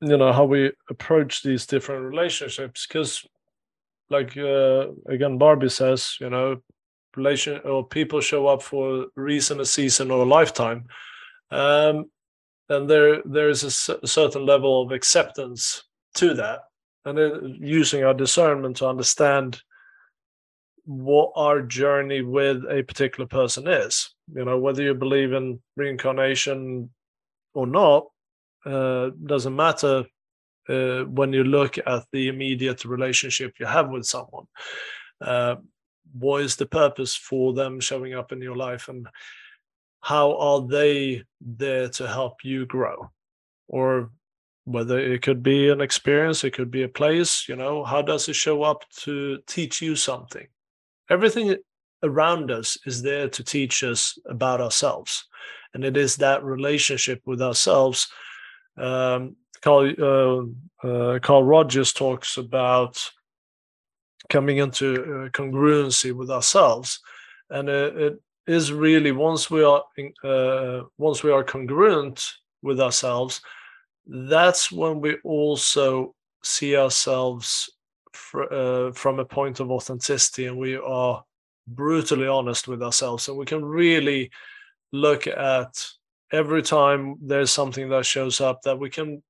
you 0.00 0.16
know, 0.16 0.32
how 0.32 0.44
we 0.44 0.72
approach 0.88 1.42
these 1.42 1.66
different 1.66 2.04
relationships, 2.04 2.86
because, 2.86 3.26
like 4.10 4.36
uh, 4.36 4.88
again, 5.08 5.38
Barbie 5.38 5.70
says, 5.70 6.16
you 6.20 6.30
know, 6.30 6.60
relation 7.16 7.60
or 7.64 7.86
people 7.86 8.20
show 8.20 8.46
up 8.46 8.62
for 8.62 9.02
a 9.02 9.06
reason, 9.16 9.60
a 9.60 9.64
season, 9.64 10.10
or 10.10 10.22
a 10.22 10.28
lifetime, 10.28 10.84
um, 11.50 12.10
and 12.68 12.88
there 12.88 13.22
there 13.24 13.48
is 13.48 13.64
a 13.64 14.06
certain 14.06 14.46
level 14.46 14.82
of 14.82 14.92
acceptance 14.92 15.84
to 16.14 16.34
that, 16.34 16.60
and 17.04 17.58
using 17.60 18.04
our 18.04 18.14
discernment 18.14 18.76
to 18.76 18.86
understand 18.86 19.62
what 20.84 21.30
our 21.36 21.62
journey 21.62 22.22
with 22.22 22.64
a 22.68 22.82
particular 22.82 23.26
person 23.26 23.68
is. 23.68 24.14
You 24.34 24.44
know, 24.44 24.58
whether 24.58 24.82
you 24.82 24.94
believe 24.94 25.32
in 25.32 25.60
reincarnation 25.76 26.90
or 27.54 27.66
not, 27.66 28.06
uh, 28.64 29.10
doesn't 29.26 29.56
matter 29.56 30.04
uh, 30.68 31.04
when 31.04 31.32
you 31.32 31.44
look 31.44 31.78
at 31.78 32.04
the 32.12 32.28
immediate 32.28 32.84
relationship 32.84 33.54
you 33.58 33.66
have 33.66 33.90
with 33.90 34.04
someone. 34.06 34.46
Uh, 35.20 35.56
what 36.12 36.42
is 36.42 36.56
the 36.56 36.66
purpose 36.66 37.14
for 37.14 37.52
them 37.52 37.80
showing 37.80 38.14
up 38.14 38.32
in 38.32 38.40
your 38.40 38.56
life, 38.56 38.88
and 38.88 39.06
how 40.00 40.36
are 40.36 40.66
they 40.66 41.22
there 41.40 41.88
to 41.88 42.08
help 42.08 42.44
you 42.44 42.66
grow? 42.66 43.10
Or 43.68 44.10
whether 44.64 44.98
it 44.98 45.22
could 45.22 45.42
be 45.42 45.68
an 45.68 45.80
experience, 45.80 46.44
it 46.44 46.52
could 46.52 46.70
be 46.70 46.82
a 46.82 46.88
place, 46.88 47.48
you 47.48 47.56
know, 47.56 47.84
how 47.84 48.02
does 48.02 48.28
it 48.28 48.34
show 48.34 48.62
up 48.62 48.84
to 48.90 49.38
teach 49.46 49.80
you 49.80 49.96
something? 49.96 50.46
everything 51.10 51.56
around 52.02 52.50
us 52.50 52.78
is 52.86 53.02
there 53.02 53.28
to 53.28 53.44
teach 53.44 53.82
us 53.82 54.18
about 54.26 54.60
ourselves. 54.60 55.26
And 55.74 55.84
it 55.84 55.96
is 55.96 56.16
that 56.16 56.42
relationship 56.42 57.22
with 57.26 57.40
ourselves 57.40 58.08
um, 58.76 59.36
carl, 59.62 59.92
uh, 60.82 60.86
uh, 60.86 61.18
carl 61.20 61.44
rogers 61.44 61.92
talks 61.92 62.36
about 62.36 63.10
coming 64.28 64.58
into 64.58 64.94
uh, 64.94 65.28
congruency 65.30 66.12
with 66.12 66.30
ourselves. 66.30 67.00
And 67.50 67.68
it, 67.68 67.96
it 67.96 68.18
is 68.46 68.72
really 68.72 69.12
once 69.12 69.50
we 69.50 69.62
are 69.62 69.84
uh, 70.24 70.82
once 70.98 71.22
we 71.22 71.30
are 71.30 71.44
congruent 71.44 72.32
with 72.62 72.80
ourselves 72.80 73.40
that's 74.06 74.72
when 74.72 75.00
we 75.00 75.16
also 75.22 76.14
see 76.42 76.76
ourselves 76.76 77.70
fr- 78.12 78.52
uh, 78.52 78.92
from 78.92 79.18
a 79.18 79.24
point 79.24 79.60
of 79.60 79.70
authenticity 79.70 80.46
and 80.46 80.56
we 80.56 80.76
are 80.76 81.22
brutally 81.74 82.26
honest 82.26 82.68
with 82.68 82.82
ourselves. 82.82 83.28
And 83.28 83.36
we 83.36 83.46
can 83.46 83.64
really 83.64 84.30
look 84.92 85.26
at 85.26 85.86
every 86.32 86.62
time 86.62 87.16
there's 87.20 87.50
something 87.52 87.88
that 87.90 88.06
shows 88.06 88.40
up 88.40 88.62
that 88.62 88.78
we 88.78 88.90
can 88.90 89.22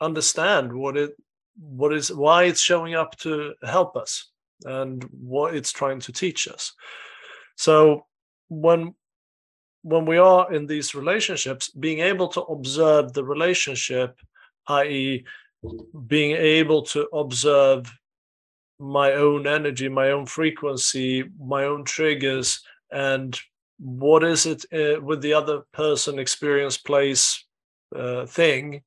understand 0.00 0.72
what 0.72 0.96
it 0.96 1.14
what 1.58 1.92
is 1.92 2.12
why 2.12 2.44
it's 2.44 2.60
showing 2.60 2.94
up 2.94 3.16
to 3.16 3.54
help 3.62 3.96
us 3.96 4.30
and 4.64 5.04
what 5.04 5.54
it's 5.54 5.72
trying 5.72 6.00
to 6.00 6.12
teach 6.12 6.48
us. 6.48 6.72
So 7.56 8.06
when 8.48 8.94
when 9.82 10.04
we 10.04 10.18
are 10.18 10.52
in 10.52 10.66
these 10.66 10.94
relationships 10.94 11.70
being 11.70 12.00
able 12.00 12.28
to 12.28 12.42
observe 12.42 13.12
the 13.12 13.24
relationship 13.24 14.18
i.e 14.68 15.24
being 16.06 16.32
able 16.32 16.82
to 16.82 17.08
observe 17.12 17.92
my 18.78 19.12
own 19.12 19.46
energy, 19.46 19.88
my 19.88 20.10
own 20.10 20.26
frequency, 20.26 21.24
my 21.38 21.64
own 21.64 21.84
triggers, 21.84 22.60
and 22.90 23.38
what 23.78 24.24
is 24.24 24.46
it 24.46 24.64
uh, 24.72 25.00
with 25.00 25.22
the 25.22 25.32
other 25.32 25.62
person, 25.72 26.18
experience, 26.18 26.76
place, 26.76 27.44
uh, 27.94 28.26
thing 28.26 28.82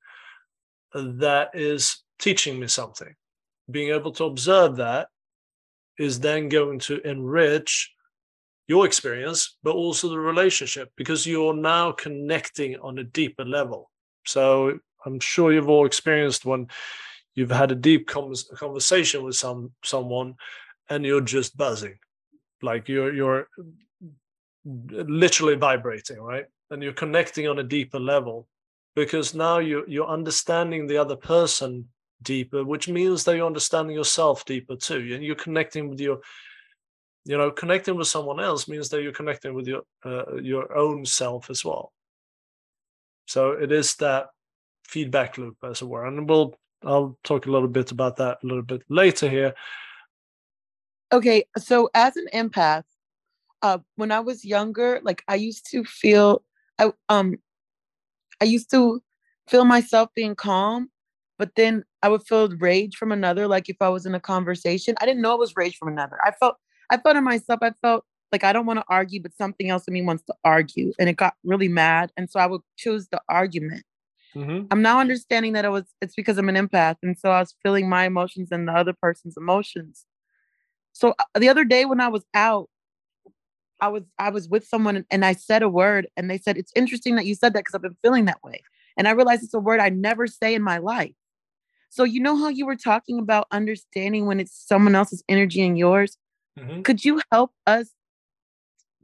that 0.94 1.52
is 1.54 2.04
teaching 2.20 2.60
me 2.60 2.68
something. 2.68 3.16
Being 3.70 3.94
able 3.94 4.12
to 4.14 4.26
observe 4.26 4.78
that 4.78 5.10
is 5.98 6.20
then 6.20 6.50
going 6.50 6.80
to 6.80 7.00
enrich 7.08 7.94
your 8.68 8.86
experience, 8.86 9.58
but 9.64 9.76
also 9.76 10.10
the 10.10 10.20
relationship 10.20 10.92
because 10.96 11.26
you're 11.26 11.54
now 11.54 11.92
connecting 11.92 12.78
on 12.80 12.98
a 13.00 13.04
deeper 13.04 13.46
level. 13.46 13.90
So 14.26 14.80
I'm 15.06 15.20
sure 15.20 15.52
you've 15.52 15.70
all 15.70 15.86
experienced 15.86 16.46
when 16.46 16.68
you've 17.36 17.52
had 17.52 17.72
a 17.72 17.76
deep 17.76 18.08
conversation 18.08 19.24
with 19.24 19.36
some 19.36 19.72
someone 19.84 20.36
and 20.90 21.06
you're 21.06 21.22
just 21.22 21.56
buzzing. 21.56 21.98
Like 22.62 22.90
you're 22.90 23.14
you're 23.14 23.48
literally 24.66 25.56
vibrating 25.56 26.20
right? 26.20 26.46
And 26.72 26.84
you're 26.84 26.94
connecting 26.94 27.48
on 27.48 27.60
a 27.60 27.64
deeper 27.64 28.00
level 28.00 28.48
because 28.96 29.34
now 29.34 29.60
you 29.60 29.84
you're 29.88 30.08
understanding 30.08 30.88
the 30.88 30.98
other 30.98 31.16
person 31.16 31.88
deeper 32.22 32.66
which 32.66 32.90
means 32.90 33.24
that 33.24 33.38
you're 33.38 33.46
understanding 33.46 33.96
yourself 33.96 34.44
deeper 34.46 34.76
too. 34.76 35.12
And 35.14 35.24
you're 35.24 35.36
connecting 35.36 35.90
with 35.90 36.00
your 36.00 36.20
you 37.26 37.38
know 37.38 37.52
connecting 37.52 37.96
with 37.96 38.08
someone 38.08 38.40
else 38.40 38.68
means 38.68 38.90
that 38.90 39.02
you're 39.02 39.12
connecting 39.12 39.54
with 39.54 39.68
your 39.68 39.84
uh, 40.04 40.36
your 40.36 40.76
own 40.76 41.06
self 41.06 41.50
as 41.50 41.64
well. 41.64 41.94
So 43.28 43.52
it 43.52 43.72
is 43.72 43.96
that 43.98 44.30
feedback 44.86 45.38
loop 45.38 45.58
as 45.64 45.82
it 45.82 45.88
were. 45.88 46.06
And 46.06 46.28
we'll 46.28 46.56
I'll 46.84 47.18
talk 47.24 47.46
a 47.46 47.52
little 47.52 47.68
bit 47.68 47.92
about 47.92 48.18
that 48.18 48.40
a 48.44 48.48
little 48.48 48.64
bit 48.64 48.84
later 48.90 49.30
here. 49.30 49.54
Okay, 51.12 51.44
so 51.58 51.90
as 51.94 52.16
an 52.16 52.28
empath, 52.34 52.84
uh, 53.62 53.80
when 53.96 54.12
I 54.12 54.20
was 54.20 54.46
younger, 54.46 55.00
like 55.04 55.24
I 55.28 55.36
used 55.36 55.70
to 55.72 55.84
feel, 55.84 56.44
I 56.78 56.92
um, 57.10 57.36
I 58.42 58.46
used 58.46 58.70
to 58.72 59.02
feel 59.48 59.66
myself 59.66 60.10
being 60.16 60.36
calm, 60.36 60.90
but 61.38 61.56
then 61.56 61.84
I 62.04 62.10
would 62.10 62.26
feel 62.26 62.50
rage 62.58 62.96
from 62.96 63.12
another. 63.12 63.48
Like 63.48 63.68
if 63.70 63.78
I 63.82 63.90
was 63.90 64.06
in 64.06 64.16
a 64.16 64.20
conversation, 64.20 64.96
I 65.02 65.06
didn't 65.06 65.22
know 65.22 65.34
it 65.34 65.40
was 65.40 65.56
rage 65.56 65.78
from 65.78 65.90
another. 65.90 66.18
I 66.24 66.32
felt, 66.32 66.56
I 66.90 66.98
felt 66.98 67.18
in 67.18 67.24
myself, 67.24 67.60
I 67.62 67.72
felt 67.82 68.06
like 68.32 68.44
I 68.44 68.54
don't 68.54 68.66
want 68.66 68.80
to 68.80 68.86
argue, 68.88 69.22
but 69.22 69.36
something 69.36 69.70
else 69.70 69.88
in 69.88 69.94
me 69.94 70.04
wants 70.04 70.24
to 70.28 70.36
argue, 70.46 70.94
and 71.00 71.10
it 71.10 71.18
got 71.18 71.34
really 71.44 71.68
mad, 71.68 72.12
and 72.16 72.30
so 72.30 72.40
I 72.40 72.46
would 72.46 72.62
choose 72.78 73.08
the 73.12 73.20
argument. 73.28 73.84
Mm-hmm. 74.36 74.66
I'm 74.72 74.82
now 74.82 75.00
understanding 75.00 75.54
that 75.54 75.66
it 75.66 75.70
was 75.70 75.86
it's 76.02 76.16
because 76.16 76.38
I'm 76.38 76.50
an 76.50 76.56
empath, 76.56 76.98
and 77.02 77.18
so 77.18 77.32
I 77.32 77.40
was 77.40 77.56
feeling 77.64 77.90
my 77.90 78.06
emotions 78.06 78.50
and 78.52 78.68
the 78.68 78.74
other 78.74 78.94
person's 78.94 79.38
emotions. 79.38 80.06
So 80.94 81.16
uh, 81.18 81.40
the 81.40 81.50
other 81.50 81.64
day 81.64 81.86
when 81.86 82.00
I 82.00 82.10
was 82.10 82.26
out, 82.34 82.70
I 83.82 83.88
was 83.88 84.04
I 84.20 84.30
was 84.30 84.48
with 84.48 84.68
someone 84.68 85.06
and 85.10 85.26
I 85.26 85.34
said 85.34 85.64
a 85.64 85.70
word, 85.70 86.08
and 86.16 86.30
they 86.30 86.38
said 86.38 86.58
it's 86.58 86.72
interesting 86.76 87.16
that 87.16 87.26
you 87.26 87.36
said 87.36 87.54
that 87.54 87.62
because 87.62 87.76
I've 87.76 87.82
been 87.82 87.98
feeling 88.04 88.26
that 88.26 88.44
way, 88.44 88.62
and 88.98 89.08
I 89.08 89.12
realized 89.12 89.44
it's 89.44 89.54
a 89.54 89.60
word 89.60 89.80
I 89.80 89.90
never 89.90 90.28
say 90.28 90.54
in 90.54 90.62
my 90.62 90.78
life. 90.78 91.14
So 91.90 92.04
you 92.04 92.20
know 92.20 92.38
how 92.38 92.50
you 92.50 92.68
were 92.68 92.76
talking 92.76 93.18
about 93.18 93.48
understanding 93.52 94.28
when 94.28 94.40
it's 94.40 94.54
someone 94.54 94.94
else's 94.94 95.24
energy 95.28 95.62
and 95.62 95.78
yours. 95.78 96.18
Mm-hmm. 96.58 96.84
Could 96.84 97.04
you 97.04 97.22
help 97.32 97.52
us 97.66 97.90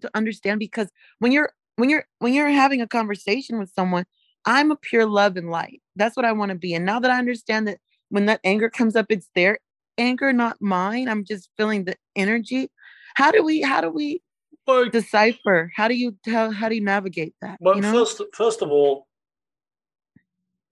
to 0.01 0.11
understand 0.13 0.59
because 0.59 0.89
when 1.19 1.31
you're 1.31 1.51
when 1.77 1.89
you're 1.89 2.05
when 2.19 2.33
you're 2.33 2.49
having 2.49 2.81
a 2.81 2.87
conversation 2.87 3.57
with 3.59 3.71
someone 3.73 4.05
I'm 4.45 4.71
a 4.71 4.75
pure 4.75 5.05
love 5.05 5.37
and 5.37 5.49
light. 5.49 5.81
That's 5.95 6.15
what 6.15 6.25
I 6.25 6.31
want 6.31 6.49
to 6.49 6.55
be. 6.55 6.73
And 6.73 6.85
now 6.85 6.99
that 6.99 7.11
I 7.11 7.17
understand 7.17 7.67
that 7.67 7.79
when 8.09 8.27
that 8.27 8.41
anger 8.43 8.69
comes 8.69 8.95
up, 8.95 9.07
it's 9.09 9.29
their 9.35 9.59
anger, 9.97 10.31
not 10.33 10.61
mine. 10.61 11.09
I'm 11.09 11.23
just 11.23 11.49
feeling 11.57 11.85
the 11.85 11.95
energy. 12.15 12.69
How 13.15 13.31
do 13.31 13.43
we 13.43 13.61
how 13.61 13.81
do 13.81 13.89
we 13.89 14.21
well, 14.67 14.89
decipher? 14.89 15.71
How 15.75 15.87
do 15.87 15.95
you 15.95 16.15
tell 16.23 16.51
how 16.51 16.69
do 16.69 16.75
you 16.75 16.83
navigate 16.83 17.33
that? 17.41 17.57
Well, 17.59 17.75
you 17.75 17.81
know? 17.81 17.91
first 17.91 18.21
first 18.33 18.61
of 18.61 18.71
all, 18.71 19.07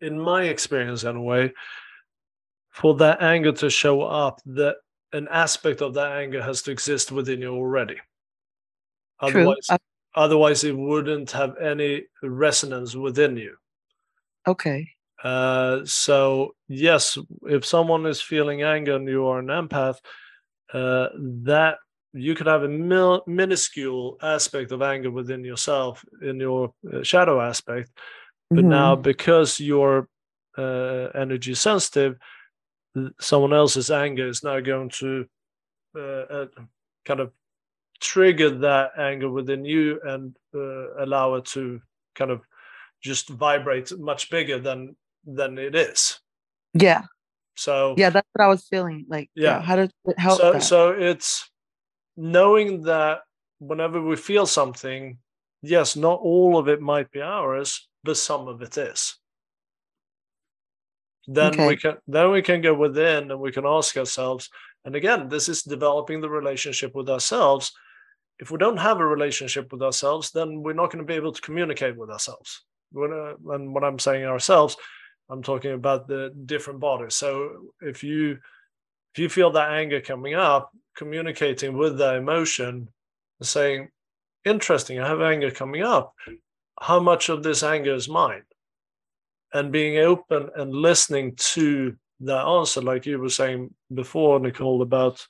in 0.02 0.20
my 0.20 0.44
experience 0.44 1.04
anyway, 1.04 1.52
for 2.70 2.96
that 2.96 3.22
anger 3.22 3.54
to 3.54 3.70
show 3.70 4.02
up, 4.02 4.42
that 4.46 4.78
an 5.14 5.28
aspect 5.32 5.82
of 5.82 5.94
that 5.94 6.12
anger 6.14 6.42
has 6.42 6.62
to 6.64 6.72
exist 6.72 7.12
within 7.12 7.42
you 7.42 7.54
already. 7.54 7.98
Otherwise, 9.20 9.68
True. 9.68 9.78
Otherwise 10.16 10.64
it 10.64 10.78
wouldn't 10.78 11.32
have 11.32 11.58
any 11.58 12.04
resonance 12.22 12.96
within 12.96 13.36
you. 13.38 13.56
Okay. 14.48 14.90
Uh, 15.24 15.80
so 15.86 16.54
yes, 16.68 17.18
if 17.44 17.66
someone 17.66 18.06
is 18.06 18.22
feeling 18.22 18.62
anger 18.62 18.96
and 18.96 19.08
you 19.08 19.26
are 19.26 19.40
an 19.40 19.48
empath, 19.48 19.98
uh, 20.74 21.08
that 21.18 21.78
you 22.14 22.36
could 22.36 22.48
have 22.48 22.64
a 22.64 22.68
mil- 22.68 23.24
minuscule 23.26 24.18
aspect 24.22 24.72
of 24.72 24.82
anger 24.82 25.10
within 25.10 25.44
yourself 25.44 26.04
in 26.22 26.40
your 26.40 26.74
uh, 26.92 27.02
shadow 27.04 27.42
aspect, 27.42 27.92
but 28.50 28.60
mm-hmm. 28.60 28.70
now 28.70 28.96
because 28.96 29.60
you're 29.60 30.08
uh, 30.58 31.08
energy 31.16 31.56
sensitive, 31.56 32.18
someone 33.20 33.54
else's 33.54 33.90
anger 33.90 34.28
is 34.28 34.44
now 34.44 34.60
going 34.60 34.90
to 34.90 35.26
uh, 35.96 36.00
uh, 36.00 36.46
kind 37.06 37.20
of 37.20 37.32
trigger 38.00 38.50
that 38.50 38.92
anger 38.98 39.30
within 39.30 39.64
you 39.64 40.00
and 40.04 40.36
allow 41.00 41.36
it 41.36 41.46
to 41.46 41.82
kind 42.16 42.30
of 42.30 42.42
just 43.04 43.30
vibrate 43.30 43.92
much 44.00 44.30
bigger 44.30 44.60
than 44.60 44.96
than 45.26 45.58
it 45.58 45.76
is. 45.76 46.20
Yeah. 46.74 47.04
So 47.56 47.94
yeah, 47.98 48.10
that's 48.10 48.28
what 48.34 48.46
I 48.46 48.48
was 48.48 48.66
feeling 48.68 49.06
like. 49.08 49.30
Yeah. 49.36 49.58
yeah 49.58 49.62
how 49.62 49.76
does 49.76 49.90
it 50.06 50.18
help? 50.18 50.40
So 50.40 50.54
that? 50.54 50.64
so 50.64 50.90
it's 50.92 51.50
knowing 52.18 52.84
that 52.84 53.22
whenever 53.60 54.02
we 54.02 54.16
feel 54.16 54.46
something, 54.46 55.18
yes, 55.62 55.96
not 55.96 56.20
all 56.22 56.58
of 56.58 56.68
it 56.68 56.82
might 56.82 57.12
be 57.12 57.22
ours, 57.22 57.88
but 58.04 58.18
some 58.18 58.48
of 58.48 58.62
it 58.62 58.78
is. 58.78 59.18
Then 61.28 61.54
okay. 61.54 61.68
we 61.68 61.78
can 61.78 61.96
then 62.08 62.32
we 62.32 62.42
can 62.42 62.62
go 62.62 62.74
within 62.74 63.32
and 63.32 63.40
we 63.40 63.52
can 63.52 63.66
ask 63.66 63.96
ourselves, 63.98 64.50
and 64.84 64.96
again, 64.96 65.30
this 65.30 65.48
is 65.48 65.64
developing 65.64 66.22
the 66.22 66.30
relationship 66.30 66.96
with 66.96 67.10
ourselves. 67.10 67.72
If 68.40 68.52
we 68.52 68.58
don't 68.58 68.78
have 68.78 69.00
a 69.00 69.06
relationship 69.06 69.72
with 69.72 69.82
ourselves, 69.82 70.32
then 70.32 70.64
we're 70.64 70.74
not 70.74 70.92
going 70.92 71.04
to 71.06 71.08
be 71.08 71.14
able 71.14 71.32
to 71.32 71.42
communicate 71.42 71.96
with 71.96 72.10
ourselves. 72.10 72.64
When, 72.94 73.12
uh, 73.12 73.34
and 73.54 73.74
when 73.74 73.84
I'm 73.84 74.00
saying 74.00 74.24
ourselves, 74.24 74.78
I'm 75.30 75.44
talking 75.44 75.72
about 75.72 76.08
the 76.08 76.34
different 76.46 76.80
bodies. 76.80 77.16
So 77.16 77.72
if 77.82 78.04
you 78.04 78.38
if 79.14 79.20
you 79.20 79.30
feel 79.30 79.52
that 79.52 79.72
anger 79.72 80.02
coming 80.02 80.34
up, 80.34 80.72
communicating 80.96 81.78
with 81.78 81.98
that 82.00 82.16
emotion, 82.16 82.90
saying, 83.42 83.90
interesting, 84.46 85.00
I 85.00 85.08
have 85.08 85.22
anger 85.22 85.52
coming 85.52 85.84
up. 85.84 86.14
How 86.82 87.00
much 87.00 87.30
of 87.30 87.44
this 87.44 87.62
anger 87.62 87.94
is 87.94 88.10
mine? 88.10 88.44
And 89.54 89.72
being 89.72 90.00
open 90.00 90.50
and 90.56 90.74
listening 90.74 91.36
to 91.36 91.96
that 92.22 92.46
answer, 92.46 92.82
like 92.82 93.06
you 93.06 93.20
were 93.20 93.30
saying 93.30 93.74
before, 93.94 94.40
Nicole, 94.40 94.82
about 94.82 95.26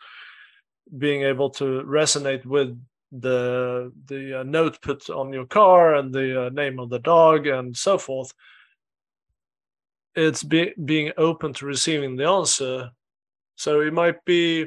being 0.98 1.24
able 1.24 1.50
to 1.50 1.84
resonate 1.84 2.46
with 2.46 2.80
the 3.20 3.92
the 4.06 4.40
uh, 4.40 4.44
note 4.44 4.82
put 4.82 5.10
on 5.10 5.32
your 5.32 5.46
car 5.46 5.96
and 5.96 6.14
the 6.14 6.48
uh, 6.48 6.50
name 6.50 6.80
of 6.80 6.90
the 6.90 7.00
dog 7.00 7.48
and 7.48 7.76
so 7.76 7.98
forth 7.98 8.34
it's 10.16 10.44
be, 10.44 10.74
being 10.86 11.12
open 11.18 11.54
to 11.54 11.66
receiving 11.66 12.16
the 12.16 12.26
answer 12.26 12.90
so 13.56 13.82
it 13.82 13.94
might 13.94 14.24
be 14.26 14.60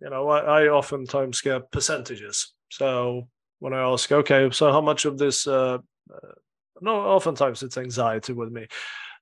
you 0.00 0.10
know 0.10 0.28
i, 0.28 0.62
I 0.62 0.68
oftentimes 0.68 1.40
get 1.40 1.70
percentages 1.70 2.52
so 2.70 3.26
when 3.64 3.72
I 3.72 3.80
ask, 3.80 4.12
okay, 4.12 4.50
so 4.50 4.70
how 4.72 4.80
much 4.80 5.04
of 5.04 5.16
this? 5.16 5.46
Uh, 5.46 5.78
uh, 6.12 6.32
no, 6.82 6.96
oftentimes 6.96 7.62
it's 7.62 7.78
anxiety 7.78 8.32
with 8.32 8.52
me. 8.52 8.66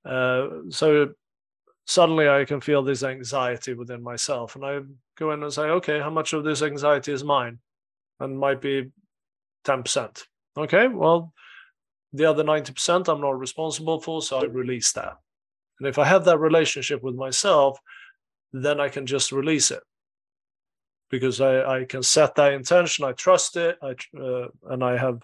Uh, 0.05 0.49
so 0.71 1.11
suddenly 1.87 2.29
I 2.29 2.45
can 2.45 2.61
feel 2.61 2.83
this 2.83 3.05
anxiety 3.05 3.75
within 3.75 4.03
myself, 4.03 4.57
and 4.57 4.65
I 4.65 4.81
go 5.17 5.31
in 5.33 5.43
and 5.45 5.53
say, 5.53 5.63
okay, 5.63 6.01
how 6.01 6.11
much 6.11 6.33
of 6.33 6.43
this 6.43 6.63
anxiety 6.63 7.13
is 7.13 7.23
mine? 7.23 7.61
And 8.23 8.39
might 8.39 8.61
be 8.61 8.91
ten 9.65 9.83
percent. 9.83 10.27
Okay, 10.57 10.87
well, 10.89 11.33
the 12.13 12.27
other 12.27 12.45
ninety 12.45 12.73
percent 12.73 13.09
I'm 13.09 13.21
not 13.21 13.39
responsible 13.39 14.01
for, 14.01 14.23
so 14.23 14.41
I 14.41 14.45
release 14.45 14.93
that. 14.93 15.15
And 15.81 15.89
if 15.89 15.99
I 15.99 16.05
have 16.05 16.25
that 16.27 16.39
relationship 16.39 17.03
with 17.03 17.17
myself, 17.17 17.79
then 18.53 18.81
I 18.81 18.89
can 18.89 19.07
just 19.07 19.33
release 19.33 19.71
it 19.71 19.83
because 21.11 21.41
I, 21.41 21.81
I 21.81 21.85
can 21.85 22.03
set 22.03 22.35
that 22.37 22.53
intention. 22.53 23.05
I 23.05 23.13
trust 23.13 23.57
it, 23.57 23.79
I, 23.83 23.95
uh, 24.19 24.49
and 24.71 24.85
I 24.85 24.97
have 24.97 25.23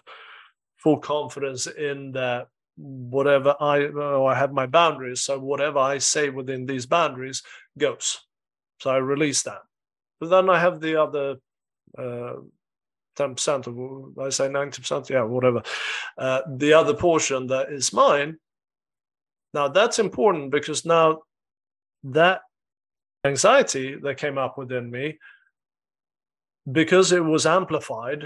full 0.77 0.97
confidence 0.97 1.67
in 1.67 2.11
that 2.13 2.47
whatever 2.77 3.55
I 3.59 3.87
oh, 3.87 4.25
I 4.25 4.35
have 4.35 4.53
my 4.53 4.65
boundaries. 4.65 5.21
So 5.21 5.39
whatever 5.39 5.79
I 5.79 5.97
say 5.97 6.29
within 6.29 6.65
these 6.65 6.85
boundaries 6.85 7.43
goes. 7.77 8.19
So 8.79 8.89
I 8.89 8.97
release 8.97 9.43
that. 9.43 9.61
But 10.19 10.29
then 10.29 10.49
I 10.49 10.59
have 10.59 10.79
the 10.79 11.01
other 11.01 11.35
uh, 11.97 12.33
ten 13.19 13.35
percent 13.35 13.67
of 13.67 13.77
I 14.17 14.29
say 14.29 14.49
ninety 14.49 14.81
percent, 14.81 15.09
yeah, 15.09 15.23
whatever. 15.23 15.61
Uh, 16.17 16.41
the 16.57 16.73
other 16.73 16.93
portion 16.93 17.47
that 17.47 17.71
is 17.71 17.93
mine. 17.93 18.37
Now 19.53 19.67
that's 19.67 19.99
important 19.99 20.51
because 20.51 20.85
now 20.85 21.19
that 22.03 22.41
anxiety 23.25 23.95
that 24.03 24.17
came 24.17 24.37
up 24.37 24.57
within 24.57 24.89
me 24.89 25.19
because 26.71 27.11
it 27.11 27.23
was 27.23 27.45
amplified, 27.45 28.23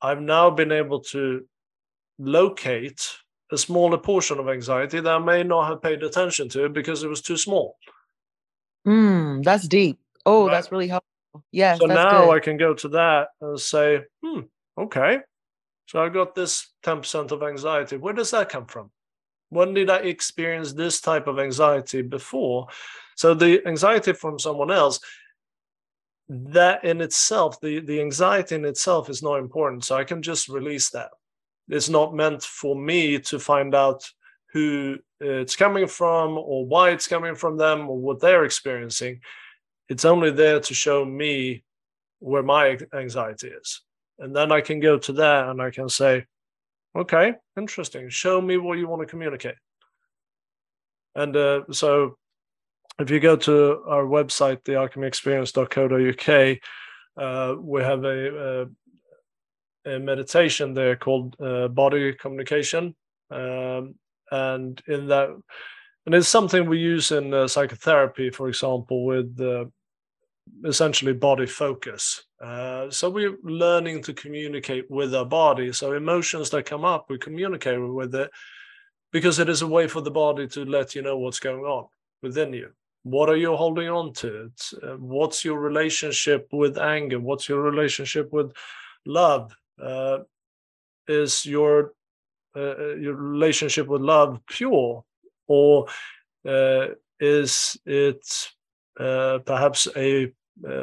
I've 0.00 0.20
now 0.20 0.50
been 0.50 0.72
able 0.72 1.00
to 1.12 1.44
locate 2.18 3.00
a 3.52 3.58
smaller 3.58 3.98
portion 3.98 4.38
of 4.38 4.48
anxiety 4.48 5.00
that 5.00 5.14
I 5.14 5.18
may 5.18 5.42
not 5.42 5.68
have 5.68 5.82
paid 5.82 6.02
attention 6.02 6.48
to 6.50 6.68
because 6.68 7.02
it 7.02 7.08
was 7.08 7.22
too 7.22 7.36
small. 7.36 7.76
Mm, 8.86 9.42
that's 9.42 9.66
deep. 9.66 9.98
Oh, 10.24 10.46
right? 10.46 10.52
that's 10.52 10.70
really 10.70 10.88
helpful. 10.88 11.15
Yes. 11.52 11.78
So 11.78 11.86
now 11.86 12.26
good. 12.26 12.36
I 12.36 12.40
can 12.40 12.56
go 12.56 12.74
to 12.74 12.88
that 12.88 13.28
and 13.40 13.58
say, 13.58 14.02
hmm, 14.22 14.40
okay. 14.78 15.20
So 15.86 16.02
I 16.02 16.08
got 16.08 16.34
this 16.34 16.72
10% 16.84 17.30
of 17.30 17.42
anxiety. 17.42 17.96
Where 17.96 18.14
does 18.14 18.32
that 18.32 18.48
come 18.48 18.66
from? 18.66 18.90
When 19.50 19.74
did 19.74 19.88
I 19.90 19.98
experience 19.98 20.72
this 20.72 21.00
type 21.00 21.28
of 21.28 21.38
anxiety 21.38 22.02
before? 22.02 22.66
So 23.16 23.34
the 23.34 23.66
anxiety 23.66 24.12
from 24.12 24.38
someone 24.38 24.70
else 24.70 25.00
that 26.28 26.84
in 26.84 27.00
itself, 27.00 27.60
the, 27.60 27.80
the 27.80 28.00
anxiety 28.00 28.56
in 28.56 28.64
itself 28.64 29.08
is 29.08 29.22
not 29.22 29.38
important. 29.38 29.84
So 29.84 29.96
I 29.96 30.04
can 30.04 30.22
just 30.22 30.48
release 30.48 30.90
that. 30.90 31.10
It's 31.68 31.88
not 31.88 32.14
meant 32.14 32.42
for 32.42 32.76
me 32.76 33.18
to 33.20 33.38
find 33.38 33.74
out 33.74 34.04
who 34.52 34.96
it's 35.20 35.56
coming 35.56 35.86
from 35.86 36.36
or 36.38 36.66
why 36.66 36.90
it's 36.90 37.08
coming 37.08 37.34
from 37.34 37.56
them 37.56 37.88
or 37.88 37.98
what 37.98 38.20
they're 38.20 38.44
experiencing. 38.44 39.20
It's 39.88 40.04
only 40.04 40.30
there 40.30 40.60
to 40.60 40.74
show 40.74 41.04
me 41.04 41.64
where 42.18 42.42
my 42.42 42.78
anxiety 42.94 43.48
is. 43.48 43.82
And 44.18 44.34
then 44.34 44.50
I 44.50 44.60
can 44.60 44.80
go 44.80 44.98
to 44.98 45.12
that 45.14 45.48
and 45.48 45.60
I 45.60 45.70
can 45.70 45.88
say, 45.88 46.24
okay, 46.96 47.34
interesting. 47.56 48.08
Show 48.08 48.40
me 48.40 48.56
what 48.56 48.78
you 48.78 48.88
want 48.88 49.02
to 49.02 49.06
communicate. 49.06 49.56
And 51.14 51.36
uh, 51.36 51.62
so 51.70 52.16
if 52.98 53.10
you 53.10 53.20
go 53.20 53.36
to 53.36 53.82
our 53.86 54.04
website, 54.04 54.62
thealchemyexperience.co.uk, 54.64 56.58
uh, 57.18 57.54
we 57.60 57.82
have 57.82 58.04
a, 58.04 58.66
a, 59.86 59.94
a, 59.94 59.98
meditation 59.98 60.74
there 60.74 60.96
called 60.96 61.36
uh, 61.40 61.68
body 61.68 62.12
communication. 62.14 62.94
Um, 63.30 63.94
and 64.30 64.82
in 64.86 65.08
that, 65.08 65.30
and 66.06 66.14
it's 66.14 66.28
something 66.28 66.66
we 66.66 66.78
use 66.78 67.10
in 67.10 67.34
uh, 67.34 67.48
psychotherapy, 67.48 68.30
for 68.30 68.48
example, 68.48 69.04
with 69.04 69.38
uh, 69.40 69.64
essentially 70.64 71.12
body 71.12 71.46
focus. 71.46 72.24
Uh, 72.40 72.88
so 72.90 73.10
we're 73.10 73.36
learning 73.42 74.02
to 74.04 74.14
communicate 74.14 74.88
with 74.88 75.14
our 75.14 75.24
body. 75.26 75.72
So 75.72 75.92
emotions 75.92 76.48
that 76.50 76.64
come 76.64 76.84
up, 76.84 77.06
we 77.08 77.18
communicate 77.18 77.80
with 77.80 78.14
it 78.14 78.30
because 79.12 79.40
it 79.40 79.48
is 79.48 79.62
a 79.62 79.66
way 79.66 79.88
for 79.88 80.00
the 80.00 80.10
body 80.10 80.46
to 80.48 80.64
let 80.64 80.94
you 80.94 81.02
know 81.02 81.18
what's 81.18 81.40
going 81.40 81.64
on 81.64 81.86
within 82.22 82.52
you. 82.52 82.70
What 83.02 83.28
are 83.28 83.36
you 83.36 83.56
holding 83.56 83.88
on 83.88 84.12
to? 84.14 84.50
Uh, 84.82 84.96
what's 84.98 85.44
your 85.44 85.58
relationship 85.58 86.48
with 86.52 86.78
anger? 86.78 87.18
What's 87.18 87.48
your 87.48 87.62
relationship 87.62 88.32
with 88.32 88.52
love? 89.04 89.56
Uh, 89.82 90.18
is 91.08 91.46
your 91.46 91.92
uh, 92.56 92.94
your 92.96 93.14
relationship 93.14 93.86
with 93.86 94.00
love 94.00 94.40
pure 94.48 95.04
or 95.46 95.86
uh, 96.46 96.88
is 97.20 97.76
it 97.86 98.50
uh, 98.98 99.38
perhaps 99.44 99.88
a 99.96 100.32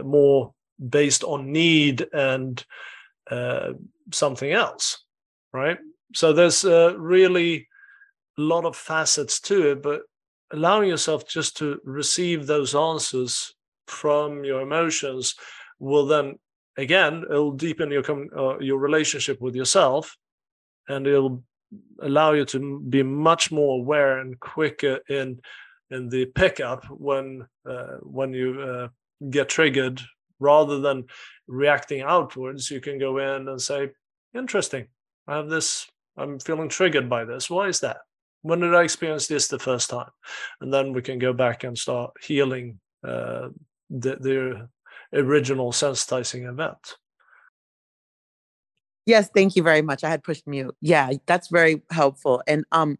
more 0.04 0.54
based 0.90 1.24
on 1.24 1.52
need 1.52 2.06
and 2.14 2.64
something 4.12 4.52
else 4.52 5.00
right? 5.54 5.78
So 6.16 6.34
there's 6.34 6.64
really 6.64 7.68
a 8.38 8.42
lot 8.42 8.66
of 8.66 8.76
facets 8.76 9.40
to 9.42 9.72
it 9.72 9.84
but 9.84 10.02
allowing 10.52 10.90
yourself 10.90 11.28
just 11.28 11.58
to 11.58 11.80
receive 11.84 12.46
those 12.46 12.76
answers 12.76 13.54
from 13.88 14.44
your 14.44 14.62
emotions 14.62 15.36
will 15.80 16.06
then 16.06 16.38
again 16.78 17.24
it'll 17.30 17.52
deepen 17.52 17.92
your 17.92 18.04
uh, 18.38 18.58
your 18.60 18.78
relationship 18.78 19.42
with 19.42 19.56
yourself 19.56 20.16
and 20.88 21.08
it'll 21.08 21.44
allow 22.02 22.34
you 22.34 22.46
to 22.46 22.80
be 22.90 23.04
much 23.04 23.52
more 23.52 23.80
aware 23.80 24.20
and 24.20 24.40
quicker 24.40 25.00
in 25.10 25.40
in 25.92 26.10
the 26.10 26.26
pickup 26.26 26.86
when 26.86 27.46
uh, 27.70 27.98
when 28.02 28.34
you 28.34 28.62
uh, 28.62 28.88
get 29.30 29.50
triggered 29.50 30.02
rather 30.40 30.80
than 30.80 31.06
reacting 31.48 32.02
outwards 32.02 32.72
you 32.72 32.82
can 32.82 32.98
go 32.98 33.18
in 33.18 33.48
and 33.48 33.62
say 33.62 33.90
interesting 34.34 34.88
i 35.28 35.36
have 35.36 35.50
this 35.50 35.88
i'm 36.18 36.40
feeling 36.40 36.70
triggered 36.70 37.10
by 37.10 37.24
this 37.24 37.50
why 37.50 37.68
is 37.68 37.80
that 37.80 37.98
when 38.44 38.60
did 38.60 38.76
I 38.76 38.84
experience 38.84 39.28
this 39.28 39.48
the 39.48 39.58
first 39.58 39.90
time? 39.90 40.12
And 40.62 40.72
then 40.72 40.94
we 40.94 41.02
can 41.02 41.18
go 41.18 41.34
back 41.34 41.64
and 41.64 41.78
start 41.78 42.12
healing 42.22 42.80
uh, 43.04 43.50
the, 43.90 44.18
the 44.18 44.70
original 45.14 45.72
sensitizing 45.72 46.48
event. 46.48 46.96
Yes, 49.06 49.30
thank 49.34 49.56
you 49.56 49.64
very 49.64 49.82
much. 49.82 50.04
I 50.04 50.10
had 50.10 50.24
pushed 50.24 50.48
mute. 50.48 50.76
Yeah, 50.82 51.12
that's 51.26 51.50
very 51.50 51.82
helpful. 51.92 52.42
And 52.48 52.66
um, 52.72 52.98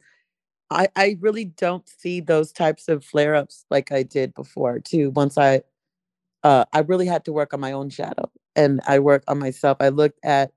I 0.72 0.90
I 0.96 1.18
really 1.22 1.46
don't 1.46 1.88
see 1.90 2.22
those 2.22 2.52
types 2.54 2.90
of 2.90 3.06
flare 3.06 3.36
ups 3.36 3.66
like 3.72 3.92
I 3.92 4.04
did 4.04 4.34
before 4.36 4.80
too. 4.80 5.12
Once 5.12 5.38
I, 5.38 5.64
uh, 6.44 6.66
I 6.74 6.80
really 6.82 7.08
had 7.08 7.26
to 7.26 7.34
work 7.34 7.54
on 7.54 7.62
my 7.62 7.74
own 7.74 7.90
shadow, 7.92 8.32
and 8.56 8.82
I 8.88 9.00
work 9.00 9.24
on 9.28 9.40
myself. 9.40 9.78
I 9.82 9.90
looked 9.90 10.20
at 10.24 10.54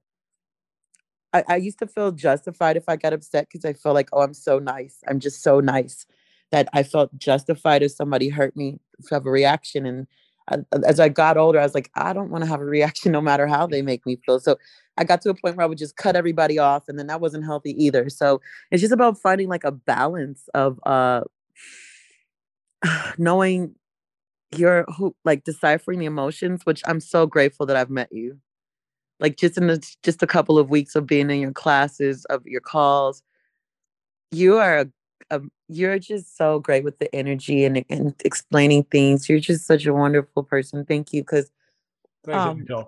I, 1.32 1.44
I 1.48 1.56
used 1.56 1.78
to 1.80 1.86
feel 1.86 2.12
justified 2.12 2.76
if 2.76 2.88
I 2.88 2.96
got 2.96 3.12
upset 3.12 3.48
because 3.50 3.64
I 3.64 3.72
felt 3.72 3.94
like, 3.94 4.08
oh, 4.12 4.20
I'm 4.22 4.34
so 4.34 4.58
nice. 4.58 4.98
I'm 5.08 5.20
just 5.20 5.42
so 5.42 5.60
nice 5.60 6.06
that 6.52 6.68
I 6.72 6.82
felt 6.82 7.16
justified 7.18 7.82
if 7.82 7.92
somebody 7.92 8.28
hurt 8.28 8.56
me 8.56 8.78
to 9.08 9.14
have 9.14 9.26
a 9.26 9.30
reaction. 9.30 9.84
And 9.86 10.06
as 10.86 11.00
I 11.00 11.08
got 11.08 11.36
older, 11.36 11.58
I 11.58 11.64
was 11.64 11.74
like, 11.74 11.90
I 11.94 12.12
don't 12.12 12.30
want 12.30 12.44
to 12.44 12.48
have 12.48 12.60
a 12.60 12.64
reaction 12.64 13.12
no 13.12 13.20
matter 13.20 13.46
how 13.46 13.66
they 13.66 13.82
make 13.82 14.06
me 14.06 14.16
feel. 14.24 14.38
So 14.38 14.56
I 14.96 15.04
got 15.04 15.20
to 15.22 15.30
a 15.30 15.34
point 15.34 15.56
where 15.56 15.64
I 15.64 15.68
would 15.68 15.78
just 15.78 15.96
cut 15.96 16.16
everybody 16.16 16.58
off, 16.58 16.88
and 16.88 16.98
then 16.98 17.08
that 17.08 17.20
wasn't 17.20 17.44
healthy 17.44 17.72
either. 17.82 18.08
So 18.08 18.40
it's 18.70 18.80
just 18.80 18.92
about 18.92 19.18
finding 19.18 19.48
like 19.48 19.64
a 19.64 19.72
balance 19.72 20.48
of 20.54 20.78
uh 20.86 21.22
knowing 23.18 23.74
your 24.56 24.84
who 24.96 25.14
like 25.24 25.44
deciphering 25.44 25.98
the 25.98 26.06
emotions, 26.06 26.64
which 26.64 26.82
I'm 26.86 27.00
so 27.00 27.26
grateful 27.26 27.66
that 27.66 27.76
I've 27.76 27.90
met 27.90 28.12
you. 28.12 28.38
Like 29.18 29.36
just 29.36 29.56
in 29.56 29.66
the, 29.66 29.94
just 30.02 30.22
a 30.22 30.26
couple 30.26 30.58
of 30.58 30.68
weeks 30.70 30.94
of 30.94 31.06
being 31.06 31.30
in 31.30 31.40
your 31.40 31.52
classes, 31.52 32.24
of 32.26 32.46
your 32.46 32.60
calls, 32.60 33.22
you 34.30 34.58
are 34.58 34.80
a, 34.80 34.86
a 35.30 35.40
you're 35.68 35.98
just 35.98 36.36
so 36.36 36.58
great 36.60 36.84
with 36.84 36.98
the 36.98 37.12
energy 37.14 37.64
and, 37.64 37.84
and 37.88 38.14
explaining 38.24 38.84
things. 38.84 39.28
You're 39.28 39.40
just 39.40 39.66
such 39.66 39.86
a 39.86 39.92
wonderful 39.92 40.42
person. 40.42 40.84
Thank 40.84 41.12
you. 41.12 41.22
Because 41.22 41.50
um, 42.28 42.64
you, 42.68 42.86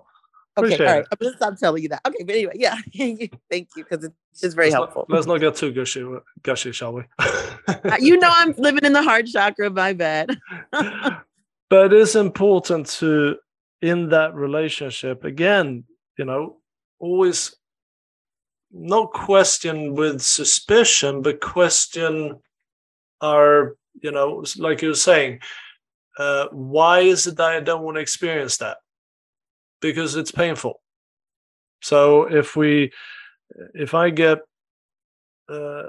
Okay, 0.57 0.85
all 0.85 0.93
right. 0.93 1.05
I'm 1.11 1.17
gonna 1.21 1.35
stop 1.35 1.57
telling 1.57 1.83
you 1.83 1.89
that. 1.89 2.01
Okay, 2.05 2.23
but 2.23 2.35
anyway, 2.35 2.53
yeah, 2.55 2.75
thank 3.49 3.69
you 3.75 3.83
because 3.83 4.03
it's 4.03 4.41
just 4.41 4.55
very 4.55 4.67
let's 4.67 4.75
helpful. 4.75 5.05
Not, 5.07 5.15
let's 5.15 5.27
not 5.27 5.37
get 5.37 5.55
too 5.55 5.71
gushy, 5.71 6.05
gushy, 6.43 6.71
shall 6.71 6.93
we? 6.93 7.03
Uh, 7.19 7.97
you 7.99 8.17
know, 8.17 8.31
I'm 8.31 8.53
living 8.57 8.83
in 8.83 8.93
the 8.93 9.03
heart 9.03 9.27
chakra. 9.27 9.69
My 9.69 9.93
bad. 9.93 10.37
but 10.71 11.93
it's 11.93 12.15
important 12.15 12.87
to, 12.87 13.37
in 13.81 14.09
that 14.09 14.35
relationship, 14.35 15.23
again, 15.23 15.85
you 16.17 16.25
know, 16.25 16.57
always 16.99 17.55
not 18.71 19.13
question 19.13 19.95
with 19.95 20.21
suspicion, 20.21 21.21
but 21.21 21.41
question 21.41 22.39
our, 23.21 23.75
you 24.01 24.11
know, 24.11 24.43
like 24.57 24.81
you 24.81 24.89
were 24.89 24.95
saying, 24.95 25.39
uh, 26.17 26.47
why 26.51 26.99
is 26.99 27.27
it 27.27 27.37
that 27.37 27.51
I 27.51 27.59
don't 27.59 27.83
want 27.83 27.95
to 27.95 28.01
experience 28.01 28.57
that? 28.57 28.77
because 29.81 30.15
it's 30.15 30.31
painful. 30.31 30.81
So 31.81 32.23
if 32.23 32.55
we, 32.55 32.91
if 33.73 33.93
I 33.93 34.09
get 34.09 34.39
uh, 35.49 35.83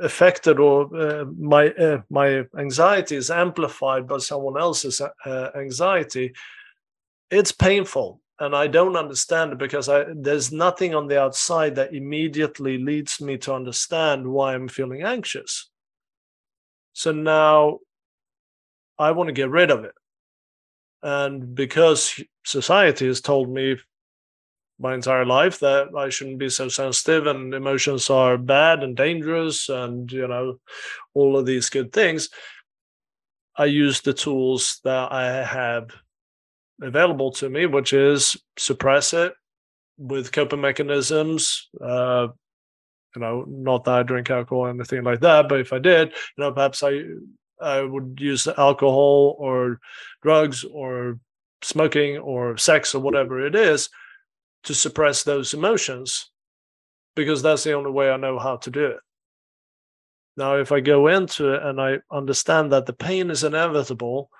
affected 0.00 0.60
or 0.60 0.94
uh, 0.96 1.24
my 1.36 1.70
uh, 1.70 2.02
my 2.10 2.44
anxiety 2.56 3.16
is 3.16 3.30
amplified 3.30 4.06
by 4.06 4.18
someone 4.18 4.60
else's 4.60 5.00
uh, 5.00 5.50
anxiety, 5.56 6.32
it's 7.30 7.50
painful, 7.50 8.20
and 8.38 8.54
I 8.54 8.68
don't 8.68 8.96
understand 8.96 9.52
it 9.52 9.58
because 9.58 9.88
I 9.88 10.04
there's 10.14 10.52
nothing 10.52 10.94
on 10.94 11.08
the 11.08 11.20
outside 11.20 11.74
that 11.74 11.94
immediately 11.94 12.78
leads 12.78 13.20
me 13.20 13.36
to 13.38 13.54
understand 13.54 14.28
why 14.28 14.54
I'm 14.54 14.68
feeling 14.68 15.02
anxious. 15.02 15.70
So 16.92 17.12
now 17.12 17.78
I 18.98 19.12
want 19.12 19.28
to 19.28 19.32
get 19.32 19.50
rid 19.50 19.70
of 19.70 19.84
it. 19.84 19.94
And 21.02 21.54
because 21.54 22.22
society 22.44 23.06
has 23.06 23.20
told 23.20 23.48
me 23.48 23.76
my 24.78 24.94
entire 24.94 25.26
life 25.26 25.60
that 25.60 25.88
I 25.96 26.08
shouldn't 26.08 26.38
be 26.38 26.48
so 26.48 26.68
sensitive 26.68 27.26
and 27.26 27.52
emotions 27.54 28.08
are 28.10 28.38
bad 28.38 28.82
and 28.82 28.96
dangerous 28.96 29.68
and, 29.68 30.10
you 30.10 30.26
know, 30.26 30.58
all 31.14 31.36
of 31.36 31.46
these 31.46 31.68
good 31.68 31.92
things, 31.92 32.30
I 33.56 33.66
use 33.66 34.00
the 34.00 34.14
tools 34.14 34.80
that 34.84 35.12
I 35.12 35.44
have 35.44 35.90
available 36.80 37.30
to 37.32 37.50
me, 37.50 37.66
which 37.66 37.92
is 37.92 38.36
suppress 38.56 39.12
it 39.12 39.34
with 39.98 40.32
coping 40.32 40.62
mechanisms. 40.62 41.68
Uh, 41.78 42.28
you 43.14 43.20
know, 43.20 43.44
not 43.48 43.84
that 43.84 43.94
I 43.94 44.02
drink 44.02 44.30
alcohol 44.30 44.66
or 44.66 44.70
anything 44.70 45.02
like 45.02 45.20
that, 45.20 45.48
but 45.48 45.60
if 45.60 45.72
I 45.72 45.78
did, 45.78 46.08
you 46.08 46.44
know, 46.44 46.52
perhaps 46.52 46.82
I 46.82 47.02
I 47.60 47.82
would 47.82 48.18
use 48.18 48.46
alcohol 48.46 49.36
or 49.38 49.80
drugs 50.22 50.64
or 50.64 51.18
smoking 51.62 52.16
or 52.18 52.56
sex 52.56 52.94
or 52.94 53.00
whatever 53.00 53.44
it 53.44 53.54
is 53.54 53.90
to 54.64 54.74
suppress 54.74 55.22
those 55.22 55.52
emotions 55.52 56.30
because 57.14 57.42
that's 57.42 57.64
the 57.64 57.72
only 57.72 57.90
way 57.90 58.10
I 58.10 58.16
know 58.16 58.38
how 58.38 58.56
to 58.56 58.70
do 58.70 58.86
it. 58.86 59.00
Now, 60.36 60.56
if 60.56 60.72
I 60.72 60.80
go 60.80 61.08
into 61.08 61.52
it 61.52 61.62
and 61.62 61.80
I 61.80 61.98
understand 62.10 62.72
that 62.72 62.86
the 62.86 62.92
pain 62.92 63.30
is 63.30 63.44
inevitable, 63.44 64.30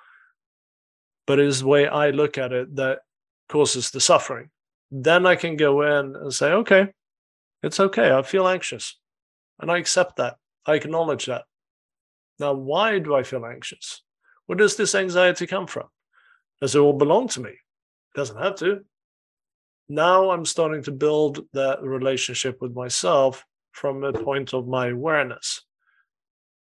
but 1.27 1.39
it 1.39 1.45
is 1.45 1.59
the 1.59 1.67
way 1.67 1.87
I 1.87 2.09
look 2.09 2.37
at 2.37 2.51
it 2.53 2.75
that 2.77 2.99
causes 3.49 3.91
the 3.91 3.99
suffering, 3.99 4.49
then 4.89 5.25
I 5.25 5.35
can 5.35 5.57
go 5.57 5.81
in 5.81 6.15
and 6.15 6.33
say, 6.33 6.53
okay, 6.53 6.91
it's 7.63 7.79
okay. 7.79 8.11
I 8.11 8.21
feel 8.21 8.47
anxious. 8.47 8.97
And 9.59 9.71
I 9.71 9.77
accept 9.77 10.17
that. 10.17 10.35
I 10.65 10.75
acknowledge 10.75 11.25
that. 11.27 11.43
Now, 12.39 12.53
why 12.53 12.99
do 12.99 13.15
I 13.15 13.23
feel 13.23 13.45
anxious? 13.45 14.01
Where 14.47 14.57
does 14.57 14.75
this 14.75 14.95
anxiety 14.95 15.47
come 15.47 15.67
from? 15.67 15.87
Does 16.59 16.75
it 16.75 16.79
all 16.79 16.97
belong 16.97 17.27
to 17.29 17.41
me? 17.41 17.51
It 17.51 18.15
doesn't 18.15 18.41
have 18.41 18.55
to. 18.55 18.81
Now 19.89 20.31
I'm 20.31 20.45
starting 20.45 20.83
to 20.83 20.91
build 20.91 21.45
that 21.53 21.83
relationship 21.83 22.61
with 22.61 22.73
myself 22.73 23.45
from 23.71 24.03
a 24.03 24.13
point 24.13 24.53
of 24.53 24.67
my 24.67 24.87
awareness 24.87 25.61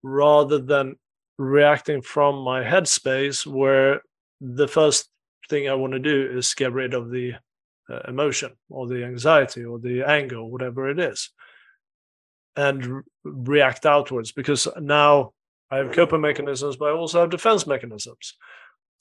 rather 0.03 0.59
than 0.59 0.95
reacting 1.37 2.01
from 2.01 2.43
my 2.43 2.63
headspace 2.63 3.45
where 3.45 4.01
the 4.41 4.67
first 4.67 5.09
thing 5.49 5.67
I 5.69 5.73
want 5.73 5.93
to 5.93 5.99
do 5.99 6.37
is 6.37 6.53
get 6.53 6.73
rid 6.73 6.93
of 6.93 7.09
the 7.09 7.33
emotion 8.07 8.53
or 8.69 8.87
the 8.87 9.03
anxiety 9.03 9.63
or 9.63 9.79
the 9.79 10.03
anger, 10.03 10.37
or 10.37 10.51
whatever 10.51 10.89
it 10.89 10.99
is, 10.99 11.29
and 12.55 12.85
re- 12.85 13.01
react 13.23 13.85
outwards 13.85 14.31
because 14.31 14.67
now 14.79 15.33
I 15.69 15.77
have 15.77 15.91
coping 15.91 16.21
mechanisms, 16.21 16.77
but 16.77 16.89
I 16.89 16.91
also 16.91 17.21
have 17.21 17.29
defense 17.29 17.67
mechanisms. 17.67 18.35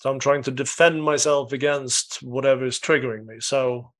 So 0.00 0.10
I'm 0.10 0.18
trying 0.18 0.42
to 0.44 0.50
defend 0.50 1.02
myself 1.02 1.52
against 1.52 2.22
whatever 2.22 2.64
is 2.66 2.80
triggering 2.80 3.26
me. 3.26 3.36
So 3.40 3.92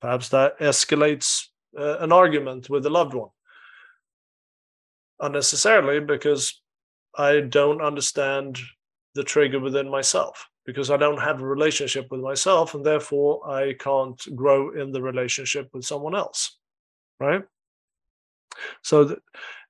perhaps 0.00 0.30
that 0.30 0.58
escalates 0.58 1.46
uh, 1.78 1.98
an 1.98 2.12
argument 2.12 2.68
with 2.70 2.86
a 2.86 2.90
loved 2.90 3.14
one 3.14 3.30
unnecessarily 5.20 6.00
because 6.00 6.60
I 7.16 7.40
don't 7.40 7.80
understand 7.80 8.58
the 9.14 9.22
trigger 9.22 9.60
within 9.60 9.88
myself 9.88 10.46
because 10.64 10.90
I 10.90 10.96
don't 10.96 11.20
have 11.20 11.40
a 11.40 11.46
relationship 11.46 12.10
with 12.10 12.20
myself 12.20 12.74
and 12.74 12.84
therefore 12.84 13.48
I 13.50 13.74
can't 13.74 14.20
grow 14.36 14.70
in 14.70 14.92
the 14.92 15.02
relationship 15.02 15.68
with 15.72 15.84
someone 15.84 16.14
else. 16.14 16.56
Right. 17.18 17.42
So 18.82 19.16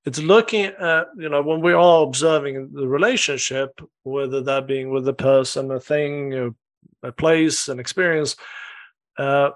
it's 0.04 0.18
looking 0.18 0.64
at 0.64 1.06
you 1.16 1.28
know 1.28 1.42
when 1.42 1.60
we're 1.60 1.76
observing 1.76 2.70
the 2.72 2.86
relationship 2.86 3.80
whether 4.02 4.40
that 4.42 4.66
being 4.66 4.90
with 4.90 5.06
a 5.08 5.12
person 5.12 5.70
a 5.70 5.80
thing 5.80 6.54
a 7.02 7.12
place 7.12 7.68
an 7.68 7.78
experience 7.78 8.36
uh, 9.18 9.50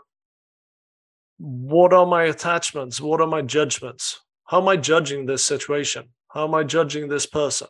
what 1.38 1.92
are 1.92 2.06
my 2.06 2.24
attachments 2.24 3.00
what 3.00 3.20
are 3.20 3.26
my 3.26 3.42
judgments 3.42 4.20
how 4.44 4.60
am 4.60 4.68
i 4.68 4.76
judging 4.76 5.26
this 5.26 5.44
situation 5.44 6.04
how 6.28 6.46
am 6.46 6.54
i 6.54 6.62
judging 6.62 7.08
this 7.08 7.26
person 7.26 7.68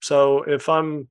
so 0.00 0.42
if 0.44 0.68
i'm 0.68 1.08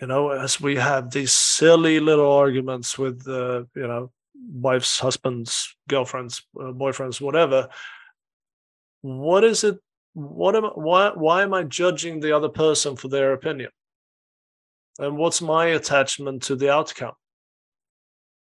you 0.00 0.06
know 0.06 0.30
as 0.30 0.60
we 0.60 0.76
have 0.76 1.10
these 1.10 1.32
silly 1.32 2.00
little 2.00 2.30
arguments 2.30 2.98
with 2.98 3.26
uh, 3.28 3.64
you 3.74 3.86
know 3.86 4.10
wives 4.52 4.98
husbands 4.98 5.74
girlfriends 5.88 6.42
uh, 6.60 6.72
boyfriends 6.72 7.20
whatever 7.20 7.68
what 9.02 9.44
is 9.44 9.64
it 9.64 9.78
what 10.14 10.56
am 10.56 10.64
why 10.64 11.12
why 11.14 11.42
am 11.42 11.54
i 11.54 11.62
judging 11.62 12.20
the 12.20 12.34
other 12.34 12.48
person 12.48 12.96
for 12.96 13.08
their 13.08 13.32
opinion? 13.32 13.70
And 14.98 15.16
what's 15.16 15.40
my 15.40 15.66
attachment 15.66 16.42
to 16.44 16.56
the 16.56 16.72
outcome? 16.72 17.14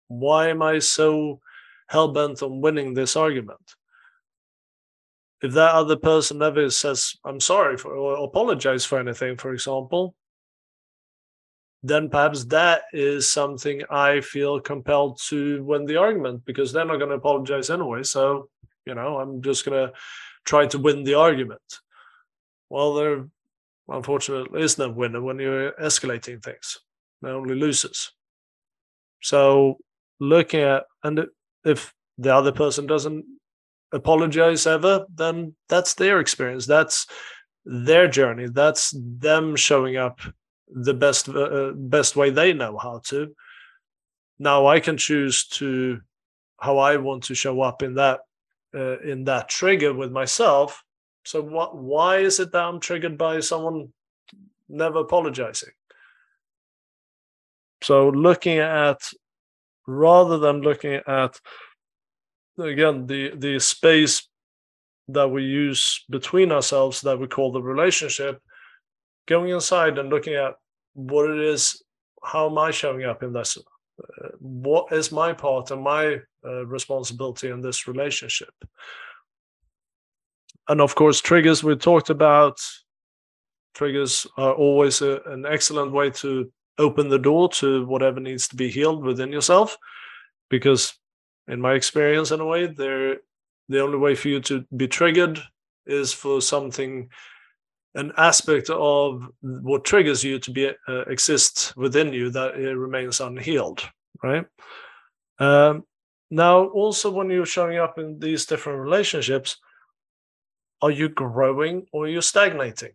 Why 0.06 0.48
am 0.48 0.62
i 0.62 0.78
so 0.78 1.40
hell-bent 1.88 2.42
on 2.42 2.60
winning 2.60 2.94
this 2.94 3.16
argument? 3.16 3.74
If 5.42 5.52
that 5.54 5.74
other 5.74 5.96
person 5.96 6.38
never 6.38 6.70
says 6.70 7.16
i'm 7.24 7.40
sorry 7.40 7.76
for 7.76 7.94
or 7.94 8.24
apologize 8.24 8.84
for 8.84 8.98
anything 8.98 9.36
for 9.36 9.52
example 9.52 10.14
then 11.86 12.08
perhaps 12.08 12.44
that 12.46 12.82
is 12.92 13.30
something 13.30 13.82
i 13.90 14.20
feel 14.20 14.58
compelled 14.58 15.20
to 15.20 15.62
win 15.64 15.84
the 15.84 15.96
argument 15.96 16.44
because 16.44 16.72
they're 16.72 16.84
not 16.84 16.96
going 16.96 17.10
to 17.10 17.16
apologize 17.16 17.70
anyway 17.70 18.02
so 18.02 18.48
you 18.86 18.94
know 18.94 19.18
i'm 19.18 19.42
just 19.42 19.64
going 19.64 19.86
to 19.86 19.92
try 20.44 20.66
to 20.66 20.78
win 20.78 21.04
the 21.04 21.14
argument. 21.14 21.80
Well, 22.70 22.94
there 22.94 23.26
unfortunately 23.88 24.62
is 24.62 24.78
no 24.78 24.90
winner 24.90 25.20
when 25.20 25.38
you're 25.38 25.72
escalating 25.72 26.42
things. 26.42 26.78
There 27.22 27.34
only 27.34 27.54
losers. 27.54 28.12
So 29.22 29.78
looking 30.20 30.60
at 30.60 30.84
and 31.02 31.26
if 31.64 31.92
the 32.18 32.34
other 32.34 32.52
person 32.52 32.86
doesn't 32.86 33.24
apologize 33.92 34.66
ever, 34.66 35.06
then 35.14 35.54
that's 35.68 35.94
their 35.94 36.20
experience. 36.20 36.66
That's 36.66 37.06
their 37.64 38.08
journey. 38.08 38.48
That's 38.48 38.94
them 38.96 39.56
showing 39.56 39.96
up 39.96 40.20
the 40.74 40.94
best 40.94 41.28
uh, 41.28 41.72
best 41.74 42.16
way 42.16 42.30
they 42.30 42.52
know 42.52 42.76
how 42.76 43.00
to. 43.06 43.34
Now 44.38 44.66
I 44.66 44.80
can 44.80 44.96
choose 44.96 45.46
to 45.58 46.00
how 46.60 46.78
I 46.78 46.96
want 46.96 47.24
to 47.24 47.34
show 47.34 47.60
up 47.60 47.82
in 47.82 47.94
that 47.94 48.20
uh, 48.74 48.98
in 49.00 49.24
that 49.24 49.48
trigger 49.48 49.94
with 49.94 50.10
myself. 50.10 50.82
So 51.24 51.40
what? 51.40 51.76
Why 51.76 52.18
is 52.18 52.40
it 52.40 52.52
that 52.52 52.64
I'm 52.64 52.80
triggered 52.80 53.16
by 53.16 53.40
someone 53.40 53.92
never 54.68 55.00
apologizing? 55.00 55.70
So 57.82 58.08
looking 58.08 58.58
at 58.58 59.00
rather 59.86 60.38
than 60.38 60.62
looking 60.62 61.00
at 61.06 61.38
again 62.58 63.06
the 63.06 63.32
the 63.36 63.60
space 63.60 64.28
that 65.08 65.28
we 65.28 65.44
use 65.44 66.04
between 66.10 66.50
ourselves 66.50 67.02
that 67.02 67.18
we 67.20 67.26
call 67.26 67.52
the 67.52 67.62
relationship, 67.62 68.40
going 69.26 69.50
inside 69.50 69.98
and 69.98 70.08
looking 70.08 70.34
at 70.34 70.54
what 70.94 71.30
it 71.30 71.38
is, 71.38 71.82
how 72.22 72.48
am 72.48 72.58
I 72.58 72.70
showing 72.70 73.04
up 73.04 73.22
in 73.22 73.32
this? 73.32 73.58
Uh, 73.98 74.28
what 74.40 74.92
is 74.92 75.12
my 75.12 75.32
part 75.32 75.70
and 75.70 75.82
my 75.82 76.18
uh, 76.44 76.66
responsibility 76.66 77.50
in 77.50 77.60
this 77.60 77.86
relationship? 77.86 78.54
And 80.68 80.80
of 80.80 80.94
course, 80.94 81.20
triggers 81.20 81.62
we 81.62 81.76
talked 81.76 82.10
about. 82.10 82.58
Triggers 83.74 84.26
are 84.36 84.52
always 84.52 85.02
a, 85.02 85.20
an 85.26 85.44
excellent 85.46 85.92
way 85.92 86.10
to 86.10 86.50
open 86.78 87.08
the 87.08 87.18
door 87.18 87.48
to 87.48 87.84
whatever 87.86 88.20
needs 88.20 88.48
to 88.48 88.56
be 88.56 88.68
healed 88.68 89.04
within 89.04 89.30
yourself, 89.30 89.76
because 90.48 90.94
in 91.48 91.60
my 91.60 91.74
experience, 91.74 92.30
in 92.30 92.40
a 92.40 92.46
way, 92.46 92.66
they're 92.66 93.18
the 93.68 93.80
only 93.80 93.98
way 93.98 94.14
for 94.14 94.28
you 94.28 94.40
to 94.40 94.64
be 94.76 94.88
triggered 94.88 95.38
is 95.86 96.12
for 96.12 96.40
something 96.40 97.08
an 97.94 98.12
aspect 98.16 98.70
of 98.70 99.28
what 99.40 99.84
triggers 99.84 100.24
you 100.24 100.38
to 100.38 100.50
be 100.50 100.70
uh, 100.88 101.00
exist 101.02 101.76
within 101.76 102.12
you 102.12 102.30
that 102.30 102.56
it 102.56 102.74
remains 102.74 103.20
unhealed 103.20 103.82
right? 104.22 104.46
Um, 105.38 105.84
now 106.30 106.64
also 106.66 107.10
when 107.10 107.30
you're 107.30 107.46
showing 107.46 107.78
up 107.78 107.98
in 107.98 108.18
these 108.18 108.46
different 108.46 108.80
relationships 108.80 109.58
are 110.82 110.90
you 110.90 111.08
growing 111.08 111.86
or 111.92 112.04
are 112.04 112.08
you 112.08 112.20
stagnating? 112.20 112.92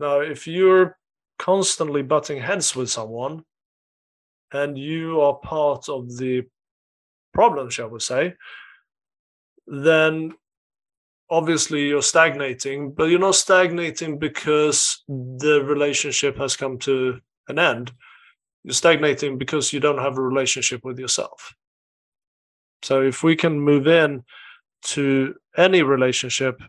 Now 0.00 0.20
if 0.20 0.46
you're 0.46 0.96
constantly 1.38 2.02
butting 2.02 2.40
heads 2.40 2.74
with 2.74 2.90
someone 2.90 3.44
and 4.52 4.78
you 4.78 5.20
are 5.20 5.34
part 5.34 5.88
of 5.88 6.16
the 6.16 6.42
problem 7.32 7.70
shall 7.70 7.88
we 7.88 8.00
say 8.00 8.34
then 9.66 10.32
obviously 11.30 11.88
you're 11.88 12.02
stagnating, 12.02 12.92
but 12.92 13.04
you're 13.04 13.18
not 13.18 13.34
stagnating 13.34 14.18
because 14.18 15.02
the 15.08 15.62
relationship 15.64 16.36
has 16.38 16.56
come 16.56 16.78
to 16.78 17.20
an 17.48 17.58
end. 17.58 17.92
You're 18.64 18.74
stagnating 18.74 19.38
because 19.38 19.72
you 19.72 19.80
don't 19.80 19.98
have 19.98 20.18
a 20.18 20.22
relationship 20.22 20.84
with 20.84 20.98
yourself. 20.98 21.54
So 22.82 23.02
if 23.02 23.22
we 23.22 23.36
can 23.36 23.58
move 23.58 23.86
in 23.86 24.24
to 24.82 25.34
any 25.56 25.82
relationship 25.82 26.60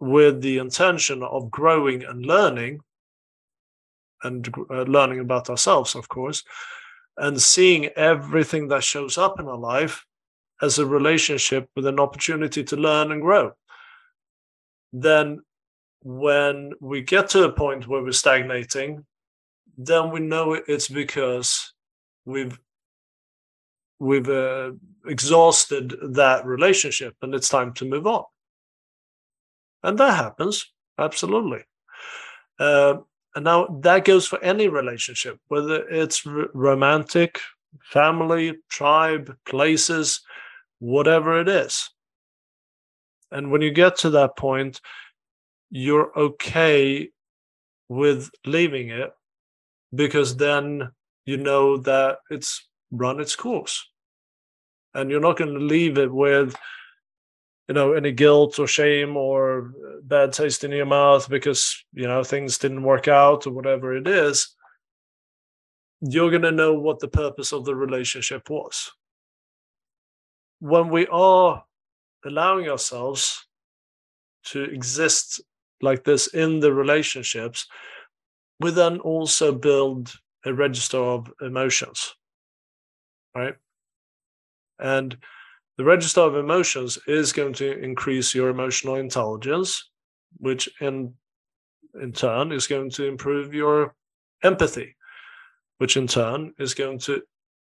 with 0.00 0.40
the 0.40 0.58
intention 0.58 1.22
of 1.22 1.50
growing 1.50 2.04
and 2.04 2.24
learning 2.24 2.80
and 4.22 4.48
uh, 4.70 4.82
learning 4.82 5.20
about 5.20 5.50
ourselves 5.50 5.94
of 5.94 6.08
course 6.08 6.42
and 7.18 7.40
seeing 7.40 7.86
everything 7.96 8.68
that 8.68 8.82
shows 8.84 9.18
up 9.18 9.38
in 9.40 9.46
our 9.46 9.58
life 9.58 10.05
as 10.62 10.78
a 10.78 10.86
relationship 10.86 11.68
with 11.76 11.86
an 11.86 12.00
opportunity 12.00 12.64
to 12.64 12.76
learn 12.76 13.12
and 13.12 13.20
grow. 13.20 13.52
Then, 14.92 15.42
when 16.02 16.72
we 16.80 17.02
get 17.02 17.28
to 17.30 17.44
a 17.44 17.52
point 17.52 17.88
where 17.88 18.02
we're 18.02 18.12
stagnating, 18.12 19.04
then 19.76 20.10
we 20.10 20.20
know 20.20 20.54
it's 20.54 20.88
because 20.88 21.72
we've 22.24 22.58
we've 23.98 24.28
uh, 24.28 24.72
exhausted 25.06 25.94
that 26.02 26.44
relationship 26.44 27.14
and 27.22 27.34
it's 27.34 27.48
time 27.48 27.72
to 27.74 27.84
move 27.84 28.06
on. 28.06 28.24
And 29.82 29.98
that 29.98 30.16
happens 30.16 30.70
absolutely. 30.98 31.64
Uh, 32.58 32.98
and 33.34 33.44
now 33.44 33.66
that 33.82 34.04
goes 34.04 34.26
for 34.26 34.42
any 34.42 34.68
relationship, 34.68 35.38
whether 35.48 35.86
it's 35.88 36.26
r- 36.26 36.48
romantic, 36.54 37.40
family, 37.82 38.58
tribe, 38.68 39.36
places, 39.46 40.20
whatever 40.78 41.40
it 41.40 41.48
is. 41.48 41.90
And 43.30 43.50
when 43.50 43.60
you 43.60 43.70
get 43.70 43.96
to 43.98 44.10
that 44.10 44.36
point, 44.36 44.80
you're 45.70 46.16
okay 46.16 47.10
with 47.88 48.30
leaving 48.44 48.90
it 48.90 49.12
because 49.94 50.36
then 50.36 50.90
you 51.24 51.36
know 51.36 51.76
that 51.78 52.18
it's 52.30 52.68
run 52.90 53.20
its 53.20 53.36
course. 53.36 53.88
And 54.94 55.10
you're 55.10 55.20
not 55.20 55.36
going 55.36 55.52
to 55.52 55.60
leave 55.60 55.98
it 55.98 56.12
with, 56.12 56.56
you 57.68 57.74
know, 57.74 57.92
any 57.92 58.12
guilt 58.12 58.58
or 58.58 58.66
shame 58.66 59.16
or 59.16 59.72
bad 60.02 60.32
taste 60.32 60.64
in 60.64 60.70
your 60.70 60.86
mouth 60.86 61.28
because, 61.28 61.84
you 61.92 62.06
know, 62.06 62.24
things 62.24 62.58
didn't 62.58 62.82
work 62.82 63.08
out 63.08 63.46
or 63.46 63.50
whatever 63.50 63.94
it 63.94 64.06
is. 64.06 64.54
You're 66.00 66.30
going 66.30 66.42
to 66.42 66.52
know 66.52 66.74
what 66.74 67.00
the 67.00 67.08
purpose 67.08 67.52
of 67.52 67.64
the 67.64 67.74
relationship 67.74 68.48
was 68.48 68.90
when 70.60 70.88
we 70.88 71.06
are 71.08 71.64
allowing 72.24 72.68
ourselves 72.68 73.46
to 74.44 74.64
exist 74.64 75.40
like 75.82 76.04
this 76.04 76.28
in 76.28 76.60
the 76.60 76.72
relationships, 76.72 77.66
we 78.60 78.70
then 78.70 78.98
also 79.00 79.52
build 79.52 80.12
a 80.44 80.54
register 80.54 80.98
of 80.98 81.30
emotions, 81.40 82.14
right? 83.34 83.54
And 84.78 85.16
the 85.76 85.84
register 85.84 86.22
of 86.22 86.36
emotions 86.36 86.98
is 87.06 87.32
going 87.32 87.52
to 87.54 87.78
increase 87.78 88.34
your 88.34 88.48
emotional 88.48 88.94
intelligence, 88.96 89.90
which 90.38 90.68
in 90.80 91.14
in 92.00 92.12
turn 92.12 92.52
is 92.52 92.66
going 92.66 92.90
to 92.90 93.06
improve 93.06 93.54
your 93.54 93.94
empathy, 94.42 94.94
which 95.78 95.96
in 95.96 96.06
turn 96.06 96.52
is 96.58 96.74
going 96.74 96.98
to 96.98 97.22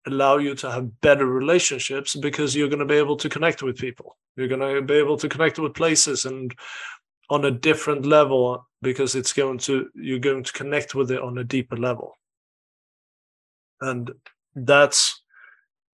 allow 0.07 0.37
you 0.37 0.55
to 0.55 0.71
have 0.71 1.01
better 1.01 1.25
relationships 1.25 2.15
because 2.15 2.55
you're 2.55 2.69
going 2.69 2.79
to 2.79 2.85
be 2.85 2.95
able 2.95 3.17
to 3.17 3.29
connect 3.29 3.63
with 3.63 3.77
people. 3.77 4.17
You're 4.35 4.47
going 4.47 4.75
to 4.75 4.81
be 4.81 4.95
able 4.95 5.17
to 5.17 5.29
connect 5.29 5.59
with 5.59 5.73
places 5.73 6.25
and 6.25 6.53
on 7.29 7.45
a 7.45 7.51
different 7.51 8.05
level 8.05 8.67
because 8.81 9.15
it's 9.15 9.33
going 9.33 9.57
to 9.57 9.89
you're 9.95 10.19
going 10.19 10.43
to 10.43 10.53
connect 10.53 10.93
with 10.93 11.11
it 11.11 11.21
on 11.21 11.37
a 11.37 11.43
deeper 11.43 11.77
level. 11.77 12.17
And 13.81 14.11
that's 14.55 15.21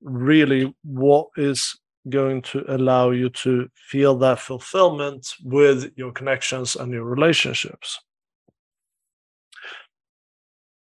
really 0.02 0.74
what 0.84 1.28
is 1.38 1.78
going 2.10 2.42
to 2.42 2.64
allow 2.68 3.12
you 3.12 3.30
to 3.30 3.70
feel 3.76 4.18
that 4.18 4.40
fulfillment 4.40 5.28
with 5.44 5.92
your 5.96 6.12
connections 6.12 6.76
and 6.76 6.92
your 6.92 7.04
relationships. 7.04 8.00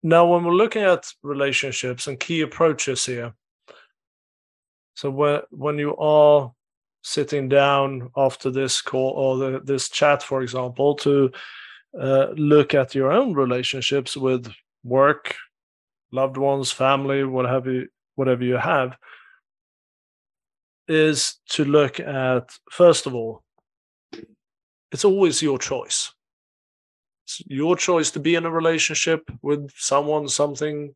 Now, 0.04 0.26
when 0.26 0.44
we're 0.44 0.54
looking 0.54 0.82
at 0.82 1.14
relationships 1.22 2.08
and 2.08 2.20
key 2.20 2.42
approaches 2.42 3.06
here, 3.06 3.34
so 4.96 5.10
when 5.12 5.42
when 5.52 5.78
you 5.78 5.96
are 5.98 6.52
sitting 7.04 7.50
down 7.50 8.10
after 8.18 8.50
this 8.50 8.82
call 8.82 9.12
or 9.12 9.38
the, 9.38 9.60
this 9.64 9.90
chat, 9.90 10.24
for 10.24 10.42
example, 10.42 10.96
to 10.96 11.32
uh, 12.00 12.28
look 12.36 12.74
at 12.74 12.96
your 12.96 13.12
own 13.12 13.34
relationships 13.34 14.18
with 14.18 14.52
work, 14.84 15.36
loved 16.12 16.38
ones, 16.38 16.72
family, 16.72 17.24
whatever 17.24 17.72
you, 17.72 17.88
whatever 18.16 18.44
you 18.44 18.58
have, 18.58 18.98
is 20.88 21.36
to 21.50 21.64
look 21.64 22.00
at 22.00 22.50
first 22.72 23.06
of 23.06 23.14
all, 23.14 23.44
it's 24.92 25.06
always 25.06 25.42
your 25.42 25.60
choice 25.60 26.12
it's 27.32 27.50
your 27.50 27.76
choice 27.78 28.12
to 28.12 28.20
be 28.20 28.36
in 28.36 28.46
a 28.46 28.52
relationship 28.52 29.30
with 29.42 29.72
someone, 29.76 30.28
something. 30.28 30.94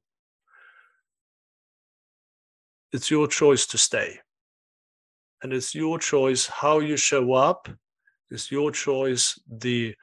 It's 2.91 3.09
your 3.09 3.27
choice 3.27 3.65
to 3.67 3.77
stay. 3.77 4.19
And 5.43 5.53
it's 5.53 5.75
your 5.75 5.99
choice 5.99 6.47
how 6.47 6.79
you 6.79 6.97
show 6.97 7.33
up. 7.33 7.69
It's 8.31 8.51
your 8.51 8.71
choice 8.71 9.39
the 9.49 9.95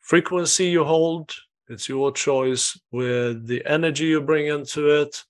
frequency 0.00 0.66
you 0.66 0.84
hold. 0.84 1.32
It's 1.68 1.88
your 1.88 2.12
choice 2.12 2.78
with 2.90 3.46
the 3.46 3.64
energy 3.64 4.06
you 4.06 4.20
bring 4.20 4.48
into 4.48 5.00
it. 5.00 5.24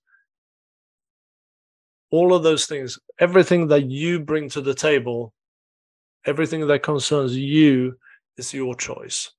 All 2.11 2.35
of 2.35 2.43
those 2.43 2.67
things, 2.67 2.99
everything 3.21 3.69
that 3.69 3.91
you 3.91 4.19
bring 4.19 4.49
to 4.51 4.61
the 4.61 4.75
table, 4.75 5.33
everything 6.27 6.67
that 6.67 6.83
concerns 6.83 7.37
you 7.37 7.97
is 8.37 8.53
your 8.53 8.75
choice. 8.75 9.31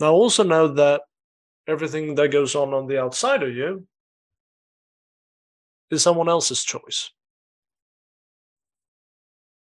Now, 0.00 0.12
also 0.12 0.44
know 0.44 0.68
that 0.68 1.02
everything 1.66 2.14
that 2.14 2.28
goes 2.28 2.54
on 2.54 2.72
on 2.72 2.86
the 2.86 3.00
outside 3.00 3.42
of 3.42 3.54
you 3.54 3.86
is 5.90 6.02
someone 6.02 6.28
else's 6.28 6.64
choice. 6.64 7.10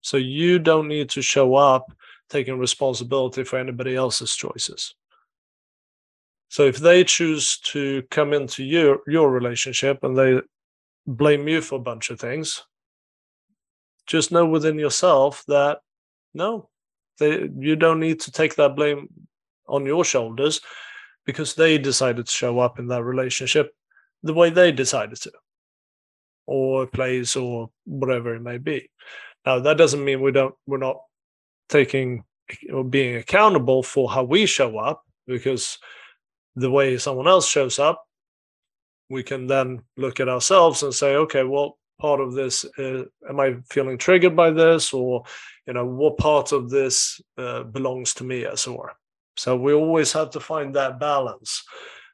So 0.03 0.17
you 0.17 0.59
don't 0.59 0.89
need 0.89 1.11
to 1.11 1.23
show 1.23 1.55
up 1.55 1.93
taking 2.29 2.59
responsibility 2.59 3.45
for 3.45 3.59
anybody 3.59 3.97
else's 3.97 4.35
choices. 4.35 4.95
So 6.49 6.65
if 6.65 6.79
they 6.79 7.05
choose 7.05 7.59
to 7.73 8.03
come 8.11 8.33
into 8.33 8.65
your 8.65 9.01
your 9.07 9.31
relationship 9.31 10.03
and 10.03 10.17
they 10.17 10.41
blame 11.07 11.47
you 11.49 11.61
for 11.61 11.77
a 11.77 11.83
bunch 11.83 12.11
of 12.11 12.19
things, 12.19 12.65
just 14.07 14.33
know 14.33 14.47
within 14.47 14.79
yourself 14.79 15.45
that 15.47 15.79
no, 16.35 16.69
they, 17.19 17.49
you 17.59 17.77
don't 17.77 18.01
need 18.01 18.21
to 18.21 18.33
take 18.33 18.57
that 18.57 18.75
blame 18.75 19.09
on 19.71 19.87
your 19.87 20.05
shoulders 20.05 20.61
because 21.27 21.55
they 21.55 21.79
decided 21.79 22.27
to 22.27 22.33
show 22.33 22.59
up 22.59 22.79
in 22.79 22.89
that 22.89 23.05
relationship 23.05 23.73
the 24.23 24.35
way 24.35 24.51
they 24.51 24.73
decided 24.73 25.17
to, 25.17 25.33
or 26.47 26.87
place, 26.87 27.37
or 27.37 27.71
whatever 27.85 28.35
it 28.35 28.43
may 28.43 28.59
be. 28.59 28.91
Now 29.47 29.61
that 29.61 29.79
doesn't 29.79 30.05
mean 30.05 30.21
we 30.21 30.33
don't 30.33 30.55
we're 30.67 30.79
not 30.79 30.99
taking 31.69 32.25
or 32.73 32.85
being 32.85 33.17
accountable 33.17 33.83
for 33.83 34.11
how 34.11 34.25
we 34.25 34.45
show 34.45 34.77
up 34.79 35.03
because 35.27 35.79
the 36.57 36.71
way 36.71 36.99
someone 36.99 37.29
else 37.29 37.49
shows 37.49 37.79
up 37.79 38.05
we 39.09 39.23
can 39.23 39.47
then 39.47 39.83
look 39.97 40.21
at 40.21 40.29
ourselves 40.29 40.83
and 40.83 40.95
say 40.95 41.15
okay 41.17 41.45
well 41.45 41.79
part 42.01 42.21
of 42.21 42.33
this 42.35 42.65
uh, 42.79 43.03
am 43.29 43.39
i 43.39 43.55
feeling 43.69 43.99
triggered 43.99 44.35
by 44.35 44.51
this 44.51 44.93
or 44.93 45.23
you 45.67 45.73
know 45.73 45.85
what 45.87 46.17
part 46.17 46.53
of 46.53 46.71
this 46.71 47.21
uh, 47.39 47.63
belongs 47.63 48.15
to 48.15 48.25
me 48.25 48.45
as 48.45 48.67
well 48.67 48.91
so 49.41 49.57
we 49.57 49.73
always 49.73 50.13
have 50.13 50.29
to 50.31 50.41
find 50.41 50.75
that 50.75 51.01
balance. 51.01 51.65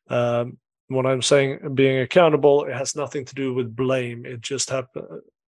Um, 0.09 0.59
when 0.89 1.05
i'm 1.05 1.21
saying 1.21 1.75
being 1.75 1.99
accountable 1.99 2.65
it 2.67 2.73
has 2.73 2.95
nothing 2.95 3.25
to 3.25 3.35
do 3.35 3.53
with 3.53 3.75
blame. 3.75 4.25
It 4.25 4.41
just 4.41 4.71
have 4.71 4.87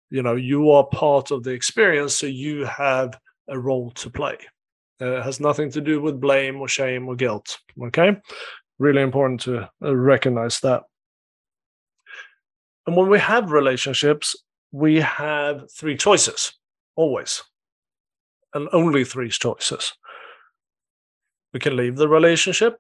you 0.09 0.23
know 0.23 0.37
you 0.37 0.71
are 0.71 0.87
part 0.87 1.31
of 1.31 1.43
the 1.43 1.51
experience 1.51 2.15
so 2.15 2.27
you 2.27 2.65
have 2.65 3.19
a 3.49 3.59
role 3.59 3.91
to 3.91 4.09
play. 4.09 4.39
Uh, 5.01 5.19
it 5.19 5.25
has 5.25 5.39
nothing 5.39 5.71
to 5.73 5.83
do 5.83 6.01
with 6.01 6.19
blame 6.21 6.57
or 6.61 6.69
shame 6.69 7.07
or 7.07 7.15
guilt 7.15 7.59
okay? 7.85 8.17
Really 8.79 9.03
important 9.03 9.41
to 9.43 9.69
uh, 9.85 9.95
recognize 9.95 10.61
that. 10.61 10.85
And 12.87 12.97
when 12.97 13.11
we 13.11 13.19
have 13.19 13.53
relationships 13.53 14.35
we 14.73 14.97
have 15.01 15.71
three 15.71 15.97
choices 15.97 16.55
always. 16.97 17.43
And 18.55 18.67
only 18.73 19.05
three 19.05 19.29
choices 19.29 19.93
we 21.59 21.61
can 21.61 21.77
leave 21.77 21.97
the 21.97 22.09
relationship 22.09 22.77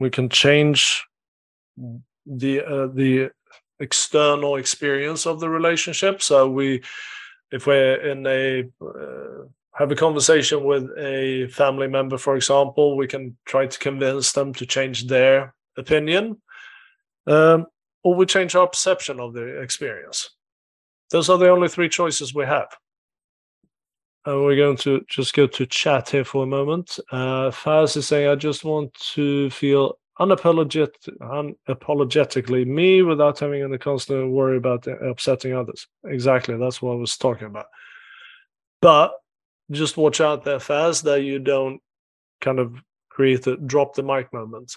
we 0.00 0.10
can 0.10 0.28
change 0.28 1.04
the 2.26 2.62
uh, 2.62 2.86
the 2.94 3.30
external 3.80 4.56
experience 4.56 5.26
of 5.26 5.40
the 5.40 5.48
relationship. 5.48 6.20
So 6.22 6.50
we, 6.50 6.82
if 7.52 7.66
we're 7.66 7.96
in 8.10 8.26
a 8.26 8.64
uh, 8.84 9.46
have 9.74 9.92
a 9.92 9.96
conversation 9.96 10.64
with 10.64 10.90
a 10.98 11.48
family 11.48 11.88
member, 11.88 12.18
for 12.18 12.36
example, 12.36 12.96
we 12.96 13.06
can 13.06 13.36
try 13.46 13.66
to 13.66 13.78
convince 13.78 14.32
them 14.32 14.52
to 14.54 14.66
change 14.66 15.06
their 15.06 15.54
opinion, 15.76 16.40
um, 17.26 17.66
or 18.02 18.14
we 18.14 18.26
change 18.26 18.54
our 18.54 18.66
perception 18.66 19.20
of 19.20 19.34
the 19.34 19.60
experience. 19.60 20.30
Those 21.10 21.30
are 21.30 21.38
the 21.38 21.50
only 21.50 21.68
three 21.68 21.88
choices 21.88 22.34
we 22.34 22.44
have. 22.44 22.68
And 24.24 24.42
we're 24.42 24.56
going 24.56 24.76
to 24.78 25.04
just 25.08 25.34
go 25.34 25.46
to 25.46 25.66
chat 25.66 26.10
here 26.10 26.24
for 26.24 26.44
a 26.44 26.46
moment. 26.46 26.98
Uh, 27.10 27.50
Faz 27.50 27.96
is 27.96 28.06
saying, 28.06 28.28
I 28.28 28.34
just 28.34 28.64
want 28.64 28.92
to 29.14 29.48
feel 29.50 29.98
unapologetic, 30.20 30.90
unapologetically 31.20 32.66
me 32.66 33.02
without 33.02 33.38
having 33.38 33.62
any 33.62 33.78
constant 33.78 34.30
worry 34.32 34.56
about 34.56 34.86
upsetting 34.86 35.54
others. 35.54 35.86
Exactly, 36.04 36.56
that's 36.58 36.82
what 36.82 36.92
I 36.92 36.96
was 36.96 37.16
talking 37.16 37.46
about. 37.46 37.66
But 38.82 39.12
just 39.70 39.96
watch 39.96 40.20
out 40.20 40.44
there 40.44 40.58
Faz 40.58 41.02
that 41.04 41.22
you 41.22 41.38
don't 41.38 41.80
kind 42.40 42.58
of 42.58 42.74
create 43.10 43.46
a 43.46 43.56
drop 43.56 43.94
the 43.94 44.02
mic 44.02 44.32
moment. 44.32 44.76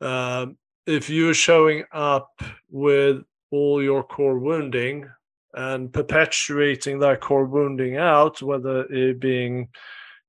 Um, 0.00 0.56
if 0.86 1.10
you're 1.10 1.34
showing 1.34 1.84
up 1.92 2.30
with 2.70 3.22
all 3.50 3.82
your 3.82 4.02
core 4.02 4.38
wounding 4.38 5.08
and 5.54 5.92
perpetuating 5.92 7.00
that 7.00 7.20
core 7.20 7.44
wounding 7.44 7.96
out, 7.96 8.40
whether 8.42 8.84
it 8.84 9.20
being 9.20 9.68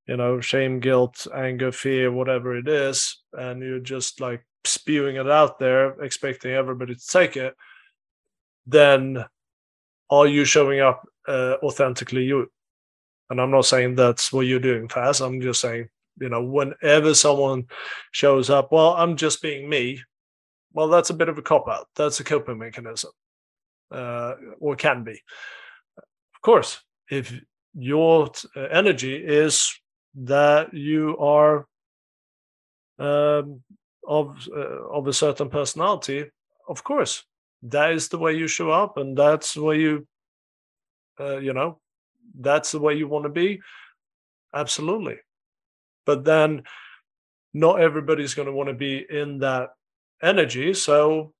you 0.07 0.17
know, 0.17 0.41
shame, 0.41 0.79
guilt, 0.79 1.27
anger, 1.33 1.71
fear, 1.71 2.11
whatever 2.11 2.57
it 2.57 2.67
is, 2.67 3.21
and 3.33 3.61
you're 3.61 3.79
just 3.79 4.19
like 4.19 4.45
spewing 4.65 5.15
it 5.15 5.29
out 5.29 5.59
there, 5.59 6.01
expecting 6.01 6.51
everybody 6.51 6.95
to 6.95 7.07
take 7.07 7.37
it, 7.37 7.55
then 8.65 9.23
are 10.09 10.27
you 10.27 10.43
showing 10.43 10.79
up 10.79 11.07
uh, 11.27 11.55
authentically 11.63 12.23
you? 12.23 12.51
And 13.29 13.39
I'm 13.39 13.51
not 13.51 13.65
saying 13.65 13.95
that's 13.95 14.33
what 14.33 14.47
you're 14.47 14.59
doing 14.59 14.87
Faz. 14.87 15.25
I'm 15.25 15.39
just 15.39 15.61
saying, 15.61 15.87
you 16.19 16.29
know, 16.29 16.43
whenever 16.43 17.13
someone 17.13 17.67
shows 18.11 18.49
up, 18.49 18.71
well, 18.71 18.93
I'm 18.95 19.15
just 19.15 19.41
being 19.41 19.69
me. 19.69 20.01
Well, 20.73 20.89
that's 20.89 21.09
a 21.09 21.13
bit 21.15 21.29
of 21.29 21.37
a 21.37 21.41
cop 21.41 21.69
out. 21.69 21.87
That's 21.95 22.19
a 22.19 22.25
coping 22.25 22.57
mechanism, 22.57 23.11
uh, 23.91 24.35
or 24.59 24.75
can 24.75 25.03
be. 25.03 25.21
Of 26.35 26.41
course, 26.41 26.81
if 27.09 27.33
your 27.73 28.31
uh, 28.55 28.61
energy 28.71 29.15
is 29.15 29.73
that 30.15 30.73
you 30.73 31.17
are 31.17 31.65
um, 32.99 33.61
of 34.07 34.47
uh, 34.55 34.87
of 34.89 35.07
a 35.07 35.13
certain 35.13 35.49
personality, 35.49 36.25
of 36.67 36.83
course, 36.83 37.23
that 37.63 37.91
is 37.91 38.09
the 38.09 38.17
way 38.17 38.33
you 38.33 38.47
show 38.47 38.71
up, 38.71 38.97
and 38.97 39.17
that's 39.17 39.55
way 39.55 39.79
you, 39.79 40.07
uh, 41.19 41.37
you 41.37 41.53
know, 41.53 41.79
that's 42.39 42.71
the 42.71 42.79
way 42.79 42.95
you 42.95 43.07
want 43.07 43.25
to 43.25 43.29
be. 43.29 43.61
Absolutely, 44.53 45.17
but 46.05 46.25
then 46.25 46.63
not 47.53 47.81
everybody's 47.81 48.33
going 48.33 48.47
to 48.47 48.53
want 48.53 48.69
to 48.69 48.73
be 48.73 49.05
in 49.09 49.39
that 49.39 49.69
energy. 50.21 50.73
So 50.73 51.33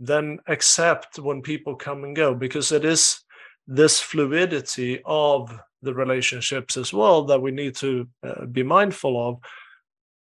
then 0.00 0.38
accept 0.48 1.18
when 1.18 1.42
people 1.42 1.76
come 1.76 2.04
and 2.04 2.16
go 2.16 2.34
because 2.34 2.72
it 2.72 2.84
is 2.84 3.20
this 3.66 4.00
fluidity 4.00 5.00
of 5.04 5.56
the 5.82 5.94
relationships 5.94 6.76
as 6.76 6.92
well 6.92 7.24
that 7.24 7.40
we 7.40 7.50
need 7.50 7.76
to 7.76 8.08
uh, 8.26 8.46
be 8.46 8.62
mindful 8.62 9.28
of 9.28 9.38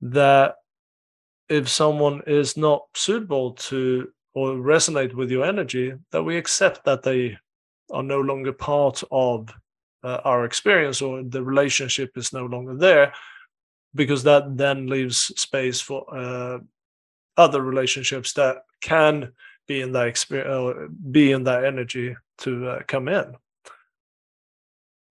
that 0.01 0.55
if 1.49 1.69
someone 1.69 2.23
is 2.27 2.57
not 2.57 2.83
suitable 2.95 3.53
to 3.53 4.09
or 4.35 4.53
resonate 4.55 5.15
with 5.15 5.31
your 5.31 5.45
energy 5.45 5.93
that 6.11 6.23
we 6.23 6.37
accept 6.37 6.85
that 6.85 7.03
they 7.03 7.37
are 7.93 8.03
no 8.03 8.21
longer 8.21 8.53
part 8.53 9.03
of 9.11 9.49
uh, 10.05 10.21
our 10.25 10.45
experience 10.45 11.03
or 11.03 11.23
the 11.23 11.43
relationship 11.43 12.11
is 12.17 12.33
no 12.33 12.47
longer 12.47 12.75
there 12.75 13.13
because 13.95 14.23
that 14.23 14.57
then 14.57 14.87
leaves 14.87 15.33
space 15.37 15.81
for 15.81 16.05
uh, 16.17 16.59
other 17.37 17.63
relationships 17.63 18.33
that 18.35 18.59
can 18.81 19.33
be 19.69 19.81
in 19.81 19.93
that 19.93 20.09
experience 20.09 20.49
uh, 20.51 20.89
be 21.11 21.31
in 21.31 21.45
that 21.45 21.65
energy 21.65 22.17
to 22.39 22.69
uh, 22.69 22.83
come 22.89 23.09
in 23.09 23.37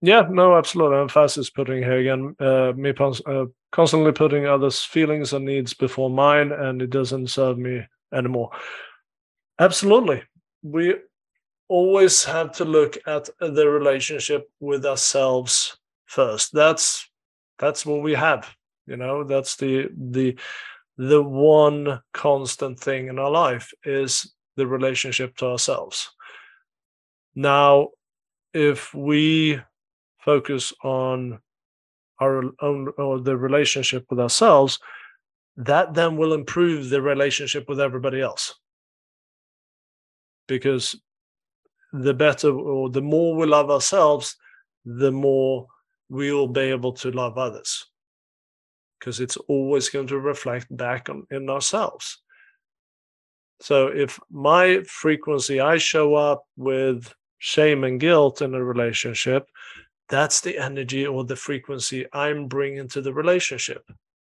yeah, 0.01 0.27
no, 0.29 0.55
absolutely. 0.55 0.99
And 0.99 1.09
Faz 1.09 1.37
is 1.37 1.49
putting 1.49 1.81
here 1.81 1.97
again, 1.97 2.35
uh, 2.39 2.71
me 2.75 2.93
uh, 2.99 3.45
constantly 3.71 4.11
putting 4.11 4.45
others' 4.45 4.83
feelings 4.83 5.33
and 5.33 5.45
needs 5.45 5.73
before 5.73 6.09
mine, 6.09 6.51
and 6.51 6.81
it 6.81 6.91
doesn't 6.91 7.27
serve 7.27 7.57
me 7.57 7.83
anymore. 8.13 8.51
Absolutely. 9.59 10.23
We 10.61 10.95
always 11.67 12.23
have 12.25 12.51
to 12.53 12.65
look 12.65 12.97
at 13.07 13.29
the 13.39 13.67
relationship 13.67 14.49
with 14.59 14.85
ourselves 14.85 15.77
first. 16.05 16.53
That's 16.53 17.09
that's 17.57 17.85
what 17.85 18.03
we 18.03 18.13
have. 18.13 18.55
You 18.85 18.97
know, 18.97 19.23
that's 19.23 19.55
the 19.55 19.89
the 19.95 20.37
the 20.97 21.23
one 21.23 22.01
constant 22.13 22.79
thing 22.79 23.07
in 23.07 23.17
our 23.17 23.31
life 23.31 23.73
is 23.83 24.31
the 24.57 24.67
relationship 24.67 25.37
to 25.37 25.45
ourselves. 25.45 26.09
Now, 27.35 27.89
if 28.53 28.93
we 28.93 29.59
focus 30.19 30.73
on 30.83 31.39
our 32.19 32.43
own 32.61 32.89
or 32.97 33.19
the 33.19 33.37
relationship 33.37 34.05
with 34.09 34.19
ourselves, 34.19 34.79
that 35.55 35.93
then 35.93 36.17
will 36.17 36.33
improve 36.33 36.89
the 36.89 37.01
relationship 37.01 37.69
with 37.69 37.79
everybody 37.79 38.21
else. 38.21 38.55
Because 40.47 40.99
the 41.93 42.13
better 42.13 42.49
or 42.49 42.89
the 42.89 43.01
more 43.01 43.35
we 43.35 43.45
love 43.45 43.69
ourselves, 43.69 44.35
the 44.85 45.11
more 45.11 45.67
we 46.09 46.31
will 46.31 46.47
be 46.47 46.61
able 46.61 46.93
to 46.93 47.11
love 47.11 47.37
others. 47.37 47.85
Because 48.99 49.19
it's 49.19 49.37
always 49.37 49.89
going 49.89 50.07
to 50.07 50.19
reflect 50.19 50.75
back 50.75 51.09
on 51.09 51.27
in 51.29 51.49
ourselves. 51.49 52.21
So 53.59 53.87
if 53.87 54.19
my 54.29 54.83
frequency, 54.87 55.59
I 55.59 55.77
show 55.77 56.15
up 56.15 56.43
with 56.55 57.13
shame 57.39 57.83
and 57.83 57.99
guilt 57.99 58.41
in 58.41 58.53
a 58.53 58.63
relationship, 58.63 59.47
that's 60.09 60.41
the 60.41 60.57
energy 60.57 61.05
or 61.05 61.23
the 61.23 61.35
frequency 61.35 62.05
I'm 62.13 62.47
bringing 62.47 62.87
to 62.89 63.01
the 63.01 63.13
relationship. 63.13 63.83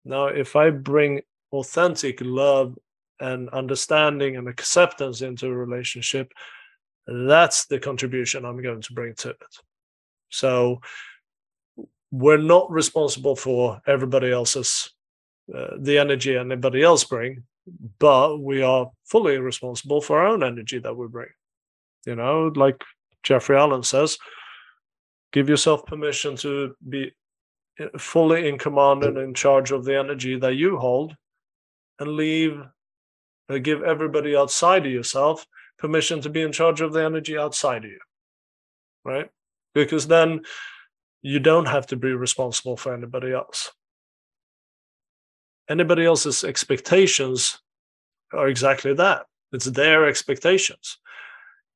Now, 0.06 0.28
if 0.28 0.56
I 0.56 0.70
bring 0.70 1.22
authentic 1.52 2.20
love 2.22 2.78
and 3.20 3.50
understanding 3.50 4.38
and 4.38 4.48
acceptance 4.48 5.22
into 5.22 5.48
a 5.48 5.56
relationship, 5.56 6.32
that's 7.06 7.66
the 7.66 7.80
contribution 7.80 8.46
I'm 8.46 8.62
going 8.62 8.82
to 8.82 8.94
bring 8.94 9.14
to 9.16 9.30
it. 9.30 9.58
So 10.30 10.82
we're 12.12 12.38
not 12.38 12.72
responsible 12.72 13.36
for 13.36 13.82
everybody 13.86 14.32
else's 14.32 14.92
uh, 15.54 15.78
the 15.80 15.98
energy 15.98 16.36
anybody 16.36 16.84
else 16.84 17.06
bring, 17.06 17.44
but 18.00 18.38
we 18.38 18.62
are 18.62 18.92
fully 19.06 19.38
responsible 19.38 20.02
for 20.02 20.20
our 20.20 20.28
own 20.28 20.44
energy 20.44 20.80
that 20.80 20.96
we 20.96 21.08
bring. 21.08 21.30
You 22.06 22.16
know, 22.16 22.52
like 22.56 22.84
Jeffrey 23.24 23.58
Allen 23.58 23.84
says, 23.84 24.18
give 25.34 25.50
yourself 25.50 25.86
permission 25.86 26.36
to 26.38 26.76
be 26.88 27.12
eh, 27.80 27.88
fully 27.98 28.48
in 28.48 28.58
command 28.58 29.04
and 29.04 29.18
in 29.18 29.34
charge 29.34 29.72
of 29.72 29.86
the 29.86 29.98
energy 29.98 30.40
that 30.40 30.56
you 30.56 30.78
hold 30.78 31.16
and 32.00 32.12
leave 32.12 32.62
uh, 33.50 33.58
give 33.58 33.84
everybody 33.84 34.36
outside 34.36 34.86
of 34.86 34.92
yourself 34.92 35.46
permission 35.80 36.22
to 36.22 36.30
be 36.30 36.42
in 36.42 36.52
charge 36.52 36.82
of 36.82 36.94
the 36.94 37.04
energy 37.04 37.38
outside 37.38 37.86
of 37.86 37.92
you. 37.92 38.00
Right? 39.06 39.30
Because 39.74 40.08
then 40.08 40.42
you 41.22 41.40
don't 41.40 41.68
have 41.68 41.88
to 41.88 41.96
be 41.96 42.12
responsible 42.12 42.78
for 42.78 42.94
anybody 42.94 43.32
else 43.32 43.72
anybody 45.70 46.06
else's 46.06 46.44
expectations 46.44 47.60
are 48.34 48.48
exactly 48.48 48.94
that. 48.94 49.26
It's 49.52 49.66
their 49.66 50.08
expectations. 50.08 50.98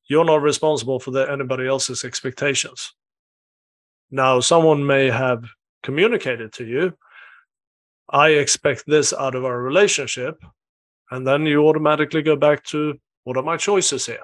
You're 0.08 0.26
not 0.26 0.42
responsible 0.42 1.00
for 1.00 1.12
the, 1.12 1.32
anybody 1.32 1.68
else's 1.68 2.04
expectations. 2.04 2.94
Now 4.10 4.40
someone 4.40 4.86
may 4.86 5.10
have 5.10 5.46
communicated 5.84 6.54
to 6.54 6.64
you 6.64 6.94
i 8.14 8.30
expect 8.30 8.84
this 8.86 9.14
out 9.14 9.34
of 9.34 9.46
our 9.46 9.60
relationship 9.60 10.44
and 11.12 11.28
then 11.28 11.46
you 11.46 11.68
automatically 11.68 12.22
go 12.22 12.36
back 12.36 12.64
to 12.64 13.00
what 13.26 13.38
are 13.38 13.44
my 13.44 13.58
choices 13.58 14.06
here? 14.06 14.24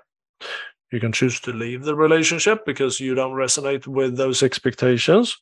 You 0.91 0.99
can 0.99 1.11
choose 1.11 1.39
to 1.41 1.51
leave 1.51 1.84
the 1.84 1.95
relationship 1.95 2.65
because 2.65 2.99
you 2.99 3.13
don't 3.13 3.34
resonate 3.34 3.86
with 3.88 4.15
those 4.15 4.41
expectations, 4.41 5.38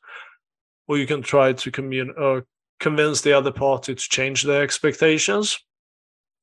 or 0.88 0.98
you 0.98 1.06
can 1.06 1.22
try 1.22 1.54
to 1.54 1.72
commun- 1.72 2.16
or 2.18 2.38
uh, 2.38 2.42
convince 2.80 3.22
the 3.22 3.34
other 3.34 3.52
party 3.52 3.96
to 3.96 4.10
change 4.10 4.44
their 4.44 4.62
expectations, 4.62 5.60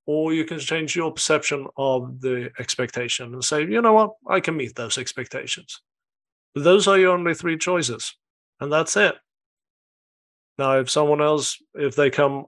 or 0.07 0.33
you 0.33 0.45
can 0.45 0.59
change 0.59 0.97
your 0.97 1.13
perception 1.13 1.67
of 1.77 2.21
the 2.21 2.51
expectation 2.59 3.33
and 3.33 3.45
say, 3.45 3.63
you 3.63 3.81
know 3.81 3.93
what, 3.93 4.11
I 4.29 4.41
can 4.41 4.57
meet 4.57 4.75
those 4.75 4.99
expectations. 4.99 5.81
But 6.55 6.65
those 6.65 6.89
are 6.89 6.99
your 6.99 7.13
only 7.13 7.35
three 7.35 7.59
choices, 7.59 8.17
and 8.61 8.73
that's 8.73 8.97
it. 8.97 9.15
Now, 10.59 10.79
if 10.79 10.91
someone 10.91 11.23
else, 11.23 11.59
if 11.75 11.97
they 11.97 12.11
come 12.11 12.47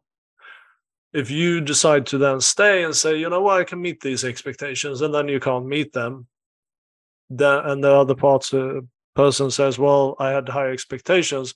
if 1.14 1.30
you 1.30 1.60
decide 1.60 2.06
to 2.06 2.18
then 2.18 2.40
stay 2.40 2.82
and 2.82 2.94
say, 2.94 3.16
you 3.16 3.30
know 3.30 3.40
what, 3.40 3.60
I 3.60 3.64
can 3.64 3.80
meet 3.80 4.00
these 4.00 4.24
expectations, 4.24 5.00
and 5.00 5.14
then 5.14 5.28
you 5.28 5.38
can't 5.38 5.64
meet 5.66 5.92
them, 5.92 6.26
then 7.30 7.64
and 7.64 7.82
the 7.82 7.92
other 7.92 8.16
parts 8.16 8.52
uh, 8.52 8.80
person 9.14 9.50
says, 9.50 9.78
well, 9.78 10.16
I 10.18 10.30
had 10.30 10.48
high 10.48 10.70
expectations, 10.70 11.54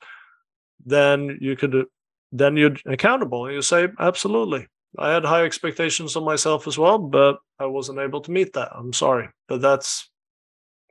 then 0.86 1.38
you 1.40 1.56
could 1.56 1.86
then 2.32 2.56
you're 2.56 2.76
accountable. 2.86 3.50
You 3.50 3.62
say, 3.62 3.88
absolutely, 3.98 4.66
I 4.98 5.12
had 5.12 5.24
high 5.24 5.44
expectations 5.44 6.16
of 6.16 6.24
myself 6.24 6.66
as 6.66 6.78
well, 6.78 6.98
but 6.98 7.38
I 7.58 7.66
wasn't 7.66 7.98
able 7.98 8.20
to 8.22 8.30
meet 8.30 8.52
that. 8.54 8.70
I'm 8.74 8.92
sorry, 8.92 9.28
but 9.48 9.60
that's 9.60 10.10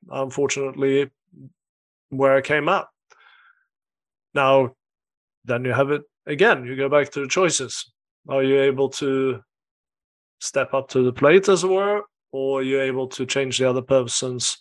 unfortunately 0.10 1.10
where 2.10 2.36
I 2.36 2.42
came 2.42 2.70
out. 2.70 2.88
Now, 4.34 4.76
then 5.46 5.66
you 5.66 5.74
have 5.74 5.92
it 5.92 6.04
again. 6.26 6.66
You 6.66 6.76
go 6.76 6.90
back 6.90 7.10
to 7.12 7.22
the 7.22 7.28
choices 7.28 7.92
are 8.30 8.44
you 8.44 8.62
able 8.62 8.90
to 8.90 9.42
step 10.40 10.74
up 10.74 10.90
to 10.90 11.04
the 11.04 11.14
plate, 11.14 11.48
as 11.50 11.64
it 11.64 11.70
were, 11.70 12.02
or 12.32 12.60
are 12.60 12.64
you 12.64 12.82
able 12.82 13.08
to 13.08 13.26
change 13.26 13.58
the 13.58 13.70
other 13.70 13.82
person's 13.82 14.58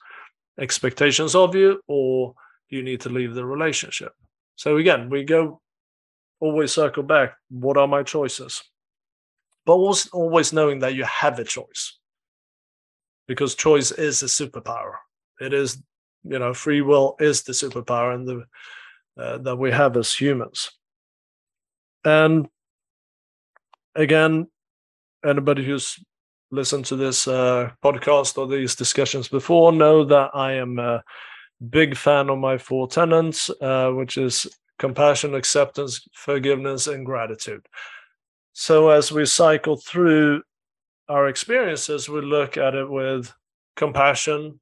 expectations 0.60 1.34
of 1.34 1.54
you, 1.54 1.80
or 1.88 2.34
do 2.70 2.76
you 2.76 2.82
need 2.82 3.00
to 3.00 3.08
leave 3.08 3.34
the 3.34 3.44
relationship? 3.44 4.12
So 4.54 4.76
again, 4.76 5.10
we 5.10 5.24
go 5.24 5.60
always 6.40 6.72
circle 6.72 7.02
back. 7.02 7.34
What 7.50 7.76
are 7.76 7.88
my 7.88 8.02
choices? 8.02 8.62
But 9.64 9.72
always, 9.74 10.06
always 10.08 10.52
knowing 10.52 10.80
that 10.80 10.94
you 10.94 11.04
have 11.04 11.38
a 11.38 11.44
choice, 11.44 11.98
because 13.26 13.54
choice 13.54 13.90
is 13.90 14.22
a 14.22 14.26
superpower. 14.26 14.92
It 15.40 15.52
is, 15.52 15.82
you 16.24 16.38
know, 16.38 16.54
free 16.54 16.82
will 16.82 17.16
is 17.18 17.42
the 17.42 17.52
superpower, 17.52 18.14
and 18.14 18.26
the 18.28 18.44
uh, 19.20 19.38
that 19.38 19.56
we 19.56 19.72
have 19.72 19.96
as 19.96 20.14
humans. 20.14 20.70
And 22.04 22.46
again, 23.94 24.46
anybody 25.24 25.64
who's 25.64 25.98
listened 26.52 26.84
to 26.86 26.96
this 26.96 27.26
uh, 27.26 27.70
podcast 27.82 28.38
or 28.38 28.46
these 28.46 28.76
discussions 28.76 29.26
before 29.28 29.72
know 29.72 30.04
that 30.04 30.30
I 30.34 30.52
am 30.52 30.78
a 30.78 31.02
big 31.70 31.96
fan 31.96 32.30
of 32.30 32.38
my 32.38 32.58
four 32.58 32.86
tenants 32.86 33.50
uh, 33.60 33.90
which 33.90 34.16
is 34.18 34.46
compassion, 34.78 35.34
acceptance, 35.34 36.06
forgiveness, 36.12 36.86
and 36.86 37.06
gratitude. 37.06 37.66
So 38.52 38.90
as 38.90 39.12
we 39.12 39.26
cycle 39.26 39.76
through 39.76 40.42
our 41.08 41.28
experiences, 41.28 42.08
we 42.08 42.20
look 42.20 42.56
at 42.56 42.74
it 42.74 42.88
with 42.90 43.32
compassion. 43.76 44.60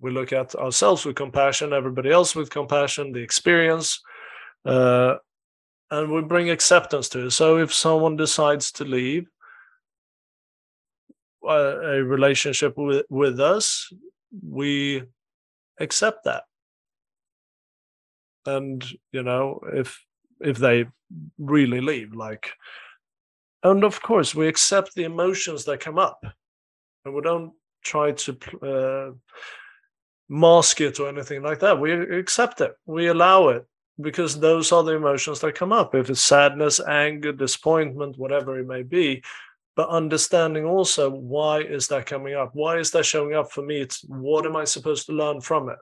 We 0.00 0.10
look 0.10 0.32
at 0.32 0.54
ourselves 0.54 1.04
with 1.04 1.16
compassion, 1.16 1.72
everybody 1.72 2.10
else 2.10 2.34
with 2.34 2.50
compassion, 2.50 3.12
the 3.12 3.20
experience, 3.20 4.00
uh, 4.64 5.16
and 5.90 6.10
we 6.10 6.22
bring 6.22 6.50
acceptance 6.50 7.08
to 7.10 7.26
it. 7.26 7.30
So 7.32 7.58
if 7.58 7.72
someone 7.74 8.16
decides 8.16 8.72
to 8.72 8.84
leave 8.84 9.28
uh, 11.46 11.80
a 11.80 12.02
relationship 12.02 12.78
with, 12.78 13.04
with 13.10 13.40
us, 13.40 13.92
we 14.42 15.02
accept 15.78 16.24
that. 16.24 16.44
And 18.46 18.84
you 19.12 19.22
know, 19.22 19.60
if 19.72 19.98
if 20.40 20.58
they 20.58 20.86
really 21.38 21.80
leave, 21.80 22.14
like, 22.14 22.50
and 23.62 23.84
of 23.84 24.02
course 24.02 24.34
we 24.34 24.48
accept 24.48 24.94
the 24.94 25.04
emotions 25.04 25.64
that 25.64 25.80
come 25.80 25.98
up, 25.98 26.24
and 27.04 27.14
we 27.14 27.20
don't 27.20 27.52
try 27.84 28.12
to 28.12 28.38
uh, 28.62 29.12
mask 30.28 30.80
it 30.80 30.98
or 31.00 31.08
anything 31.08 31.42
like 31.42 31.60
that. 31.60 31.78
We 31.80 31.92
accept 31.92 32.60
it. 32.60 32.72
We 32.86 33.08
allow 33.08 33.48
it 33.48 33.66
because 34.00 34.38
those 34.38 34.72
are 34.72 34.82
the 34.82 34.94
emotions 34.94 35.40
that 35.40 35.54
come 35.54 35.72
up 35.72 35.94
if 35.94 36.08
it's 36.08 36.22
sadness 36.22 36.80
anger 36.80 37.32
disappointment 37.32 38.18
whatever 38.18 38.58
it 38.58 38.66
may 38.66 38.82
be 38.82 39.22
but 39.76 39.88
understanding 39.88 40.64
also 40.64 41.10
why 41.10 41.60
is 41.60 41.88
that 41.88 42.06
coming 42.06 42.34
up 42.34 42.50
why 42.54 42.78
is 42.78 42.90
that 42.90 43.04
showing 43.04 43.34
up 43.34 43.50
for 43.52 43.62
me 43.62 43.80
it's 43.80 44.02
what 44.08 44.46
am 44.46 44.56
i 44.56 44.64
supposed 44.64 45.06
to 45.06 45.12
learn 45.12 45.40
from 45.40 45.68
it 45.68 45.78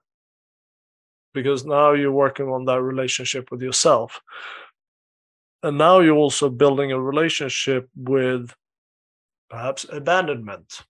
because 1.33 1.65
now 1.65 1.93
you're 1.93 2.13
working 2.13 2.49
on 2.49 2.65
that 2.67 2.83
relationship 2.83 3.51
with 3.51 3.63
yourself. 3.63 4.21
And 5.63 5.79
now 5.79 6.01
you're 6.01 6.17
also 6.17 6.49
building 6.49 6.93
a 6.93 7.01
relationship 7.01 7.89
with 7.95 8.55
perhaps 9.49 9.85
abandonment. 9.91 10.83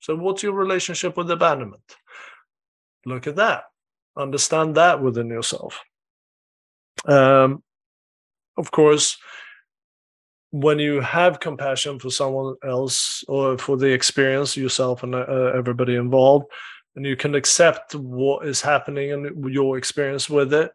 So 0.00 0.14
what's 0.14 0.42
your 0.42 0.52
relationship 0.52 1.16
with 1.16 1.30
abandonment? 1.30 1.96
Look 3.04 3.26
at 3.26 3.36
that. 3.36 3.64
Understand 4.16 4.74
that 4.76 5.02
within 5.02 5.28
yourself. 5.28 5.80
Um, 7.06 7.62
of 8.56 8.70
course, 8.70 9.16
when 10.50 10.78
you 10.78 11.00
have 11.00 11.40
compassion 11.40 11.98
for 11.98 12.10
someone 12.10 12.56
else 12.64 13.24
or 13.28 13.58
for 13.58 13.76
the 13.76 13.92
experience 13.92 14.56
yourself 14.56 15.02
and 15.02 15.14
uh, 15.14 15.52
everybody 15.54 15.96
involved, 15.96 16.46
and 16.96 17.04
you 17.04 17.16
can 17.16 17.34
accept 17.34 17.94
what 17.94 18.46
is 18.46 18.60
happening 18.60 19.12
and 19.12 19.52
your 19.52 19.76
experience 19.76 20.28
with 20.28 20.52
it, 20.52 20.72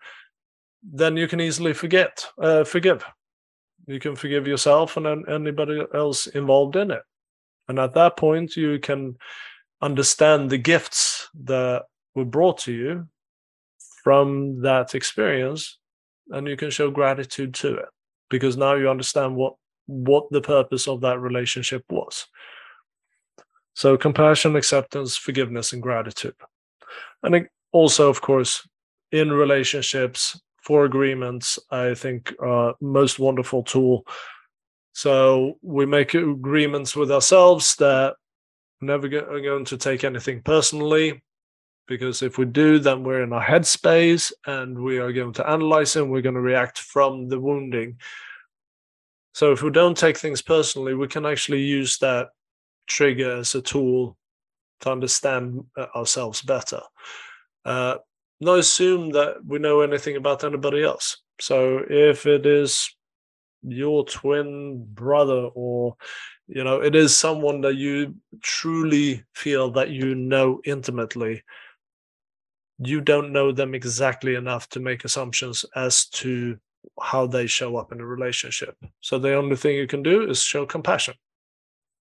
then 0.84 1.18
you 1.18 1.27
can 1.27 1.41
easily 1.41 1.73
forget, 1.73 2.26
uh, 2.41 2.64
forgive. 2.64 3.03
You 3.88 3.99
can 3.99 4.15
forgive 4.15 4.48
yourself 4.48 4.98
and 4.98 5.27
anybody 5.27 5.84
else 5.93 6.27
involved 6.27 6.76
in 6.76 6.91
it. 6.91 7.02
And 7.68 7.80
at 7.80 7.93
that 7.95 8.18
point, 8.18 8.56
you 8.56 8.80
can 8.80 9.18
understand 9.81 10.49
the 10.49 10.57
gifts 10.57 11.30
that 11.43 11.84
were 12.14 12.26
brought 12.26 12.60
to 12.60 12.72
you 12.72 13.07
from 14.03 14.61
that 14.61 14.93
experience 14.95 15.80
and 16.30 16.48
you 16.48 16.56
can 16.56 16.69
show 16.69 16.91
gratitude 16.91 17.53
to 17.53 17.76
it 17.76 17.85
because 18.30 18.57
now 18.57 18.76
you 18.76 18.89
understand 18.89 19.35
what 19.35 19.53
what 19.88 20.26
the 20.31 20.41
purpose 20.41 20.88
of 20.88 21.02
that 21.02 21.19
relationship 21.19 21.84
was 21.89 22.27
so 23.73 23.98
compassion 23.98 24.56
acceptance 24.56 25.18
forgiveness 25.18 25.73
and 25.73 25.81
gratitude 25.81 26.35
and 27.23 27.48
also 27.72 28.10
of 28.10 28.22
course 28.22 28.68
in 29.11 29.31
relationships 29.31 30.39
four 30.61 30.85
agreements 30.85 31.57
i 31.72 31.93
think 31.93 32.34
uh, 32.45 32.73
most 32.81 33.19
wonderful 33.19 33.64
tool 33.64 34.06
so 34.93 35.57
we 35.61 35.85
make 35.85 36.14
agreements 36.14 36.95
with 36.95 37.11
ourselves 37.11 37.76
that 37.77 38.15
never 38.81 39.07
are 39.07 39.41
going 39.41 39.65
to 39.65 39.77
take 39.77 40.03
anything 40.03 40.41
personally 40.41 41.22
because 41.91 42.22
if 42.22 42.38
we 42.38 42.45
do, 42.45 42.80
then 42.80 43.03
we're 43.03 43.23
in 43.23 43.34
our 43.34 43.43
headspace 43.43 44.31
and 44.45 44.80
we 44.80 44.98
are 44.98 45.11
going 45.11 45.34
to 45.34 45.49
analyze 45.49 45.95
and 45.95 46.10
we're 46.10 46.22
going 46.22 46.35
to 46.35 46.41
react 46.41 46.80
from 46.80 47.27
the 47.27 47.39
wounding. 47.39 47.98
So 49.34 49.52
if 49.52 49.61
we 49.61 49.72
don't 49.72 49.98
take 49.98 50.18
things 50.18 50.41
personally, 50.41 50.93
we 50.93 51.07
can 51.07 51.26
actually 51.26 51.61
use 51.61 51.98
that 51.98 52.30
trigger 52.88 53.38
as 53.38 53.56
a 53.56 53.62
tool 53.62 54.18
to 54.82 54.91
understand 54.91 55.64
uh, 55.78 55.88
ourselves 55.95 56.41
better. 56.41 56.82
Uh, 57.66 57.98
not 58.40 58.60
assume 58.60 59.12
that 59.12 59.45
we 59.45 59.60
know 59.60 59.82
anything 59.82 60.16
about 60.16 60.44
anybody 60.44 60.84
else. 60.84 61.18
So 61.40 61.84
if 61.88 62.26
it 62.26 62.45
is 62.45 62.94
your 63.64 64.03
twin 64.06 64.84
brother 64.94 65.49
or 65.53 65.95
you 66.48 66.64
know 66.64 66.82
it 66.82 66.95
is 66.95 67.16
someone 67.16 67.62
that 67.62 67.76
you 67.76 68.16
truly 68.41 69.24
feel 69.36 69.70
that 69.70 69.91
you 69.91 70.16
know 70.16 70.60
intimately 70.66 71.44
you 72.80 72.99
don't 73.02 73.32
know 73.32 73.52
them 73.52 73.76
exactly 73.76 74.34
enough 74.34 74.68
to 74.70 74.80
make 74.80 75.06
assumptions 75.06 75.64
as 75.76 76.06
to 76.08 76.58
how 76.99 77.28
they 77.28 77.45
show 77.45 77.78
up 77.78 77.91
in 77.91 78.02
a 78.02 78.06
relationship. 78.06 78.76
So 79.02 79.20
the 79.20 79.36
only 79.36 79.56
thing 79.56 79.76
you 79.76 79.86
can 79.86 80.02
do 80.02 80.28
is 80.28 80.41
show 80.41 80.66
compassion. 80.66 81.14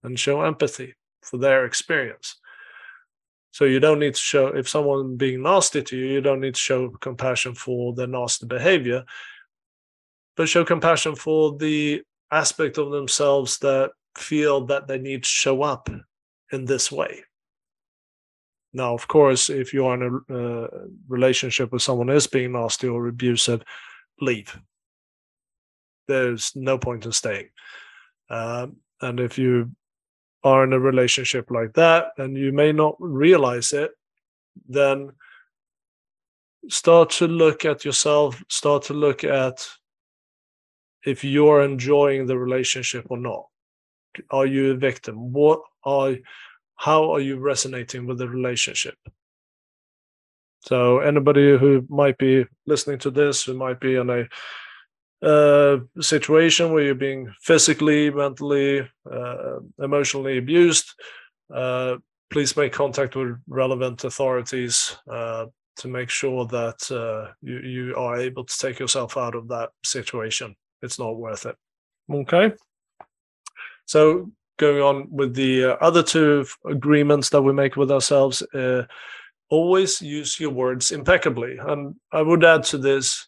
And 0.02 0.18
show 0.18 0.42
empathy 0.42 0.94
for 1.22 1.38
their 1.38 1.64
experience. 1.64 2.36
So 3.52 3.64
you 3.64 3.80
don't 3.80 3.98
need 3.98 4.14
to 4.14 4.20
show 4.20 4.48
if 4.48 4.68
someone 4.68 5.16
being 5.16 5.42
nasty 5.42 5.82
to 5.82 5.96
you, 5.96 6.06
you 6.06 6.20
don't 6.20 6.40
need 6.40 6.54
to 6.54 6.60
show 6.60 6.88
compassion 6.88 7.54
for 7.54 7.94
their 7.94 8.06
nasty 8.06 8.46
behavior, 8.46 9.04
but 10.36 10.48
show 10.48 10.64
compassion 10.64 11.16
for 11.16 11.56
the 11.56 12.02
aspect 12.30 12.78
of 12.78 12.92
themselves 12.92 13.58
that 13.58 13.90
feel 14.16 14.66
that 14.66 14.86
they 14.86 14.98
need 14.98 15.24
to 15.24 15.28
show 15.28 15.62
up 15.62 15.90
in 16.52 16.64
this 16.64 16.92
way. 16.92 17.24
Now, 18.72 18.94
of 18.94 19.08
course, 19.08 19.50
if 19.50 19.74
you 19.74 19.86
are 19.86 19.94
in 19.94 20.22
a 20.28 20.34
uh, 20.34 20.68
relationship 21.08 21.72
with 21.72 21.82
someone 21.82 22.08
is 22.08 22.28
being 22.28 22.52
nasty 22.52 22.86
or 22.86 23.08
abusive, 23.08 23.62
leave. 24.20 24.56
There's 26.06 26.52
no 26.54 26.78
point 26.78 27.04
in 27.04 27.12
staying. 27.12 27.48
Um, 28.28 28.76
and 29.00 29.18
if 29.18 29.38
you 29.38 29.72
are 30.42 30.64
in 30.64 30.72
a 30.72 30.80
relationship 30.80 31.50
like 31.50 31.72
that 31.74 32.08
and 32.18 32.36
you 32.36 32.52
may 32.52 32.72
not 32.72 32.96
realize 32.98 33.72
it, 33.72 33.90
then 34.68 35.10
start 36.68 37.10
to 37.10 37.26
look 37.26 37.64
at 37.64 37.84
yourself, 37.84 38.42
start 38.48 38.84
to 38.84 38.94
look 38.94 39.24
at 39.24 39.66
if 41.04 41.24
you're 41.24 41.62
enjoying 41.62 42.26
the 42.26 42.38
relationship 42.38 43.06
or 43.08 43.18
not. 43.18 43.44
Are 44.30 44.46
you 44.46 44.72
a 44.72 44.76
victim? 44.76 45.32
What 45.32 45.60
are 45.84 46.16
how 46.76 47.12
are 47.12 47.20
you 47.20 47.38
resonating 47.38 48.06
with 48.06 48.18
the 48.18 48.28
relationship? 48.28 48.94
So 50.62 50.98
anybody 51.00 51.56
who 51.58 51.86
might 51.88 52.18
be 52.18 52.46
listening 52.66 52.98
to 53.00 53.10
this, 53.10 53.44
who 53.44 53.54
might 53.54 53.80
be 53.80 53.96
in 53.96 54.10
a 54.10 54.26
uh, 55.22 55.78
situation 56.00 56.72
where 56.72 56.84
you're 56.84 56.94
being 56.94 57.32
physically, 57.42 58.10
mentally, 58.10 58.88
uh, 59.10 59.56
emotionally 59.78 60.38
abused, 60.38 60.94
uh, 61.54 61.96
please 62.30 62.56
make 62.56 62.72
contact 62.72 63.16
with 63.16 63.36
relevant 63.46 64.04
authorities 64.04 64.96
uh, 65.10 65.46
to 65.76 65.88
make 65.88 66.08
sure 66.08 66.46
that 66.46 66.90
uh, 66.90 67.32
you, 67.42 67.58
you 67.58 67.96
are 67.96 68.18
able 68.18 68.44
to 68.44 68.58
take 68.58 68.78
yourself 68.78 69.16
out 69.16 69.34
of 69.34 69.48
that 69.48 69.70
situation. 69.84 70.54
It's 70.82 70.98
not 70.98 71.16
worth 71.16 71.46
it. 71.46 71.56
Okay. 72.10 72.52
So 73.86 74.30
going 74.58 74.82
on 74.82 75.08
with 75.10 75.34
the 75.34 75.76
other 75.82 76.02
two 76.02 76.46
agreements 76.66 77.28
that 77.30 77.42
we 77.42 77.52
make 77.52 77.76
with 77.76 77.90
ourselves, 77.90 78.42
always 79.50 80.00
use 80.00 80.38
your 80.38 80.50
words 80.50 80.92
impeccably. 80.92 81.58
And 81.58 81.96
I 82.12 82.22
would 82.22 82.44
add 82.44 82.64
to 82.64 82.78
this 82.78 83.26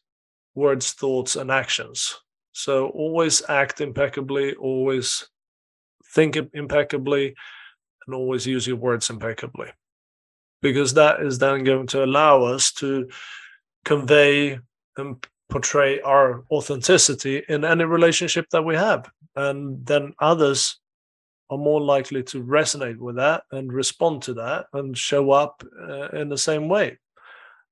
words, 0.54 0.92
thoughts, 0.92 1.36
and 1.36 1.50
actions. 1.50 2.18
So 2.52 2.88
always 2.88 3.42
act 3.48 3.80
impeccably, 3.80 4.54
always 4.54 5.28
think 6.14 6.36
impeccably, 6.52 7.34
and 8.06 8.14
always 8.14 8.46
use 8.46 8.66
your 8.66 8.76
words 8.76 9.10
impeccably. 9.10 9.68
Because 10.60 10.94
that 10.94 11.22
is 11.22 11.38
then 11.38 11.64
going 11.64 11.86
to 11.88 12.04
allow 12.04 12.42
us 12.42 12.72
to 12.72 13.08
convey 13.84 14.58
and 14.96 15.26
portray 15.48 16.00
our 16.00 16.44
authenticity 16.50 17.42
in 17.48 17.64
any 17.64 17.84
relationship 17.84 18.46
that 18.52 18.62
we 18.62 18.74
have. 18.74 19.10
And 19.34 19.84
then 19.84 20.14
others 20.20 20.78
are 21.50 21.58
more 21.58 21.80
likely 21.80 22.22
to 22.22 22.42
resonate 22.42 22.96
with 22.96 23.16
that 23.16 23.44
and 23.52 23.72
respond 23.72 24.22
to 24.22 24.34
that 24.34 24.66
and 24.72 24.96
show 24.96 25.30
up 25.30 25.62
uh, 25.88 26.08
in 26.08 26.28
the 26.28 26.38
same 26.38 26.68
way. 26.68 26.98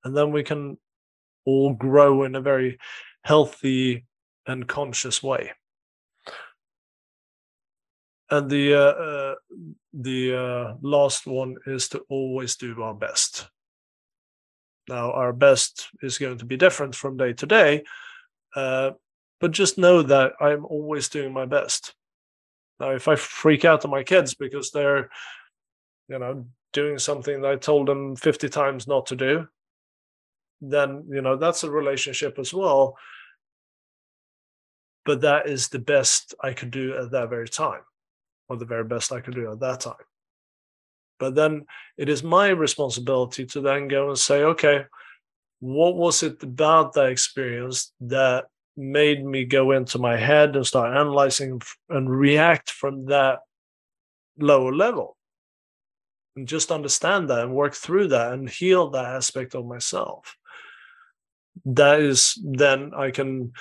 And 0.05 0.17
then 0.17 0.33
we 0.33 0.43
can 0.43 0.79
all 1.45 1.75
grow 1.75 2.25
in 2.25 2.35
a 2.35 2.41
very 2.41 2.79
healthy 3.23 4.07
and 4.47 4.67
conscious 4.67 5.23
way. 5.23 5.53
And 8.31 8.49
the 8.49 8.75
uh, 8.75 8.79
uh, 8.79 9.35
the 9.93 10.37
uh, 10.37 10.75
last 10.83 11.27
one 11.27 11.57
is 11.67 11.89
to 11.89 12.05
always 12.09 12.57
do 12.57 12.81
our 12.83 12.95
best. 12.95 13.49
Now, 14.89 15.13
our 15.13 15.33
best 15.33 15.89
is 16.03 16.19
going 16.19 16.39
to 16.39 16.45
be 16.45 16.57
different 16.57 16.95
from 16.95 17.17
day 17.17 17.33
to 17.35 17.47
day, 17.47 17.85
uh, 18.55 18.93
but 19.41 19.51
just 19.51 19.79
know 19.79 20.03
that 20.03 20.33
I'm 20.41 20.65
always 20.65 21.09
doing 21.09 21.33
my 21.33 21.47
best. 21.47 21.95
Now, 22.79 22.91
if 22.91 23.09
I 23.09 23.17
freak 23.17 23.65
out 23.65 23.85
on 23.85 23.91
my 23.91 24.03
kids 24.03 24.35
because 24.35 24.71
they're, 24.71 25.11
you 26.09 26.19
know, 26.19 26.47
doing 26.73 26.99
something 26.99 27.43
that 27.43 27.51
I 27.51 27.57
told 27.57 27.89
them 27.89 28.17
50 28.17 28.49
times 28.49 28.89
not 28.89 29.07
to 29.07 29.17
do, 29.17 29.49
then 30.61 31.05
you 31.09 31.23
know 31.23 31.37
that's 31.37 31.65
a 31.65 31.71
relationship 31.71 32.39
as 32.39 32.53
well. 32.53 32.97
But 35.05 35.23
that 35.23 35.49
is 35.49 35.69
the 35.69 35.79
best 35.79 36.35
i 36.43 36.53
could 36.53 36.71
do 36.71 36.97
at 36.97 37.11
that 37.11 37.31
very 37.31 37.49
time 37.49 37.81
or 38.49 38.57
the 38.57 38.67
very 38.67 38.85
best 38.85 39.13
i 39.13 39.21
could 39.21 39.35
do 39.35 39.51
at 39.51 39.61
that 39.61 39.81
time. 39.81 39.95
But 41.19 41.35
then 41.35 41.67
it 41.97 42.09
is 42.09 42.23
my 42.23 42.49
responsibility 42.49 43.47
to 43.47 43.61
then 43.61 43.89
go 43.89 44.09
and 44.09 44.19
say 44.19 44.43
okay 44.45 44.85
what 45.61 45.95
was 45.95 46.23
it 46.23 46.43
about 46.43 46.95
that 46.95 47.11
experience 47.11 47.93
that 48.01 48.47
made 48.77 49.25
me 49.25 49.45
go 49.45 49.73
into 49.73 49.99
my 49.99 50.17
head 50.17 50.57
and 50.57 50.67
start 50.67 50.97
analyzing 50.97 51.61
and 51.91 52.11
react 52.11 52.71
from 52.71 53.07
that 53.07 53.41
lower 54.39 54.75
level? 54.75 55.17
And 56.35 56.49
just 56.49 56.73
understand 56.73 57.29
that 57.29 57.41
and 57.41 57.55
work 57.55 57.75
through 57.75 58.09
that 58.09 58.33
and 58.33 58.49
heal 58.49 58.89
that 58.91 59.05
aspect 59.05 59.55
of 59.55 59.67
myself 59.67 60.37
that 61.65 62.01
is 62.01 62.39
then 62.43 62.93
I 62.95 63.11
can 63.11 63.53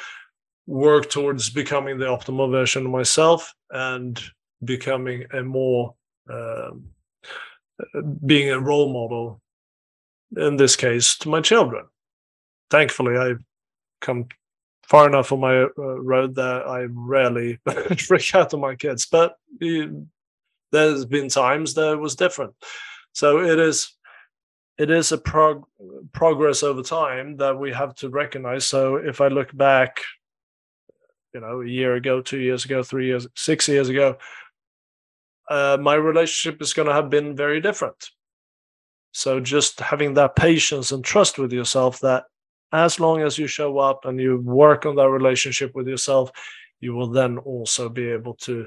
work 0.68 1.10
towards 1.10 1.50
becoming 1.50 1.98
the 1.98 2.06
optimal 2.06 2.52
version 2.52 2.86
of 2.86 2.92
myself 2.92 3.54
and 3.72 4.22
becoming 4.64 5.26
a 5.34 5.42
more 5.44 5.96
uh, 6.32 6.72
being 8.26 8.52
a 8.52 8.60
role 8.60 8.94
model 8.94 9.42
in 10.38 10.58
this 10.58 10.76
case 10.76 11.18
to 11.20 11.30
my 11.30 11.42
children. 11.42 11.86
Thankfully 12.70 13.18
i've 13.18 13.44
come 14.00 14.28
far 14.84 15.08
enough 15.08 15.32
on 15.32 15.40
my 15.40 15.64
uh, 15.64 15.70
road 15.78 16.36
that 16.36 16.68
i 16.68 16.86
rarely 16.90 17.60
freak 17.98 18.34
out 18.36 18.54
on 18.54 18.60
my 18.60 18.76
kids 18.76 19.08
but 19.08 19.36
uh, 19.64 19.88
there's 20.72 21.06
been 21.06 21.30
times 21.30 21.74
that 21.74 21.94
it 21.94 22.00
was 22.00 22.16
different. 22.16 22.54
So 23.14 23.40
it 23.40 23.60
is 23.60 23.96
it 24.80 24.90
is 24.90 25.12
a 25.12 25.18
prog- 25.18 25.66
progress 26.14 26.64
over 26.64 26.82
time 26.82 27.36
that 27.38 27.60
we 27.60 27.72
have 27.74 27.94
to 27.96 28.10
recognize. 28.10 28.66
So 28.66 28.96
if 28.96 29.20
I 29.20 29.28
look 29.28 29.56
back, 29.56 30.00
you 31.34 31.42
know, 31.42 31.62
a 31.62 31.68
year 31.68 31.96
ago, 31.96 32.22
two 32.22 32.40
years 32.40 32.64
ago, 32.64 32.82
three 32.82 33.08
years, 33.08 33.28
six 33.36 33.68
years 33.68 33.90
ago, 33.90 34.18
uh, 35.50 35.78
my 35.82 35.96
relationship 35.96 36.62
is 36.62 36.74
going 36.74 36.88
to 36.88 36.94
have 36.94 37.10
been 37.10 37.36
very 37.36 37.60
different. 37.60 38.10
So 39.12 39.42
just 39.42 39.82
having 39.82 40.14
that 40.14 40.38
patience 40.38 40.94
and 40.94 41.04
trust 41.04 41.38
with 41.38 41.52
yourself 41.52 42.00
that 42.00 42.24
as 42.72 43.02
long 43.02 43.22
as 43.22 43.38
you 43.38 43.48
show 43.48 43.80
up 43.80 44.06
and 44.06 44.18
you 44.20 44.40
work 44.40 44.86
on 44.86 44.96
that 44.96 45.10
relationship 45.10 45.76
with 45.76 45.88
yourself, 45.88 46.32
you 46.80 46.94
will 46.94 47.10
then 47.10 47.38
also 47.40 47.90
be 47.90 48.08
able 48.10 48.36
to 48.36 48.66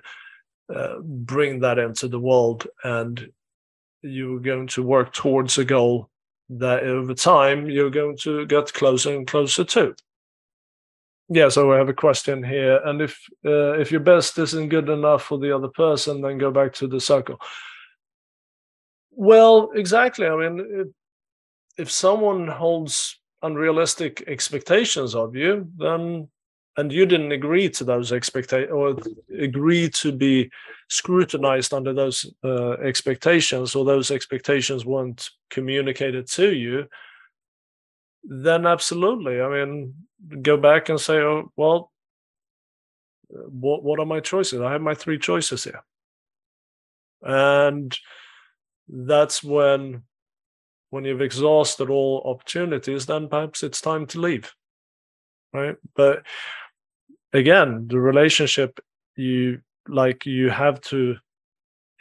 uh, 0.74 0.96
bring 1.00 1.60
that 1.60 1.78
into 1.78 2.06
the 2.06 2.20
world 2.20 2.66
and 2.84 3.32
you're 4.02 4.40
going 4.40 4.66
to 4.68 4.82
work 4.82 5.12
towards 5.12 5.58
a 5.58 5.64
goal 5.64 6.10
that 6.48 6.82
over 6.82 7.14
time 7.14 7.70
you're 7.70 7.90
going 7.90 8.16
to 8.18 8.46
get 8.46 8.72
closer 8.72 9.14
and 9.14 9.26
closer 9.26 9.64
to. 9.64 9.94
Yeah, 11.28 11.48
so 11.48 11.72
I 11.72 11.78
have 11.78 11.88
a 11.88 11.94
question 11.94 12.42
here, 12.42 12.80
and 12.84 13.00
if 13.00 13.18
uh, 13.46 13.72
if 13.78 13.90
your 13.90 14.00
best 14.00 14.36
isn't 14.38 14.68
good 14.68 14.90
enough 14.90 15.22
for 15.22 15.38
the 15.38 15.54
other 15.54 15.68
person, 15.68 16.20
then 16.20 16.36
go 16.36 16.50
back 16.50 16.74
to 16.74 16.86
the 16.86 17.00
circle. 17.00 17.38
Well, 19.12 19.70
exactly. 19.74 20.26
I 20.26 20.36
mean, 20.36 20.66
if, 20.70 20.88
if 21.78 21.90
someone 21.90 22.48
holds 22.48 23.18
unrealistic 23.40 24.24
expectations 24.26 25.14
of 25.14 25.34
you, 25.34 25.68
then 25.76 26.28
and 26.76 26.90
you 26.90 27.04
didn't 27.04 27.32
agree 27.32 27.68
to 27.68 27.84
those 27.84 28.12
expectations 28.12 28.72
or 28.72 28.96
agree 29.38 29.88
to 29.90 30.12
be 30.12 30.50
scrutinized 30.88 31.74
under 31.74 31.92
those 31.92 32.26
uh, 32.44 32.72
expectations 32.72 33.74
or 33.74 33.84
those 33.84 34.10
expectations 34.10 34.84
weren't 34.84 35.30
communicated 35.50 36.26
to 36.28 36.54
you 36.54 36.86
then 38.24 38.66
absolutely. 38.66 39.40
I 39.40 39.48
mean 39.48 39.94
go 40.42 40.56
back 40.56 40.88
and 40.88 41.00
say 41.00 41.16
oh 41.18 41.50
well 41.56 41.90
what 43.28 43.82
what 43.82 43.98
are 43.98 44.06
my 44.06 44.20
choices? 44.20 44.60
I 44.60 44.72
have 44.72 44.82
my 44.82 44.94
three 44.94 45.18
choices 45.18 45.64
here. 45.64 45.82
And 47.22 47.96
that's 48.88 49.42
when 49.42 50.02
when 50.90 51.04
you've 51.04 51.22
exhausted 51.22 51.88
all 51.88 52.22
opportunities 52.26 53.06
then 53.06 53.28
perhaps 53.28 53.62
it's 53.62 53.80
time 53.80 54.06
to 54.06 54.20
leave 54.20 54.52
right? 55.52 55.76
But 55.94 56.24
again 57.32 57.86
the 57.88 57.98
relationship 57.98 58.80
you 59.16 59.60
like 59.88 60.26
you 60.26 60.50
have 60.50 60.80
to 60.80 61.16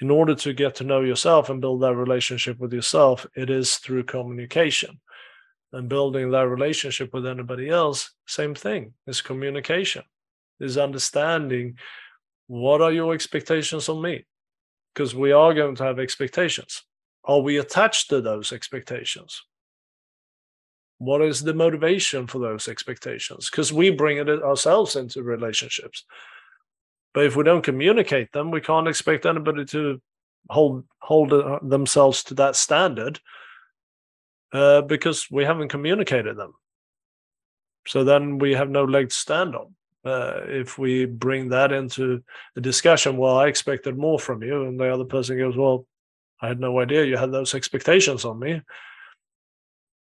in 0.01 0.09
order 0.09 0.33
to 0.33 0.53
get 0.53 0.75
to 0.75 0.83
know 0.83 1.01
yourself 1.01 1.49
and 1.49 1.61
build 1.61 1.81
that 1.81 1.95
relationship 1.95 2.59
with 2.59 2.73
yourself 2.73 3.25
it 3.35 3.49
is 3.49 3.77
through 3.77 4.03
communication 4.03 4.99
and 5.73 5.87
building 5.87 6.31
that 6.31 6.47
relationship 6.47 7.13
with 7.13 7.25
anybody 7.25 7.69
else 7.69 8.11
same 8.27 8.53
thing 8.53 8.93
is 9.07 9.21
communication 9.21 10.03
is 10.59 10.77
understanding 10.77 11.75
what 12.47 12.81
are 12.81 12.91
your 12.91 13.13
expectations 13.13 13.87
of 13.87 13.99
me 13.99 14.25
because 14.93 15.15
we 15.15 15.31
are 15.31 15.53
going 15.53 15.75
to 15.75 15.83
have 15.83 15.99
expectations. 15.99 16.83
Are 17.23 17.39
we 17.39 17.57
attached 17.57 18.09
to 18.09 18.21
those 18.21 18.51
expectations? 18.51 19.43
What 21.02 21.23
is 21.23 21.41
the 21.41 21.56
motivation 21.56 22.28
for 22.28 22.38
those 22.38 22.68
expectations? 22.68 23.49
Because 23.49 23.73
we 23.73 23.90
bring 23.90 24.18
it 24.18 24.30
ourselves 24.30 24.95
into 24.95 25.23
relationships. 25.23 26.06
But 27.11 27.26
if 27.26 27.36
we 27.36 27.44
don't 27.44 27.64
communicate 27.64 28.32
them, 28.32 28.52
we 28.52 28.61
can't 28.61 28.88
expect 28.88 29.26
anybody 29.26 29.65
to 29.65 29.99
hold 30.52 30.86
hold 30.99 31.34
uh, 31.34 31.57
themselves 31.64 32.23
to 32.26 32.36
that 32.36 32.56
standard 32.56 33.19
uh, 34.53 34.82
because 34.82 35.26
we 35.32 35.44
haven't 35.44 35.69
communicated 35.69 36.38
them. 36.38 36.53
So 37.88 38.03
then 38.03 38.38
we 38.38 38.53
have 38.53 38.69
no 38.69 38.84
leg 38.84 39.10
to 39.10 39.15
stand 39.15 39.56
on. 39.56 39.73
Uh, 40.06 40.41
if 40.45 40.78
we 40.78 41.06
bring 41.06 41.49
that 41.49 41.72
into 41.72 42.23
the 42.53 42.61
discussion, 42.61 43.18
well, 43.18 43.38
I 43.38 43.48
expected 43.48 43.98
more 43.98 44.19
from 44.19 44.44
you, 44.44 44.65
and 44.68 44.80
the 44.80 44.94
other 44.94 45.06
person 45.06 45.40
goes, 45.40 45.57
well, 45.57 45.88
I 46.41 46.48
had 46.48 46.60
no 46.60 46.80
idea 46.80 47.06
you 47.06 47.18
had 47.18 47.32
those 47.32 47.56
expectations 47.56 48.23
on 48.23 48.38
me, 48.38 48.61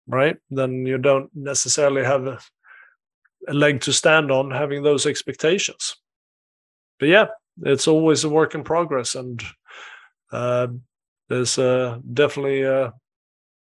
right? 0.06 0.36
Then 0.50 0.86
you 0.86 0.98
don't 0.98 1.30
necessarily 1.34 2.04
have 2.04 2.26
a, 2.26 2.38
a 3.48 3.54
leg 3.54 3.80
to 3.82 3.92
stand 3.92 4.30
on 4.30 4.50
having 4.50 4.82
those 4.82 5.06
expectations. 5.06 5.96
But 6.98 7.08
yeah, 7.08 7.26
it's 7.62 7.88
always 7.88 8.24
a 8.24 8.28
work 8.28 8.54
in 8.54 8.64
progress, 8.64 9.14
and 9.14 9.42
uh, 10.32 10.68
there's 11.28 11.58
uh, 11.58 11.98
definitely, 12.12 12.64
uh, 12.64 12.90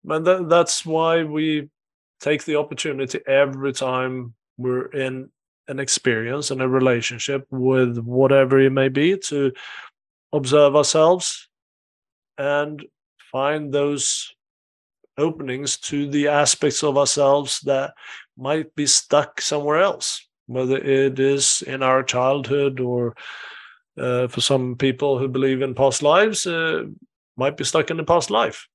and 0.09 0.25
th- 0.25 0.43
that's 0.47 0.85
why 0.85 1.25
we 1.25 1.69
take 2.21 2.45
the 2.45 2.57
opportunity 2.57 3.21
every 3.27 3.73
time 3.73 4.35
we're 4.57 4.87
in 4.87 5.31
an 5.69 5.79
experience 5.79 6.51
and 6.51 6.61
a 6.61 6.69
relationship 6.69 7.47
with 7.51 7.99
whatever 7.99 8.59
it 8.59 8.71
may 8.71 8.89
be 8.89 9.17
to 9.17 9.53
observe 10.33 10.77
ourselves 10.77 11.49
and 12.39 12.85
find 13.31 13.73
those 13.73 14.35
openings 15.21 15.77
to 15.79 16.09
the 16.11 16.29
aspects 16.29 16.83
of 16.83 16.97
ourselves 16.97 17.61
that 17.61 17.95
might 18.37 18.75
be 18.75 18.87
stuck 18.87 19.41
somewhere 19.41 19.81
else, 19.81 20.27
whether 20.47 20.79
it 20.79 21.21
is 21.21 21.63
in 21.67 21.83
our 21.83 22.03
childhood 22.03 22.81
or 22.81 23.15
uh, 23.99 24.29
for 24.29 24.41
some 24.41 24.77
people 24.77 25.19
who 25.19 25.29
believe 25.29 25.63
in 25.63 25.75
past 25.75 26.03
lives, 26.03 26.47
uh, 26.47 26.85
might 27.37 27.57
be 27.57 27.65
stuck 27.65 27.91
in 27.91 27.97
the 27.97 28.05
past 28.05 28.31
life, 28.31 28.67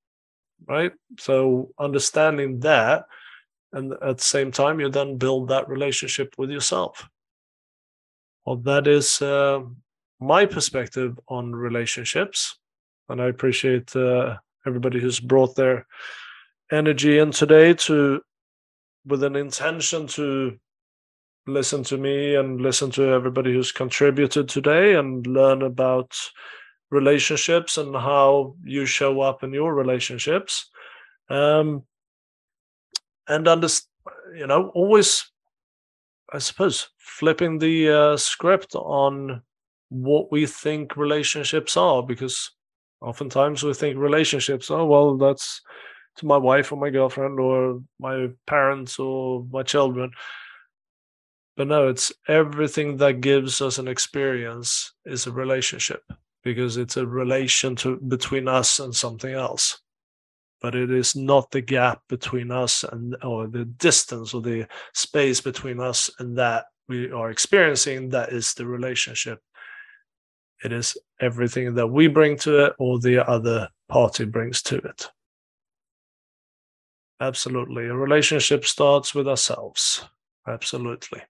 right? 0.68 0.92
So 1.20 1.72
understanding 1.80 2.60
that 2.62 3.06
and 3.76 3.94
at 4.02 4.18
the 4.18 4.24
same 4.24 4.52
time 4.52 4.80
you 4.80 4.90
then 4.90 5.18
build 5.18 5.50
that 5.50 5.70
relationship 5.70 6.34
with 6.38 6.50
yourself 6.50 7.08
well 8.46 8.56
that 8.56 8.88
is 8.88 9.22
uh, 9.22 9.62
my 10.20 10.46
perspective 10.46 11.20
on 11.28 11.54
relationships 11.54 12.58
and 13.10 13.22
i 13.22 13.28
appreciate 13.28 13.96
uh, 13.96 14.36
everybody 14.66 15.00
who's 15.00 15.20
brought 15.20 15.56
their 15.56 15.86
energy 16.72 17.20
in 17.20 17.32
today 17.32 17.74
to 17.74 18.22
with 19.06 19.24
an 19.24 19.36
intention 19.36 20.08
to 20.08 20.58
listen 21.48 21.84
to 21.84 21.98
me 21.98 22.36
and 22.36 22.60
listen 22.60 22.90
to 22.92 23.04
everybody 23.04 23.54
who's 23.54 23.72
contributed 23.72 24.50
today 24.50 24.96
and 24.96 25.28
learn 25.28 25.62
about 25.62 26.18
relationships 26.90 27.78
and 27.78 27.96
how 27.96 28.56
you 28.64 28.86
show 28.86 29.22
up 29.22 29.44
in 29.44 29.54
your 29.54 29.76
relationships. 29.76 30.70
Um, 31.30 31.84
and 33.28 33.48
under, 33.48 33.68
you 34.36 34.48
know, 34.48 34.70
always, 34.70 35.30
I 36.34 36.40
suppose, 36.40 36.90
flipping 36.98 37.60
the 37.60 37.92
uh, 37.92 38.18
script 38.18 38.76
on 38.76 39.42
what 39.90 40.32
we 40.32 40.46
think 40.46 40.98
relationships 40.98 41.78
are, 41.78 42.02
because 42.04 42.52
oftentimes 43.02 43.64
we 43.64 43.74
think 43.74 43.98
relationships, 43.98 44.72
oh, 44.72 44.86
well, 44.86 45.18
that's 45.18 45.62
to 46.18 46.26
my 46.26 46.38
wife 46.38 46.72
or 46.72 46.78
my 46.78 46.90
girlfriend 46.90 47.40
or 47.40 47.82
my 48.00 48.30
parents 48.48 49.00
or 49.00 49.46
my 49.52 49.64
children. 49.64 50.12
But 51.58 51.68
no, 51.68 51.88
it's 51.88 52.12
everything 52.28 52.98
that 52.98 53.22
gives 53.22 53.62
us 53.62 53.78
an 53.78 53.88
experience 53.88 54.94
is 55.06 55.26
a 55.26 55.32
relationship 55.32 56.04
because 56.44 56.78
it's 56.78 56.98
a 56.98 57.08
relation 57.08 57.76
to 57.78 57.98
between 57.98 58.48
us 58.48 58.80
and 58.80 58.94
something 58.94 59.34
else. 59.34 59.80
But 60.62 60.76
it 60.76 60.92
is 60.92 61.16
not 61.16 61.52
the 61.52 61.62
gap 61.62 62.02
between 62.10 62.52
us 62.52 62.84
and 62.84 63.16
or 63.24 63.48
the 63.48 63.66
distance 63.66 64.34
or 64.34 64.42
the 64.42 64.68
space 64.94 65.42
between 65.42 65.80
us 65.80 66.10
and 66.20 66.38
that 66.38 66.66
we 66.88 67.12
are 67.12 67.32
experiencing 67.32 68.10
that 68.10 68.30
is 68.30 68.54
the 68.54 68.66
relationship. 68.66 69.40
It 70.64 70.72
is 70.72 70.98
everything 71.20 71.76
that 71.76 71.88
we 71.88 72.08
bring 72.08 72.38
to 72.40 72.66
it 72.66 72.74
or 72.80 73.00
the 73.00 73.28
other 73.28 73.70
party 73.90 74.26
brings 74.26 74.62
to 74.64 74.78
it 74.78 75.10
absolutely 77.20 77.86
a 77.86 77.94
relationship 77.94 78.66
starts 78.66 79.16
with 79.16 79.28
ourselves 79.28 80.06
absolutely 80.48 81.22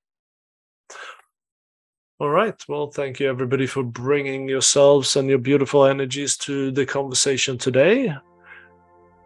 all 2.18 2.30
right. 2.30 2.56
Well, 2.70 2.88
thank 2.88 3.20
you 3.20 3.30
everybody 3.30 3.68
for 3.68 3.84
bringing 3.84 4.48
yourselves 4.48 5.18
and 5.18 5.28
your 5.28 5.38
beautiful 5.38 5.84
energies 5.84 6.38
to 6.38 6.72
the 6.72 6.86
conversation 6.86 7.58
today. 7.58 8.16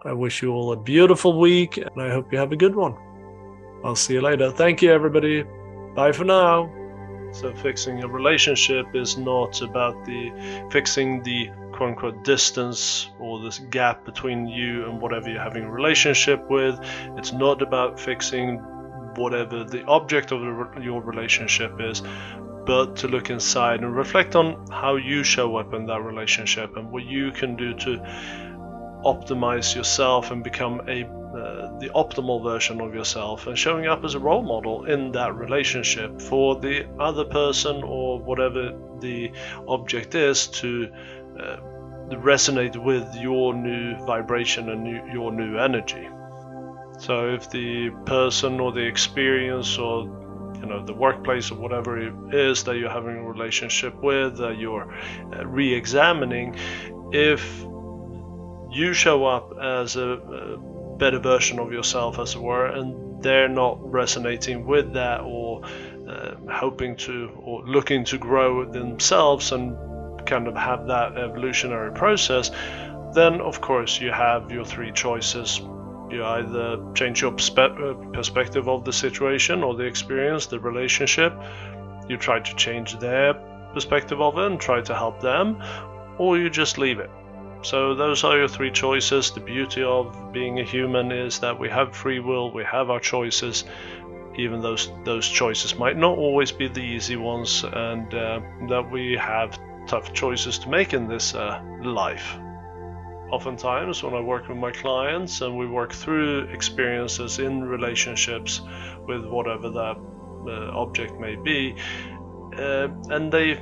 I 0.03 0.13
wish 0.13 0.41
you 0.41 0.51
all 0.53 0.71
a 0.71 0.77
beautiful 0.77 1.39
week 1.39 1.77
and 1.77 2.01
I 2.01 2.09
hope 2.09 2.31
you 2.31 2.39
have 2.39 2.51
a 2.51 2.55
good 2.55 2.75
one. 2.75 2.95
I'll 3.83 3.95
see 3.95 4.13
you 4.13 4.21
later. 4.21 4.49
Thank 4.49 4.81
you, 4.81 4.91
everybody. 4.91 5.43
Bye 5.95 6.13
for 6.13 6.23
now. 6.23 6.78
So, 7.31 7.53
fixing 7.53 8.03
a 8.03 8.07
relationship 8.07 8.87
is 8.95 9.17
not 9.17 9.61
about 9.61 10.05
the 10.05 10.31
fixing 10.71 11.23
the 11.23 11.51
quote 11.71 11.89
unquote 11.89 12.23
distance 12.23 13.09
or 13.19 13.39
this 13.41 13.59
gap 13.59 14.03
between 14.05 14.47
you 14.47 14.85
and 14.85 14.99
whatever 14.99 15.29
you're 15.29 15.41
having 15.41 15.63
a 15.63 15.71
relationship 15.71 16.49
with. 16.49 16.79
It's 17.17 17.31
not 17.31 17.61
about 17.61 17.99
fixing 17.99 18.57
whatever 19.15 19.63
the 19.63 19.83
object 19.85 20.31
of 20.31 20.41
the, 20.41 20.81
your 20.81 21.01
relationship 21.01 21.79
is, 21.79 22.01
but 22.65 22.97
to 22.97 23.07
look 23.07 23.29
inside 23.29 23.81
and 23.81 23.95
reflect 23.95 24.35
on 24.35 24.67
how 24.71 24.95
you 24.95 25.23
show 25.23 25.55
up 25.57 25.73
in 25.73 25.85
that 25.87 26.01
relationship 26.01 26.77
and 26.77 26.91
what 26.91 27.03
you 27.03 27.31
can 27.31 27.55
do 27.55 27.73
to 27.75 27.97
optimize 29.05 29.75
yourself 29.75 30.31
and 30.31 30.43
become 30.43 30.81
a 30.87 31.03
the 31.33 31.89
optimal 31.95 32.43
version 32.43 32.81
of 32.81 32.93
yourself 32.93 33.47
and 33.47 33.57
showing 33.57 33.87
up 33.87 34.03
as 34.03 34.15
a 34.15 34.19
role 34.19 34.41
model 34.41 34.85
in 34.85 35.11
that 35.11 35.35
relationship 35.35 36.21
for 36.21 36.55
the 36.59 36.87
other 36.99 37.23
person 37.23 37.83
or 37.83 38.19
whatever 38.19 38.77
the 38.99 39.31
object 39.67 40.15
is 40.15 40.47
to 40.47 40.89
uh, 41.39 41.57
resonate 42.17 42.75
with 42.83 43.07
your 43.15 43.53
new 43.53 43.95
vibration 44.05 44.69
and 44.69 44.83
new, 44.83 45.01
your 45.13 45.31
new 45.31 45.57
energy. 45.57 46.07
So 46.99 47.29
if 47.29 47.49
the 47.49 47.91
person 48.05 48.59
or 48.59 48.71
the 48.71 48.85
experience 48.85 49.77
or 49.77 50.03
you 50.59 50.65
know 50.65 50.83
the 50.83 50.93
workplace 50.93 51.51
or 51.51 51.55
whatever 51.55 51.97
it 51.99 52.13
is 52.33 52.63
that 52.63 52.75
you're 52.75 52.89
having 52.89 53.15
a 53.15 53.23
relationship 53.23 53.95
with 54.03 54.37
that 54.37 54.57
you're 54.57 54.93
uh, 55.33 55.45
re-examining 55.45 56.55
if 57.13 57.63
you 58.69 58.93
show 58.93 59.25
up 59.25 59.57
as 59.57 59.95
a 59.95 60.59
better 60.99 61.19
version 61.19 61.59
of 61.59 61.71
yourself, 61.71 62.19
as 62.19 62.35
it 62.35 62.41
were, 62.41 62.67
and 62.67 63.23
they're 63.23 63.49
not 63.49 63.77
resonating 63.91 64.65
with 64.65 64.93
that 64.93 65.21
or 65.21 65.63
uh, 66.07 66.35
hoping 66.51 66.95
to 66.97 67.31
or 67.43 67.65
looking 67.65 68.03
to 68.05 68.17
grow 68.17 68.65
themselves 68.65 69.51
and 69.51 69.75
kind 70.25 70.47
of 70.47 70.55
have 70.55 70.87
that 70.87 71.17
evolutionary 71.17 71.91
process, 71.91 72.51
then 73.13 73.41
of 73.41 73.61
course 73.61 73.99
you 73.99 74.11
have 74.11 74.51
your 74.51 74.65
three 74.65 74.91
choices. 74.91 75.59
You 76.11 76.23
either 76.25 76.93
change 76.95 77.21
your 77.21 77.33
uh, 77.33 77.93
perspective 78.13 78.67
of 78.67 78.83
the 78.83 78.93
situation 78.93 79.63
or 79.63 79.75
the 79.75 79.83
experience, 79.83 80.47
the 80.47 80.59
relationship, 80.59 81.33
you 82.07 82.17
try 82.17 82.39
to 82.39 82.55
change 82.55 82.97
their 82.97 83.35
perspective 83.73 84.19
of 84.19 84.37
it 84.37 84.45
and 84.45 84.59
try 84.59 84.81
to 84.81 84.95
help 84.95 85.21
them, 85.21 85.61
or 86.17 86.37
you 86.37 86.49
just 86.49 86.77
leave 86.77 86.99
it 86.99 87.11
so 87.61 87.93
those 87.93 88.23
are 88.23 88.37
your 88.37 88.47
three 88.47 88.71
choices. 88.71 89.31
The 89.31 89.41
beauty 89.41 89.83
of 89.83 90.31
being 90.31 90.59
a 90.59 90.63
human 90.63 91.11
is 91.11 91.39
that 91.39 91.59
we 91.59 91.69
have 91.69 91.95
free 91.95 92.19
will, 92.19 92.51
we 92.51 92.63
have 92.63 92.89
our 92.89 92.99
choices, 92.99 93.65
even 94.37 94.61
those 94.61 94.91
those 95.03 95.27
choices 95.27 95.75
might 95.75 95.97
not 95.97 96.17
always 96.17 96.51
be 96.51 96.67
the 96.67 96.81
easy 96.81 97.15
ones, 97.15 97.63
and 97.63 98.13
uh, 98.13 98.39
that 98.69 98.89
we 98.91 99.17
have 99.17 99.59
tough 99.87 100.13
choices 100.13 100.59
to 100.59 100.69
make 100.69 100.93
in 100.93 101.07
this 101.07 101.35
uh, 101.35 101.61
life. 101.83 102.37
Oftentimes, 103.31 104.01
when 104.03 104.13
I 104.13 104.21
work 104.21 104.47
with 104.47 104.57
my 104.57 104.71
clients 104.71 105.41
and 105.41 105.57
we 105.57 105.67
work 105.67 105.93
through 105.93 106.45
experiences 106.51 107.39
in 107.39 107.63
relationships 107.63 108.61
with 109.05 109.25
whatever 109.25 109.69
that 109.69 109.97
uh, 110.47 110.71
object 110.73 111.19
may 111.19 111.35
be, 111.35 111.75
uh, 112.57 112.87
and 113.09 113.31
they 113.31 113.61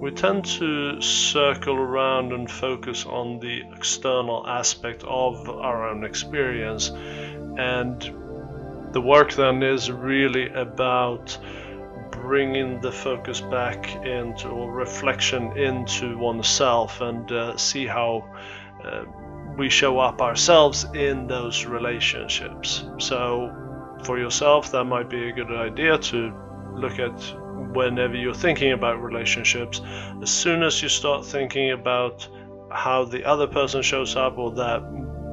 we 0.00 0.10
tend 0.10 0.46
to 0.46 1.00
circle 1.02 1.76
around 1.76 2.32
and 2.32 2.50
focus 2.50 3.04
on 3.04 3.38
the 3.38 3.62
external 3.76 4.46
aspect 4.46 5.04
of 5.04 5.46
our 5.50 5.90
own 5.90 6.04
experience. 6.04 6.88
And 6.88 8.00
the 8.92 9.00
work 9.00 9.34
then 9.34 9.62
is 9.62 9.90
really 9.90 10.48
about 10.48 11.38
bringing 12.10 12.80
the 12.80 12.90
focus 12.90 13.42
back 13.42 13.94
into 14.06 14.48
or 14.48 14.72
reflection 14.72 15.56
into 15.58 16.16
oneself 16.16 17.02
and 17.02 17.30
uh, 17.30 17.56
see 17.58 17.86
how 17.86 18.26
uh, 18.82 19.04
we 19.58 19.68
show 19.68 19.98
up 19.98 20.22
ourselves 20.22 20.84
in 20.94 21.26
those 21.26 21.66
relationships. 21.66 22.84
So, 22.98 23.54
for 24.04 24.18
yourself, 24.18 24.72
that 24.72 24.84
might 24.84 25.10
be 25.10 25.28
a 25.28 25.32
good 25.32 25.52
idea 25.52 25.98
to 25.98 26.32
look 26.74 26.98
at 26.98 27.34
whenever 27.72 28.16
you're 28.16 28.34
thinking 28.34 28.72
about 28.72 29.02
relationships. 29.02 29.80
As 30.22 30.30
soon 30.30 30.62
as 30.62 30.82
you 30.82 30.88
start 30.88 31.24
thinking 31.24 31.72
about 31.72 32.28
how 32.70 33.04
the 33.04 33.24
other 33.24 33.46
person 33.46 33.82
shows 33.82 34.16
up 34.16 34.38
or 34.38 34.50
that 34.52 34.82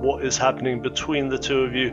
what 0.01 0.23
is 0.23 0.37
happening 0.37 0.81
between 0.81 1.29
the 1.29 1.37
two 1.37 1.61
of 1.61 1.75
you, 1.75 1.91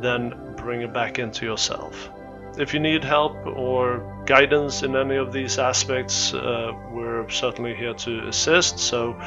then 0.00 0.54
bring 0.56 0.82
it 0.82 0.92
back 0.92 1.18
into 1.18 1.46
yourself. 1.46 2.10
If 2.58 2.74
you 2.74 2.80
need 2.80 3.04
help 3.04 3.36
or 3.46 4.24
guidance 4.26 4.82
in 4.82 4.96
any 4.96 5.16
of 5.16 5.32
these 5.32 5.58
aspects, 5.58 6.34
uh, 6.34 6.72
we're 6.92 7.26
certainly 7.30 7.74
here 7.74 7.94
to 7.94 8.28
assist. 8.28 8.78
So 8.78 9.18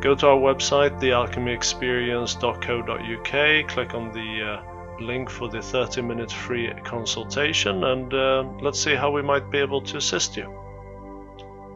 go 0.00 0.14
to 0.14 0.28
our 0.28 0.38
website, 0.38 0.98
thealchemyexperience.co.uk, 1.00 3.68
click 3.68 3.94
on 3.94 4.12
the 4.12 4.42
uh, 4.42 4.62
link 5.00 5.30
for 5.30 5.48
the 5.48 5.62
30 5.62 6.02
minute 6.02 6.32
free 6.32 6.72
consultation, 6.84 7.84
and 7.84 8.12
uh, 8.12 8.44
let's 8.60 8.80
see 8.80 8.94
how 8.94 9.10
we 9.10 9.22
might 9.22 9.50
be 9.50 9.58
able 9.58 9.82
to 9.82 9.96
assist 9.96 10.36
you. 10.36 10.52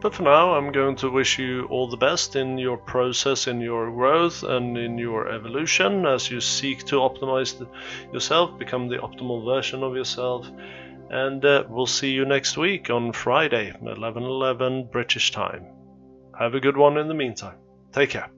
But 0.02 0.14
for 0.14 0.24
now, 0.24 0.54
I'm 0.54 0.72
going 0.72 0.96
to 0.96 1.10
wish 1.10 1.38
you 1.38 1.66
all 1.66 1.88
the 1.88 1.96
best 1.96 2.34
in 2.34 2.58
your 2.58 2.76
process, 2.76 3.46
in 3.46 3.60
your 3.60 3.88
growth, 3.92 4.42
and 4.42 4.76
in 4.76 4.98
your 4.98 5.28
evolution 5.28 6.04
as 6.06 6.28
you 6.28 6.40
seek 6.40 6.84
to 6.86 6.96
optimize 6.96 7.56
the, 7.56 7.68
yourself, 8.12 8.58
become 8.58 8.88
the 8.88 8.98
optimal 8.98 9.44
version 9.44 9.84
of 9.84 9.94
yourself. 9.94 10.48
And 11.08 11.44
uh, 11.44 11.64
we'll 11.68 11.86
see 11.86 12.10
you 12.10 12.24
next 12.24 12.56
week 12.56 12.90
on 12.90 13.12
Friday, 13.12 13.72
11:11 13.80 14.90
British 14.90 15.30
time. 15.30 15.66
Have 16.36 16.54
a 16.54 16.60
good 16.60 16.76
one 16.76 16.98
in 16.98 17.06
the 17.06 17.14
meantime. 17.14 17.58
Take 17.92 18.10
care. 18.10 18.28